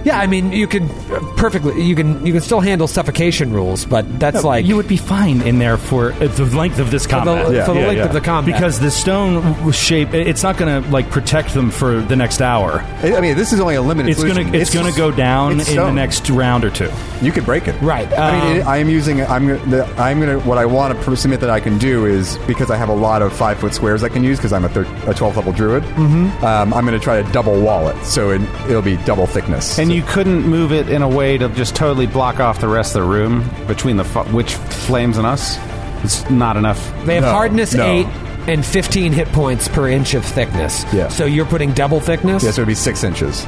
Yeah, 0.03 0.19
I 0.19 0.27
mean, 0.27 0.51
you 0.51 0.67
can 0.67 0.83
uh, 1.11 1.19
perfectly. 1.37 1.81
You 1.83 1.95
can 1.95 2.25
you 2.25 2.33
can 2.33 2.41
still 2.41 2.59
handle 2.59 2.87
suffocation 2.87 3.53
rules, 3.53 3.85
but 3.85 4.19
that's 4.19 4.43
like 4.43 4.65
you 4.65 4.75
would 4.75 4.87
be 4.87 4.97
fine 4.97 5.41
in 5.41 5.59
there 5.59 5.77
for 5.77 6.11
uh, 6.13 6.27
the 6.27 6.45
length 6.45 6.79
of 6.79 6.91
this 6.91 7.03
for 7.05 7.09
the, 7.09 7.15
combat. 7.15 7.51
Yeah. 7.53 7.65
for 7.65 7.73
the 7.73 7.79
Yeah, 7.81 7.87
length 7.87 7.97
yeah. 7.99 8.05
of 8.05 8.13
the 8.13 8.21
combat. 8.21 8.53
because 8.53 8.79
the 8.79 8.91
stone 8.91 9.71
shape, 9.71 10.13
it's 10.13 10.43
not 10.43 10.57
going 10.57 10.83
to 10.83 10.89
like 10.89 11.09
protect 11.09 11.53
them 11.53 11.71
for 11.71 12.01
the 12.01 12.15
next 12.15 12.41
hour. 12.41 12.81
I 13.03 13.15
I 13.15 13.21
mean, 13.21 13.35
this 13.37 13.53
is 13.53 13.59
only 13.59 13.75
a 13.75 13.81
limited. 13.81 14.11
It's 14.11 14.23
going 14.23 14.51
to 14.51 14.57
it's, 14.57 14.73
going 14.73 14.91
to 14.91 14.97
go 14.97 15.11
down 15.11 15.53
in 15.53 15.59
it's 15.59 15.67
the 15.69 15.73
stone. 15.75 15.95
next 15.95 16.29
round 16.29 16.63
or 16.63 16.69
two. 16.69 16.89
You 17.21 17.31
could 17.31 17.45
break 17.45 17.67
it, 17.67 17.79
Right, 17.81 18.07
I 18.13 18.31
mean, 18.31 18.51
um, 18.51 18.57
it, 18.57 18.65
I 18.65 18.77
am 18.77 18.89
using. 18.89 19.21
I'm. 19.25 19.47
gonna- 19.47 19.65
The, 19.69 19.85
I'm 20.01 20.19
gonna. 20.19 20.39
What 20.39 20.57
I 20.57 20.65
want 20.65 20.99
to 21.03 21.15
submit 21.17 21.41
that 21.41 21.49
I 21.49 21.59
can 21.59 21.77
do 21.77 22.05
is 22.05 22.37
because 22.47 22.71
I 22.71 22.77
have 22.77 22.87
a 22.89 22.93
lot 22.95 23.21
of 23.21 23.33
five 23.33 23.59
foot 23.59 23.73
squares 23.73 24.03
I 24.03 24.09
can 24.09 24.23
use 24.23 24.37
because 24.37 24.53
I'm 24.53 24.63
a, 24.63 24.69
thir- 24.69 24.81
a 25.09 25.13
12th 25.13 25.35
level 25.35 25.51
druid. 25.51 25.83
Mm-hmm. 25.83 26.45
Um, 26.45 26.73
I'm 26.73 26.85
going 26.85 26.97
to 26.97 27.03
try 27.03 27.21
to 27.21 27.31
double 27.31 27.59
wall 27.61 27.89
it, 27.89 28.01
so 28.05 28.29
it, 28.31 28.41
it'll 28.69 28.81
be 28.81 28.95
double 28.97 29.27
thickness. 29.27 29.77
And 29.77 29.88
So- 29.89 29.95
you 29.95 30.03
couldn't 30.03 30.47
move 30.47 30.71
it 30.71 30.89
in 30.89 31.01
a 31.01 31.07
way 31.09 31.37
to 31.37 31.49
just 31.49 31.75
totally 31.75 32.05
block 32.07 32.39
off 32.39 32.59
the 32.61 32.67
rest 32.67 32.95
of 32.95 33.01
the 33.03 33.07
room 33.09 33.49
between 33.67 33.97
the 33.97 34.03
fu- 34.03 34.23
witch 34.35 34.53
flames 34.53 35.17
and 35.17 35.27
us. 35.27 35.57
It's 36.03 36.29
not 36.29 36.55
enough. 36.57 36.79
they 37.05 37.15
have 37.15 37.23
No, 37.25 37.31
hardness 37.31 37.73
no. 37.73 37.85
eight 37.85 38.07
and 38.47 38.65
15 38.65 39.11
hit 39.11 39.27
points 39.33 39.67
per 39.67 39.89
inch 39.89 40.13
of 40.13 40.23
thickness. 40.23 40.85
Yeah. 40.93 41.09
So 41.09 41.25
you're 41.25 41.45
putting 41.45 41.73
double 41.73 41.99
thickness. 41.99 42.43
Yeah, 42.43 42.51
so 42.51 42.61
it'd 42.61 42.67
be 42.67 42.73
six 42.75 43.03
inches. 43.03 43.45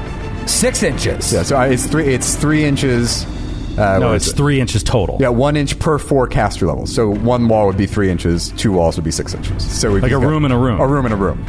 Six 0.48 0.84
inches. 0.84 1.32
Yeah, 1.32 1.44
so 1.44 1.56
I, 1.56 1.68
it's 1.68 1.86
three. 1.86 2.14
It's 2.14 2.36
three 2.36 2.66
inches. 2.66 3.26
Uh, 3.78 4.00
No, 4.00 4.08
what 4.08 4.16
it's 4.18 4.28
it? 4.28 4.36
three 4.36 4.60
inches 4.60 4.84
total. 4.84 5.18
Yeah, 5.22 5.30
one 5.30 5.56
inch 5.56 5.80
per 5.80 5.98
four 5.98 6.28
caster 6.28 6.66
levels. 6.68 6.94
So 6.94 7.10
one 7.10 7.48
wall 7.48 7.68
would 7.68 7.78
be 7.78 7.86
three 7.86 8.10
inches. 8.12 8.52
Two 8.58 8.74
walls 8.74 8.98
would 8.98 9.06
be 9.06 9.12
six 9.12 9.34
inches. 9.34 9.64
So 9.64 9.94
we've 9.94 10.04
Like 10.04 10.12
a 10.12 10.16
got- 10.20 10.28
room 10.28 10.44
in 10.44 10.52
a 10.52 10.58
room. 10.58 10.82
A 10.82 10.88
room 10.88 11.06
in 11.06 11.12
a 11.14 11.16
room. 11.16 11.46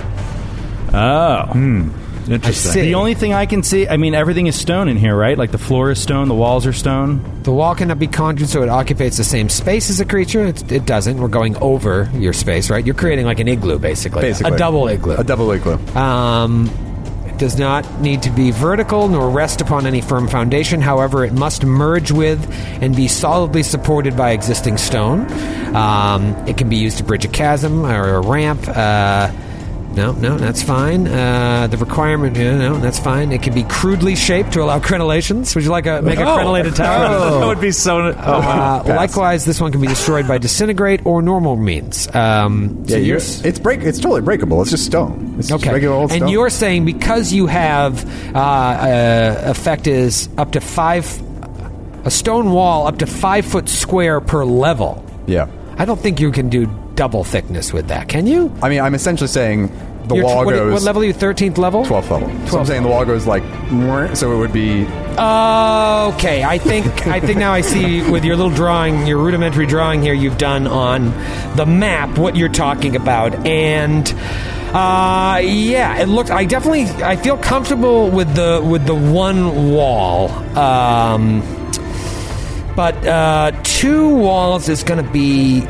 Oh. 0.95 1.91
Interesting. 2.29 2.83
The 2.83 2.95
only 2.95 3.15
thing 3.15 3.33
I 3.33 3.47
can 3.47 3.63
see, 3.63 3.89
I 3.89 3.97
mean, 3.97 4.15
everything 4.15 4.47
is 4.47 4.59
stone 4.59 4.89
in 4.89 4.97
here, 4.97 5.17
right? 5.17 5.37
Like 5.37 5.51
the 5.51 5.59
floor 5.59 5.91
is 5.91 6.01
stone, 6.01 6.29
the 6.29 6.35
walls 6.35 6.67
are 6.67 6.73
stone. 6.73 7.43
The 7.43 7.53
wall 7.53 7.75
cannot 7.75 7.99
be 7.99 8.07
conjured 8.07 8.49
so 8.49 8.63
it 8.63 8.69
occupies 8.69 9.17
the 9.17 9.25
same 9.25 9.49
space 9.49 9.91
as 9.91 10.01
a 10.01 10.05
creature. 10.05 10.47
It, 10.47 10.71
it 10.71 10.87
doesn't. 10.87 11.19
We're 11.19 11.29
going 11.29 11.57
over 11.57 12.11
your 12.15 12.33
space, 12.33 12.71
right? 12.71 12.85
You're 12.85 12.95
creating 12.95 13.27
like 13.27 13.41
an 13.41 13.49
igloo, 13.49 13.79
basically. 13.79 14.23
Basically, 14.23 14.55
A 14.55 14.59
double 14.59 14.87
igloo. 14.89 15.17
A 15.17 15.25
double 15.25 15.51
igloo. 15.51 15.79
Um, 15.97 16.71
it 17.27 17.39
does 17.39 17.59
not 17.59 18.01
need 18.01 18.23
to 18.23 18.31
be 18.31 18.51
vertical 18.53 19.09
nor 19.09 19.29
rest 19.29 19.61
upon 19.61 19.87
any 19.87 20.01
firm 20.01 20.29
foundation. 20.29 20.81
However, 20.81 21.25
it 21.25 21.33
must 21.33 21.65
merge 21.65 22.13
with 22.13 22.39
and 22.81 22.95
be 22.95 23.09
solidly 23.09 23.63
supported 23.65 24.17
by 24.17 24.31
existing 24.31 24.77
stone. 24.77 25.27
Um, 25.75 26.35
it 26.47 26.57
can 26.57 26.69
be 26.69 26.77
used 26.77 26.99
to 26.99 27.05
bridge 27.05 27.25
a 27.25 27.29
chasm 27.29 27.85
or 27.85 28.15
a 28.17 28.21
ramp. 28.21 28.63
Uh, 28.69 29.33
no, 29.95 30.13
no, 30.13 30.37
that's 30.39 30.63
fine. 30.63 31.07
Uh, 31.07 31.67
the 31.69 31.77
requirement, 31.77 32.37
yeah, 32.37 32.57
no, 32.57 32.79
that's 32.79 32.99
fine. 32.99 33.31
It 33.33 33.43
can 33.43 33.55
be 33.55 33.63
crudely 33.65 34.17
shaped 34.17 34.53
to 34.55 34.63
allow 34.63 34.79
crenellations. 34.79 35.55
Would 35.55 35.65
you 35.65 35.71
like 35.71 35.85
to 35.85 36.03
make 36.03 36.19
a 36.19 36.23
crenellated 36.23 36.75
tower? 36.75 37.07
Oh. 37.13 37.41
that 37.41 37.47
would 37.47 37.61
be 37.61 37.71
so. 37.73 37.99
Oh, 37.99 38.13
Uh, 38.13 38.83
likewise, 38.87 39.45
this 39.45 39.61
one 39.61 39.73
can 39.73 39.81
be 39.81 39.87
destroyed 39.87 40.27
by 40.27 40.39
disintegrate 40.39 41.05
or 41.07 41.23
normal 41.23 41.57
means. 41.57 42.13
Um, 42.15 42.87
so 42.89 42.97
Yeah, 42.97 43.03
you're, 43.03 43.17
it's 43.19 43.59
break. 43.59 43.81
It's 43.83 43.99
totally 43.99 44.21
breakable. 44.23 44.61
It's 44.63 44.71
just 44.71 44.87
stone. 44.87 45.35
It's 45.39 45.49
just 45.49 45.63
Okay. 45.65 45.73
regular 45.73 45.95
old 45.97 46.13
and 46.13 46.29
you're 46.31 46.51
saying 46.51 46.85
because 46.85 47.33
you 47.33 47.47
have 47.47 48.05
uh, 48.35 48.39
uh, 48.39 49.43
effect 49.47 49.87
is 49.87 50.29
up 50.39 50.53
to 50.53 50.61
five, 50.61 51.05
a 52.05 52.11
stone 52.11 52.51
wall 52.53 52.87
up 52.87 52.99
to 52.99 53.07
five 53.07 53.45
foot 53.47 53.69
square 53.69 54.21
per 54.21 54.45
level. 54.45 55.05
yeah. 55.27 55.47
I 55.79 55.87
don't 55.87 55.99
think 55.99 56.21
you 56.21 56.31
can 56.31 56.49
do 56.51 56.67
double 56.95 57.25
thickness 57.25 57.73
with 57.73 57.89
that. 57.89 58.09
Can 58.09 58.27
you? 58.27 58.53
I 58.63 58.69
mean, 58.69 58.81
I'm 58.81 58.95
essentially 58.95 59.29
saying 59.29 59.71
the 60.07 60.17
You're- 60.17 60.27
wall 60.27 60.45
what, 60.45 60.53
goes 60.53 60.73
what 60.73 60.83
level 60.83 61.03
are 61.03 61.07
you? 61.07 61.13
Thirteenth 61.13 61.59
level. 61.59 61.85
12th 61.85 62.11
level. 62.11 62.29
So 62.49 62.59
I'm 62.59 62.65
12th 62.65 62.67
saying 62.67 62.83
the 62.83 62.89
wall 62.89 63.05
goes 63.05 63.27
like 63.27 63.43
so 64.17 64.33
it 64.33 64.37
would 64.37 64.53
be 64.53 64.87
Okay, 65.19 66.43
I 66.43 66.59
think 66.59 67.07
I 67.07 67.21
think 67.21 67.39
now 67.39 67.53
I 67.53 67.61
see 67.61 68.09
with 68.11 68.25
your 68.25 68.35
little 68.35 68.51
drawing, 68.51 69.07
your 69.07 69.19
rudimentary 69.19 69.67
drawing 69.67 70.01
here 70.03 70.15
you've 70.15 70.39
done 70.39 70.67
on 70.67 71.11
the 71.57 71.67
map 71.67 72.19
what 72.19 72.35
you're 72.35 72.49
talking 72.49 72.97
about, 72.97 73.35
and 73.47 74.11
uh, 74.75 75.39
yeah, 75.45 75.99
it 76.01 76.09
looks. 76.09 76.31
I 76.31 76.47
definitely 76.47 76.85
I 77.05 77.17
feel 77.17 77.37
comfortable 77.37 78.11
with 78.11 78.35
the 78.35 78.63
with 78.65 78.87
the 78.87 78.95
one 78.95 79.71
wall. 79.73 80.31
Um, 80.57 81.43
but 82.75 83.07
uh, 83.07 83.53
two 83.65 84.09
walls 84.17 84.71
is 84.71 84.83
going 84.83 85.05
to 85.05 85.11
be 85.13 85.61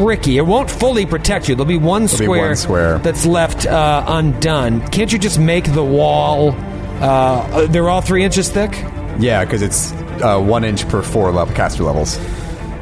tricky. 0.00 0.38
It 0.38 0.42
won't 0.46 0.70
fully 0.70 1.06
protect 1.06 1.48
you. 1.48 1.54
There'll 1.54 1.66
be 1.68 1.76
one 1.76 2.02
be 2.02 2.08
square, 2.08 2.46
one 2.48 2.56
square. 2.56 2.98
that's 2.98 3.26
left 3.26 3.66
uh, 3.66 4.04
undone. 4.08 4.86
Can't 4.88 5.12
you 5.12 5.18
just 5.18 5.38
make 5.38 5.72
the 5.72 5.84
wall? 5.84 6.52
Uh, 7.00 7.66
they're 7.68 7.88
all 7.88 8.00
three 8.00 8.24
inches 8.24 8.48
thick. 8.50 8.72
yeah 9.18 9.44
because 9.44 9.62
it's 9.62 9.92
uh, 10.22 10.38
one 10.40 10.64
inch 10.64 10.88
per 10.88 11.02
four 11.02 11.30
level 11.32 11.54
caster 11.54 11.82
levels. 11.82 12.18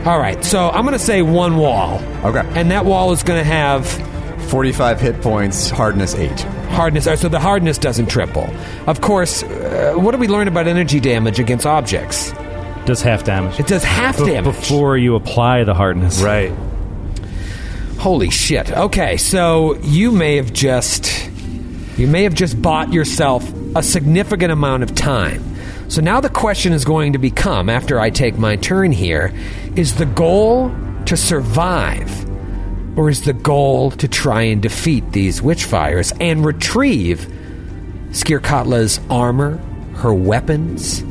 All 0.07 0.19
right, 0.19 0.43
so 0.45 0.71
I'm 0.71 0.83
going 0.83 0.93
to 0.93 0.99
say 0.99 1.23
one 1.23 1.57
wall. 1.57 2.01
Okay. 2.25 2.43
and 2.59 2.71
that 2.71 2.85
wall 2.85 3.13
is 3.13 3.23
going 3.25 3.39
to 3.39 3.45
have 3.45 3.87
45 4.49 5.01
hit 5.01 5.21
points, 5.21 5.69
hardness 5.71 6.15
eight. 6.15 6.41
hardness. 6.71 7.07
uh, 7.07 7.17
So 7.17 7.29
the 7.29 7.41
hardness 7.41 7.79
doesn't 7.79 8.07
triple. 8.09 8.49
Of 8.87 9.01
course, 9.01 9.43
uh, 9.43 9.95
what 9.97 10.13
do 10.13 10.19
we 10.19 10.29
learn 10.29 10.49
about 10.49 10.67
energy 10.69 11.01
damage 11.01 11.39
against 11.41 11.67
objects? 11.67 12.33
Does 12.87 13.03
half 13.03 13.25
damage. 13.25 13.59
It 13.61 13.67
does 13.67 13.85
half 13.85 14.17
Be- 14.19 14.27
damage. 14.27 14.55
Before 14.57 14.97
you 14.97 15.15
apply 15.17 15.65
the 15.65 15.75
hardness. 15.75 16.23
right. 16.23 16.53
Holy 17.99 18.31
shit. 18.31 18.71
Okay, 18.71 19.17
so 19.17 19.75
you 19.79 20.13
may 20.13 20.37
have 20.37 20.53
just 20.53 21.29
you 21.99 22.07
may 22.07 22.23
have 22.23 22.35
just 22.35 22.63
bought 22.63 22.93
yourself 22.93 23.53
a 23.75 23.83
significant 23.83 24.53
amount 24.53 24.85
of 24.85 24.95
time. 24.95 25.43
So 25.89 26.01
now 26.01 26.21
the 26.21 26.29
question 26.29 26.73
is 26.73 26.85
going 26.85 27.15
to 27.15 27.19
become 27.19 27.69
after 27.69 27.99
I 27.99 28.11
take 28.11 28.39
my 28.39 28.55
turn 28.55 28.93
here, 28.93 29.35
is 29.75 29.97
the 29.97 30.07
goal 30.07 30.73
to 31.07 31.17
survive 31.17 32.25
or 32.97 33.11
is 33.11 33.23
the 33.23 33.33
goal 33.33 33.91
to 33.91 34.07
try 34.07 34.43
and 34.43 34.63
defeat 34.63 35.11
these 35.11 35.43
witchfires 35.43 36.13
and 36.21 36.45
retrieve 36.47 37.27
Skirkatla's 38.11 39.01
armor, 39.11 39.57
her 39.97 40.15
weapons, 40.15 41.03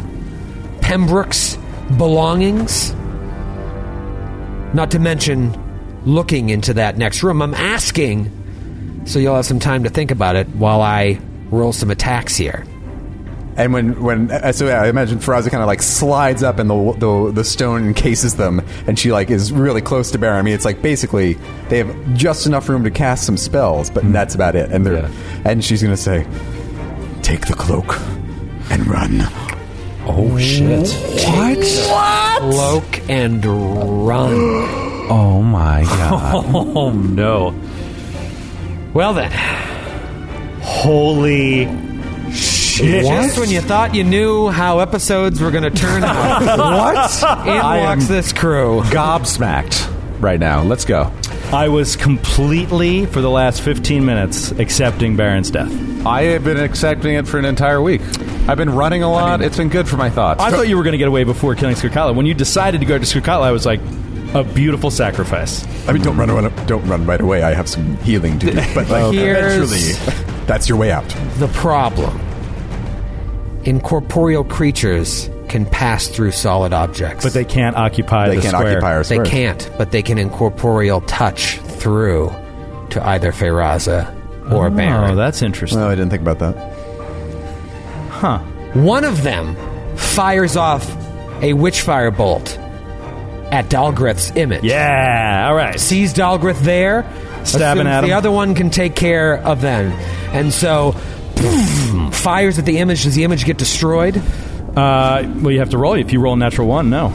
Pembroke's 0.79 1.57
belongings? 1.97 2.93
Not 4.73 4.91
to 4.91 4.99
mention 4.99 5.66
looking 6.07 6.49
into 6.49 6.73
that 6.75 6.97
next 6.97 7.21
room. 7.21 7.41
I'm 7.41 7.53
asking, 7.53 9.03
so 9.05 9.19
you'll 9.19 9.35
have 9.35 9.45
some 9.45 9.59
time 9.59 9.83
to 9.83 9.89
think 9.89 10.09
about 10.09 10.35
it 10.35 10.47
while 10.49 10.81
I 10.81 11.19
roll 11.51 11.73
some 11.73 11.91
attacks 11.91 12.35
here. 12.35 12.65
And 13.57 13.73
when 13.73 14.03
when 14.03 14.29
uh, 14.29 14.51
so 14.51 14.67
yeah, 14.67 14.83
I 14.83 14.87
imagine 14.87 15.17
Feyraza 15.17 15.49
kind 15.49 15.63
of 15.63 15.67
like 15.67 15.81
slides 15.81 16.43
up 16.43 16.59
and 16.59 16.69
the, 16.69 16.93
the 16.99 17.31
the 17.31 17.43
stone 17.43 17.87
encases 17.87 18.35
them, 18.35 18.61
and 18.85 18.99
she 18.99 19.11
like 19.11 19.31
is 19.31 19.51
really 19.51 19.81
close 19.81 20.11
to 20.11 20.19
Baron. 20.19 20.37
I 20.37 20.41
mean, 20.43 20.53
it's 20.53 20.65
like 20.65 20.83
basically 20.83 21.33
they 21.69 21.79
have 21.79 22.13
just 22.13 22.45
enough 22.45 22.69
room 22.69 22.83
to 22.83 22.91
cast 22.91 23.25
some 23.25 23.35
spells, 23.35 23.89
but 23.89 24.09
that's 24.13 24.35
about 24.35 24.55
it. 24.55 24.71
And 24.71 24.85
they're 24.85 25.09
and 25.43 25.65
she's 25.65 25.81
gonna 25.81 25.97
say, 25.97 26.27
"Take 27.23 27.47
the 27.47 27.55
cloak 27.55 27.99
and 28.69 28.85
run." 28.85 29.21
Oh 30.05 30.37
shit! 30.37 30.87
What? 31.25 31.57
What? 31.89 32.41
Cloak 32.53 33.09
and 33.09 33.43
run. 33.43 34.83
Oh 35.09 35.41
my 35.41 35.83
god. 35.85 36.45
Oh 36.53 36.91
no. 36.91 37.53
Well 38.93 39.13
then, 39.13 39.31
Holy 40.61 41.65
shit. 42.31 43.03
just 43.05 43.39
when 43.39 43.49
you 43.49 43.61
thought 43.61 43.95
you 43.95 44.03
knew 44.03 44.49
how 44.49 44.79
episodes 44.79 45.39
were 45.39 45.51
going 45.51 45.63
to 45.63 45.69
turn 45.69 46.03
out, 46.03 46.41
what? 46.57 47.47
in 47.47 47.53
I 47.53 47.79
walks 47.79 48.03
am 48.03 48.07
this 48.07 48.33
crew. 48.33 48.81
gobsmacked 48.85 49.93
right 50.21 50.39
now. 50.39 50.63
Let's 50.63 50.85
go. 50.85 51.11
I 51.53 51.69
was 51.69 51.95
completely, 51.95 53.05
for 53.05 53.21
the 53.21 53.29
last 53.29 53.61
15 53.61 54.05
minutes, 54.05 54.51
accepting 54.51 55.15
Baron's 55.15 55.49
death. 55.49 55.71
I 56.05 56.23
have 56.23 56.43
been 56.43 56.57
accepting 56.57 57.15
it 57.15 57.25
for 57.27 57.39
an 57.39 57.45
entire 57.45 57.81
week. 57.81 58.01
I've 58.49 58.57
been 58.57 58.71
running 58.73 59.01
a 59.03 59.09
lot. 59.11 59.41
it's 59.41 59.55
been 59.57 59.69
good 59.69 59.87
for 59.87 59.95
my 59.95 60.09
thoughts. 60.09 60.41
I 60.43 60.51
thought 60.51 60.67
you 60.67 60.75
were 60.75 60.83
going 60.83 60.91
to 60.93 60.97
get 60.97 61.07
away 61.07 61.23
before 61.23 61.55
killing 61.55 61.75
Skirkatla. 61.75 62.15
When 62.15 62.25
you 62.25 62.33
decided 62.33 62.81
to 62.81 62.85
go 62.87 62.97
to 62.97 63.03
Skirkatla, 63.05 63.43
I 63.43 63.51
was 63.51 63.65
like, 63.65 63.79
a 64.37 64.43
beautiful 64.43 64.91
sacrifice. 64.91 65.65
I 65.87 65.91
mean, 65.93 66.01
don't 66.03 66.15
run, 66.17 66.29
run 66.31 66.51
don't 66.65 66.85
run 66.87 67.05
right 67.05 67.19
away. 67.21 67.43
I 67.43 67.53
have 67.53 67.67
some 67.67 67.97
healing 67.97 68.39
to 68.39 68.51
do, 68.51 68.61
but 68.73 68.87
like 68.89 69.13
eventually, 69.13 69.93
that's 70.45 70.69
your 70.69 70.77
way 70.77 70.91
out. 70.91 71.07
The 71.37 71.47
problem: 71.49 72.17
incorporeal 73.63 74.43
creatures 74.43 75.29
can 75.49 75.65
pass 75.65 76.07
through 76.07 76.31
solid 76.31 76.73
objects, 76.73 77.23
But 77.23 77.33
they 77.33 77.45
can't 77.45 77.75
occupy 77.77 78.29
They 78.29 78.35
the 78.35 78.41
can't 78.41 78.53
square. 78.55 78.71
occupy 78.77 78.95
our 78.95 79.03
They 79.03 79.19
can't, 79.19 79.69
but 79.77 79.91
they 79.91 80.01
can 80.01 80.17
incorporeal 80.17 81.01
touch 81.01 81.57
through 81.59 82.33
to 82.89 83.05
either 83.07 83.31
Feyraza 83.31 84.13
or 84.51 84.67
Oh, 84.67 84.69
Baron. 84.69 85.11
Oh, 85.11 85.15
that's 85.15 85.41
interesting. 85.41 85.79
Well, 85.79 85.89
I 85.89 85.95
didn't 85.95 86.09
think 86.09 86.21
about 86.21 86.39
that. 86.39 86.73
Huh. 88.09 88.39
One 88.73 89.03
of 89.05 89.23
them 89.23 89.55
fires 89.95 90.57
off 90.57 90.85
a 91.41 91.53
witchfire 91.53 92.15
bolt 92.15 92.59
at 93.51 93.69
Dalgrith's 93.69 94.31
image. 94.35 94.63
Yeah, 94.63 95.47
all 95.47 95.55
right. 95.55 95.79
Sees 95.79 96.13
Dalgrith 96.13 96.59
there, 96.61 97.03
Stabbing 97.43 97.87
assumes 97.87 97.87
at 97.87 98.03
him. 98.03 98.09
The 98.09 98.13
other 98.15 98.31
one 98.31 98.55
can 98.55 98.69
take 98.69 98.95
care 98.95 99.37
of 99.37 99.61
them, 99.61 99.91
and 100.33 100.53
so 100.53 100.91
fires 102.11 102.59
at 102.59 102.65
the 102.65 102.79
image. 102.79 103.03
Does 103.03 103.15
the 103.15 103.23
image 103.23 103.45
get 103.45 103.57
destroyed? 103.57 104.17
Uh, 104.75 105.23
well, 105.41 105.51
you 105.51 105.59
have 105.59 105.69
to 105.71 105.77
roll. 105.77 105.93
If 105.95 106.11
you 106.11 106.19
roll 106.19 106.33
a 106.33 106.37
natural 106.37 106.67
one, 106.67 106.89
no. 106.89 107.05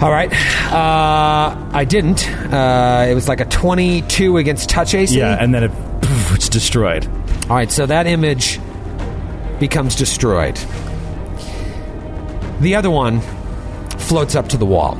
All 0.00 0.10
right. 0.10 0.30
Uh, 0.70 1.70
I 1.72 1.86
didn't. 1.88 2.28
Uh, 2.28 3.06
it 3.08 3.14
was 3.14 3.28
like 3.28 3.40
a 3.40 3.46
22 3.46 4.36
against 4.36 4.68
touch 4.68 4.94
AC. 4.94 5.16
Yeah, 5.16 5.36
and 5.40 5.54
then 5.54 5.64
it, 5.64 5.70
it's 6.32 6.50
destroyed. 6.50 7.06
All 7.48 7.56
right, 7.56 7.70
so 7.70 7.86
that 7.86 8.06
image 8.06 8.60
becomes 9.58 9.94
destroyed. 9.96 10.56
The 12.60 12.74
other 12.74 12.90
one 12.90 13.20
floats 13.98 14.34
up 14.34 14.48
to 14.48 14.56
the 14.58 14.66
wall. 14.66 14.98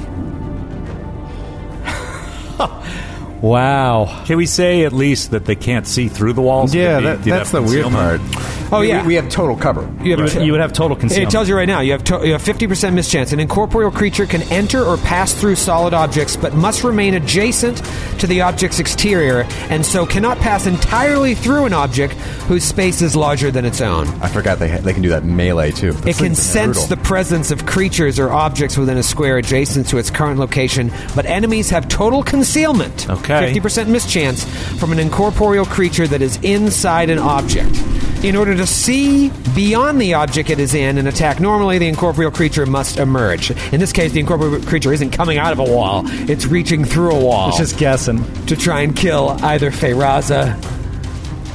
Wow. 3.43 4.25
Can 4.25 4.37
we 4.37 4.47
say 4.47 4.85
at 4.85 4.93
least 4.93 5.31
that 5.33 5.45
they 5.45 5.57
can't 5.57 5.87
see 5.87 6.09
through 6.09 6.33
the 6.33 6.43
walls? 6.43 6.75
Yeah, 6.75 7.01
that, 7.01 7.23
that's 7.23 7.51
the 7.51 7.63
weird 7.63 7.87
part. 7.87 8.21
Concealment? 8.69 8.73
Oh 8.73 8.83
yeah, 8.83 9.07
we, 9.07 9.15
have 9.15 9.29
total 9.29 9.57
cover. 9.57 9.83
you 10.03 10.17
have, 10.17 10.43
You 10.43 10.53
would 10.53 10.61
have 10.61 10.73
total 10.73 10.97
concealment. 10.97 11.29
It 11.29 11.33
tells 11.33 11.49
you 11.49 11.57
right 11.57 11.69
now 11.69 11.81
you 11.81 11.93
have 11.93 12.05
to, 12.05 12.27
you 12.27 12.33
have 12.33 12.43
fifty 12.43 12.67
percent 12.67 12.95
mischance. 12.95 13.33
An 13.33 13.41
incorporeal 13.41 13.91
creature 13.91 14.27
can 14.27 14.43
enter 14.53 14.83
or 14.83 14.97
pass 14.99 15.33
through 15.33 15.57
solid 15.57 15.95
objects, 15.95 16.37
but 16.37 16.55
must 16.55 16.85
remain 16.85 17.15
adjacent 17.15 17.79
to 18.21 18.27
the 18.27 18.43
object's 18.43 18.79
exterior, 18.79 19.45
and 19.71 19.85
so 19.85 20.07
cannot 20.07 20.39
pass 20.39 20.67
entirely 20.67 21.35
through 21.35 21.67
an 21.67 21.73
object 21.73 22.15
whose 22.49 22.65
space 22.65 23.03
is 23.03 23.17
larger 23.17 23.51
than 23.51 23.65
its 23.65 23.81
own. 23.81 24.07
I 24.21 24.29
forgot 24.29 24.59
they 24.59 24.69
ha- 24.71 24.79
they 24.79 24.93
can 24.93 25.03
do 25.03 25.09
that 25.11 25.25
melee 25.25 25.73
too. 25.73 25.91
It 26.07 26.17
can 26.17 26.29
like 26.29 26.37
sense 26.37 26.79
brutal. 26.79 26.97
the 26.97 27.03
presence 27.03 27.51
of 27.51 27.67
creatures 27.67 28.19
or 28.19 28.31
objects 28.31 28.77
within 28.77 28.97
a 28.97 29.03
square 29.03 29.39
adjacent 29.39 29.89
to 29.89 29.99
its 29.99 30.11
current 30.11 30.39
location, 30.39 30.93
but 31.15 31.27
enemies 31.27 31.71
have 31.71 31.89
total 31.89 32.23
concealment. 32.23 33.09
Okay. 33.09 33.53
50% 33.53 33.89
mischance 33.89 34.45
from 34.79 34.93
an 34.93 34.99
incorporeal 34.99 35.65
creature 35.67 36.07
that 36.07 36.23
is 36.23 36.39
inside 36.43 37.11
an 37.11 37.19
object. 37.19 37.75
In 38.23 38.35
order 38.35 38.57
to 38.57 38.67
see 38.67 39.31
beyond 39.55 40.01
the 40.01 40.15
object 40.15 40.51
it 40.51 40.59
is 40.59 40.75
in 40.75 40.99
and 40.99 41.07
attack 41.07 41.39
normally, 41.39 41.79
the 41.79 41.87
incorporeal 41.87 42.31
creature 42.33 42.67
must 42.67 42.99
emerge. 42.99 43.51
In 43.73 43.79
this 43.79 43.93
case, 43.93 44.13
the 44.13 44.21
incorporeal 44.21 44.61
creature 44.63 44.93
isn't 44.93 45.11
coming 45.11 45.39
out 45.39 45.53
of 45.53 45.59
a 45.61 45.65
wall, 45.65 46.03
it's 46.29 46.47
reaching 46.47 46.85
through 46.85 47.13
a 47.13 47.21
wall 47.25 47.51
It's 47.51 47.59
just 47.59 47.79
guessing. 47.79 48.25
to 48.47 48.57
try 48.57 48.81
and 48.81 48.97
kill 48.97 49.31
either 49.45 49.71
Feyraza 49.71 50.57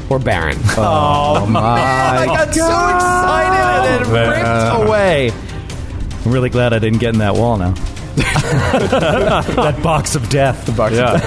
or 0.09 0.19
Baron. 0.19 0.57
Oh, 0.77 1.39
oh 1.41 1.45
my! 1.45 1.61
I 1.61 2.25
got 2.25 2.53
so 2.53 2.63
excited 2.65 3.91
and 3.91 4.01
it 4.01 4.77
ripped 4.77 4.88
away. 4.88 5.31
I'm 6.25 6.31
really 6.31 6.49
glad 6.49 6.73
I 6.73 6.79
didn't 6.79 6.99
get 6.99 7.13
in 7.13 7.19
that 7.19 7.33
wall 7.35 7.57
now. 7.57 7.73
that 8.15 9.79
box 9.81 10.15
of 10.15 10.29
death. 10.29 10.65
The 10.65 10.71
box 10.71 10.95
Yeah. 10.95 11.17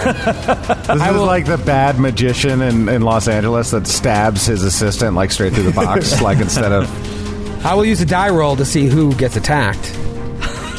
This 0.94 1.09
is 1.09 1.16
like 1.23 1.47
the 1.47 1.59
bad 1.59 1.98
magician 1.98 2.61
in, 2.62 2.89
in 2.89 3.02
Los 3.02 3.28
Angeles 3.28 3.70
that 3.70 3.86
stabs 3.86 4.47
his 4.47 4.62
assistant 4.62 5.16
like 5.16 5.31
straight 5.31 5.52
through 5.55 5.65
the 5.65 5.73
box, 5.73 6.20
like 6.23 6.39
instead 6.39 6.73
of 6.73 6.85
I 7.65 7.74
will 7.74 7.85
use 7.86 8.01
a 8.01 8.06
die 8.06 8.28
roll 8.31 8.56
to 8.56 8.65
see 8.65 8.86
who 8.89 9.15
gets 9.15 9.36
attacked 9.36 9.85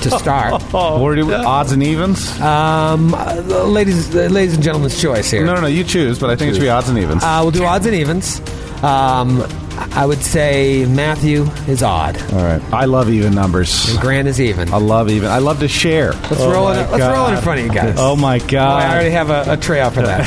to 0.04 0.12
start. 0.12 0.62
what 0.72 1.16
do 1.16 1.26
we- 1.26 1.34
odds 1.34 1.72
and 1.72 1.82
evens. 1.82 2.40
Um, 2.40 3.14
uh, 3.16 3.34
ladies, 3.66 4.16
uh, 4.16 4.28
ladies 4.28 4.54
and 4.54 4.64
gentlemen's 4.64 5.02
choice 5.02 5.32
here. 5.32 5.46
no, 5.46 5.56
no, 5.56 5.62
no, 5.62 5.68
you 5.68 5.84
choose, 5.84 6.20
but 6.20 6.30
I 6.30 6.36
think 6.36 6.52
it 6.52 6.56
should 6.56 6.62
be 6.62 6.70
odds 6.70 6.90
and 6.90 6.98
evens. 7.00 7.24
Uh, 7.24 7.40
we'll 7.42 7.52
do 7.52 7.66
odds 7.66 7.88
and 7.88 7.96
evens. 7.96 8.40
Um, 8.84 9.40
I 9.78 10.06
would 10.06 10.22
say 10.22 10.86
Matthew 10.86 11.44
is 11.68 11.82
odd. 11.84 12.18
All 12.34 12.44
right, 12.44 12.62
I 12.74 12.86
love 12.86 13.10
even 13.10 13.34
numbers. 13.34 13.90
And 13.90 14.00
Grant 14.00 14.28
is 14.28 14.40
even. 14.42 14.72
I 14.74 14.78
love 14.78 15.10
even. 15.10 15.30
I 15.30 15.38
love 15.40 15.60
to 15.60 15.68
share. 15.68 16.12
Let's 16.14 16.38
roll 16.38 16.70
it. 16.70 16.90
Let's 16.92 17.04
roll 17.18 17.28
it 17.28 17.36
in 17.38 17.42
front 17.42 17.60
of 17.62 17.66
you 17.66 17.72
guys. 17.72 17.96
Oh 17.98 18.16
my 18.16 18.38
Oh, 18.38 18.48
god! 18.48 18.82
I 18.84 18.94
already 18.94 19.12
have 19.12 19.30
a, 19.30 19.46
a 19.54 19.58
tray 19.58 19.80
out 19.82 19.94
for 19.94 20.02
that. 20.02 20.26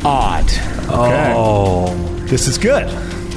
odd. 0.04 0.46
Oh, 0.92 1.94
this 2.26 2.46
is 2.48 2.58
good. 2.58 2.88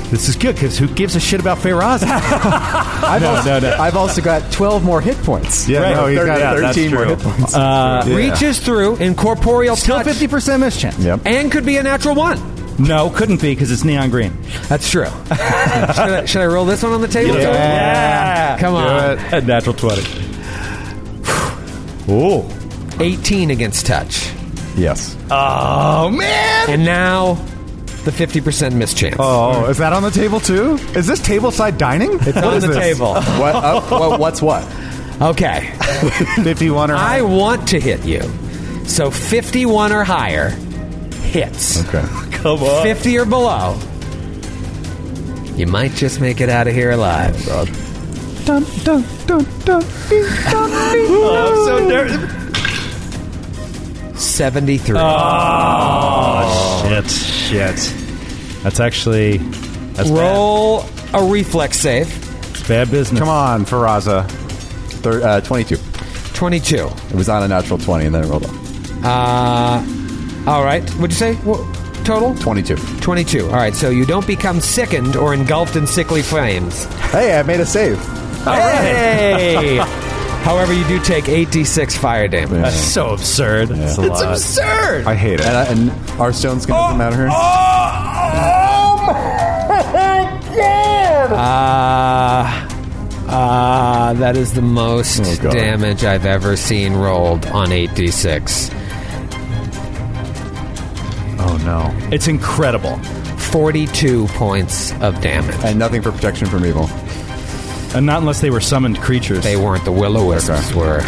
This 0.10 0.30
is 0.30 0.36
good 0.36 0.54
because 0.56 0.78
who 0.78 0.88
gives 0.88 1.16
a 1.16 1.20
shit 1.20 1.40
about 1.40 1.58
Feyraza? 1.58 2.04
I've, 2.08 3.24
also, 3.24 3.50
no, 3.50 3.60
no. 3.60 3.76
I've 3.80 3.96
also 3.96 4.22
got 4.22 4.52
12 4.52 4.84
more 4.84 5.02
hit 5.02 5.18
points. 5.18 5.68
Yeah, 5.68 5.92
no, 5.92 6.06
he's 6.06 6.20
got- 6.20 6.40
yeah, 6.40 6.54
13 6.72 6.94
more 6.94 7.06
hit 7.06 7.18
points. 7.20 7.56
Uh, 7.56 8.04
Reaches 8.08 8.60
through 8.60 8.98
incorporeal 8.98 9.76
Still 9.76 9.98
touch 9.98 10.06
fifty 10.06 10.28
percent 10.28 10.62
mischance. 10.62 11.00
yep. 11.00 11.22
and 11.26 11.52
could 11.52 11.66
be 11.66 11.78
a 11.78 11.84
natural 11.84 12.14
one. 12.16 12.38
No, 12.80 13.10
couldn't 13.10 13.42
be 13.42 13.54
because 13.54 13.72
it's 13.72 13.84
neon 13.84 14.10
green. 14.10 14.36
That's 14.68 14.90
true. 14.90 15.06
should, 15.28 15.40
I, 15.40 16.26
should 16.26 16.42
I 16.42 16.46
roll 16.48 16.66
this 16.66 16.82
one 16.84 16.94
on 16.94 17.02
the 17.02 17.08
table? 17.08 17.34
too? 17.36 17.42
Yeah. 17.42 18.58
Come 18.60 18.76
on. 18.76 19.20
A 19.34 19.42
natural 19.42 19.76
twenty. 19.76 20.04
Ooh. 22.10 22.44
18 23.00 23.50
against 23.50 23.86
touch. 23.86 24.32
Yes. 24.76 25.16
Oh 25.32 26.10
man! 26.10 26.70
And 26.70 26.86
now 26.86 27.36
the 28.04 28.12
50% 28.12 28.74
mischance. 28.74 29.16
Oh, 29.18 29.66
is 29.70 29.78
that 29.78 29.94
on 29.94 30.04
the 30.04 30.12
table 30.12 30.40
too? 30.40 30.74
Is 30.96 31.08
this 31.08 31.22
tableside 31.22 31.78
dining? 31.78 32.12
it's 32.22 32.38
on 32.38 32.60
the 32.60 32.74
table. 32.74 33.14
What? 33.40 33.56
Uh, 33.56 33.82
what? 33.82 34.20
What's 34.20 34.42
what? 34.42 34.64
Okay. 35.22 35.72
Fifty-one 36.44 36.92
or 36.92 36.96
I 36.96 37.22
want 37.22 37.68
to 37.70 37.80
hit 37.80 38.06
you. 38.06 38.22
So 38.86 39.10
51 39.10 39.94
or 39.94 40.04
higher 40.04 40.50
hits. 41.34 41.84
Okay. 41.88 42.02
Come 42.38 42.62
on. 42.64 42.84
50 42.84 43.18
or 43.18 43.26
below. 43.26 43.78
You 45.56 45.68
might 45.68 45.92
just 45.92 46.20
make 46.22 46.40
it 46.42 46.50
out 46.50 46.68
of 46.68 46.74
here 46.74 46.92
alive. 46.92 47.36
dun 48.46 48.64
dun 48.84 49.04
dun 49.28 49.46
dun 49.66 49.84
ding, 50.10 50.26
dun, 50.50 50.70
ding. 50.92 51.08
Oh, 51.10 51.66
so 51.68 51.88
nervous. 51.88 52.42
73. 54.24 54.96
Oh, 55.00 56.84
shit. 56.88 57.10
Shit. 57.10 57.94
That's 58.64 58.80
actually 58.80 59.38
that's 59.94 60.10
Roll 60.10 60.86
a 61.14 61.24
reflex 61.24 61.78
save. 61.80 62.08
bad. 62.08 62.50
It's 62.52 62.68
bad 62.68 62.92
business. 62.92 63.20
Come 63.20 63.30
on, 63.30 63.66
Feyraza. 63.66 64.28
Thir- 65.02 65.22
uh, 65.22 65.42
22. 65.42 65.78
22. 66.34 66.76
It 67.10 67.14
was 67.16 67.30
on 67.30 67.44
a 67.44 67.48
natural 67.48 67.78
20 67.78 68.06
and 68.06 68.16
then 68.16 68.24
it 68.24 68.28
rolled 68.28 68.46
up. 68.46 68.52
Uh, 69.04 69.84
all 70.48 70.64
right. 70.64 70.88
What'd 70.92 71.12
you 71.12 71.18
say? 71.18 71.36
What, 71.36 71.60
total? 72.06 72.36
22. 72.36 72.76
22. 73.02 73.46
All 73.48 73.54
right. 73.54 73.74
So 73.74 73.90
you 73.90 74.06
don't 74.06 74.28
become 74.28 74.60
sickened 74.60 75.16
or 75.16 75.34
engulfed 75.34 75.76
in 75.76 75.88
sickly 75.88 76.22
flames. 76.22 76.86
Hey, 77.12 77.38
I 77.40 77.44
made 77.44 77.60
a 77.60 77.66
save. 77.66 77.98
Hey! 78.44 79.78
However, 80.44 80.74
you 80.74 80.86
do 80.90 81.00
take 81.00 81.24
8d6 81.26 81.98
fire 81.98 82.28
damage. 82.28 82.62
That's 82.62 82.76
so 82.76 83.12
absurd. 83.14 83.70
It's 83.72 83.98
absurd! 83.98 85.06
I 85.08 85.16
hate 85.16 85.40
it. 85.40 85.46
And, 85.46 85.56
I, 85.58 85.64
and 85.66 86.20
our 86.20 86.34
stone's 86.34 86.66
going 86.66 86.82
to 86.84 86.90
come 86.90 87.00
out 87.02 87.14
of 87.14 87.20
her. 87.20 87.30
Uh, 91.32 92.68
uh, 93.30 94.14
that 94.14 94.36
is 94.36 94.54
the 94.54 94.62
most 94.62 95.22
Oh, 95.44 95.52
damage 95.52 96.04
I've 96.04 96.26
ever 96.26 96.56
seen 96.58 96.94
rolled 96.94 97.46
on 97.48 97.68
8d6. 97.70 98.72
Oh 101.54 101.58
no. 101.58 102.10
It's 102.12 102.28
incredible. 102.28 102.98
42 102.98 104.26
points 104.30 104.92
of 105.02 105.22
damage. 105.22 105.56
And 105.64 105.78
nothing 105.78 106.02
for 106.02 106.12
protection 106.12 106.48
from 106.48 106.66
evil. 106.66 106.88
And 107.96 108.08
not 108.08 108.22
unless 108.22 108.42
they 108.42 108.50
were 108.50 108.60
summoned 108.60 108.98
creatures. 108.98 109.44
They 109.44 109.56
weren't, 109.56 109.86
the 109.86 109.92
will 109.92 110.28
wisps 110.28 110.74
were. 110.74 111.02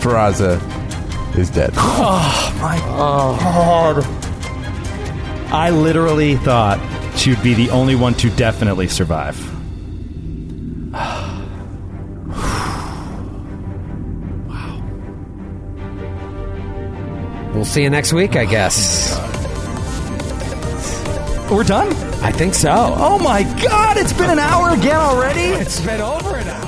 Feyraza 0.00 1.36
is 1.36 1.50
dead. 1.50 1.72
Oh 2.00 2.58
my 2.62 2.78
god. 2.78 4.04
I 5.52 5.70
literally 5.70 6.36
thought 6.36 6.78
she 7.16 7.30
would 7.30 7.42
be 7.42 7.54
the 7.54 7.70
only 7.70 7.94
one 7.94 8.14
to 8.14 8.30
definitely 8.30 8.88
survive. 8.88 9.57
We'll 17.58 17.64
see 17.64 17.82
you 17.82 17.90
next 17.90 18.12
week, 18.12 18.36
I 18.36 18.44
guess. 18.44 19.18
We're 21.50 21.64
done? 21.64 21.92
I 22.22 22.30
think 22.30 22.54
so. 22.54 22.70
Oh 22.70 23.18
my 23.18 23.42
god, 23.60 23.96
it's 23.96 24.12
been 24.12 24.30
an 24.30 24.38
hour 24.38 24.78
again 24.78 24.94
already? 24.94 25.40
It's 25.40 25.80
been 25.80 26.00
over 26.00 26.36
an 26.36 26.46
hour. 26.46 26.67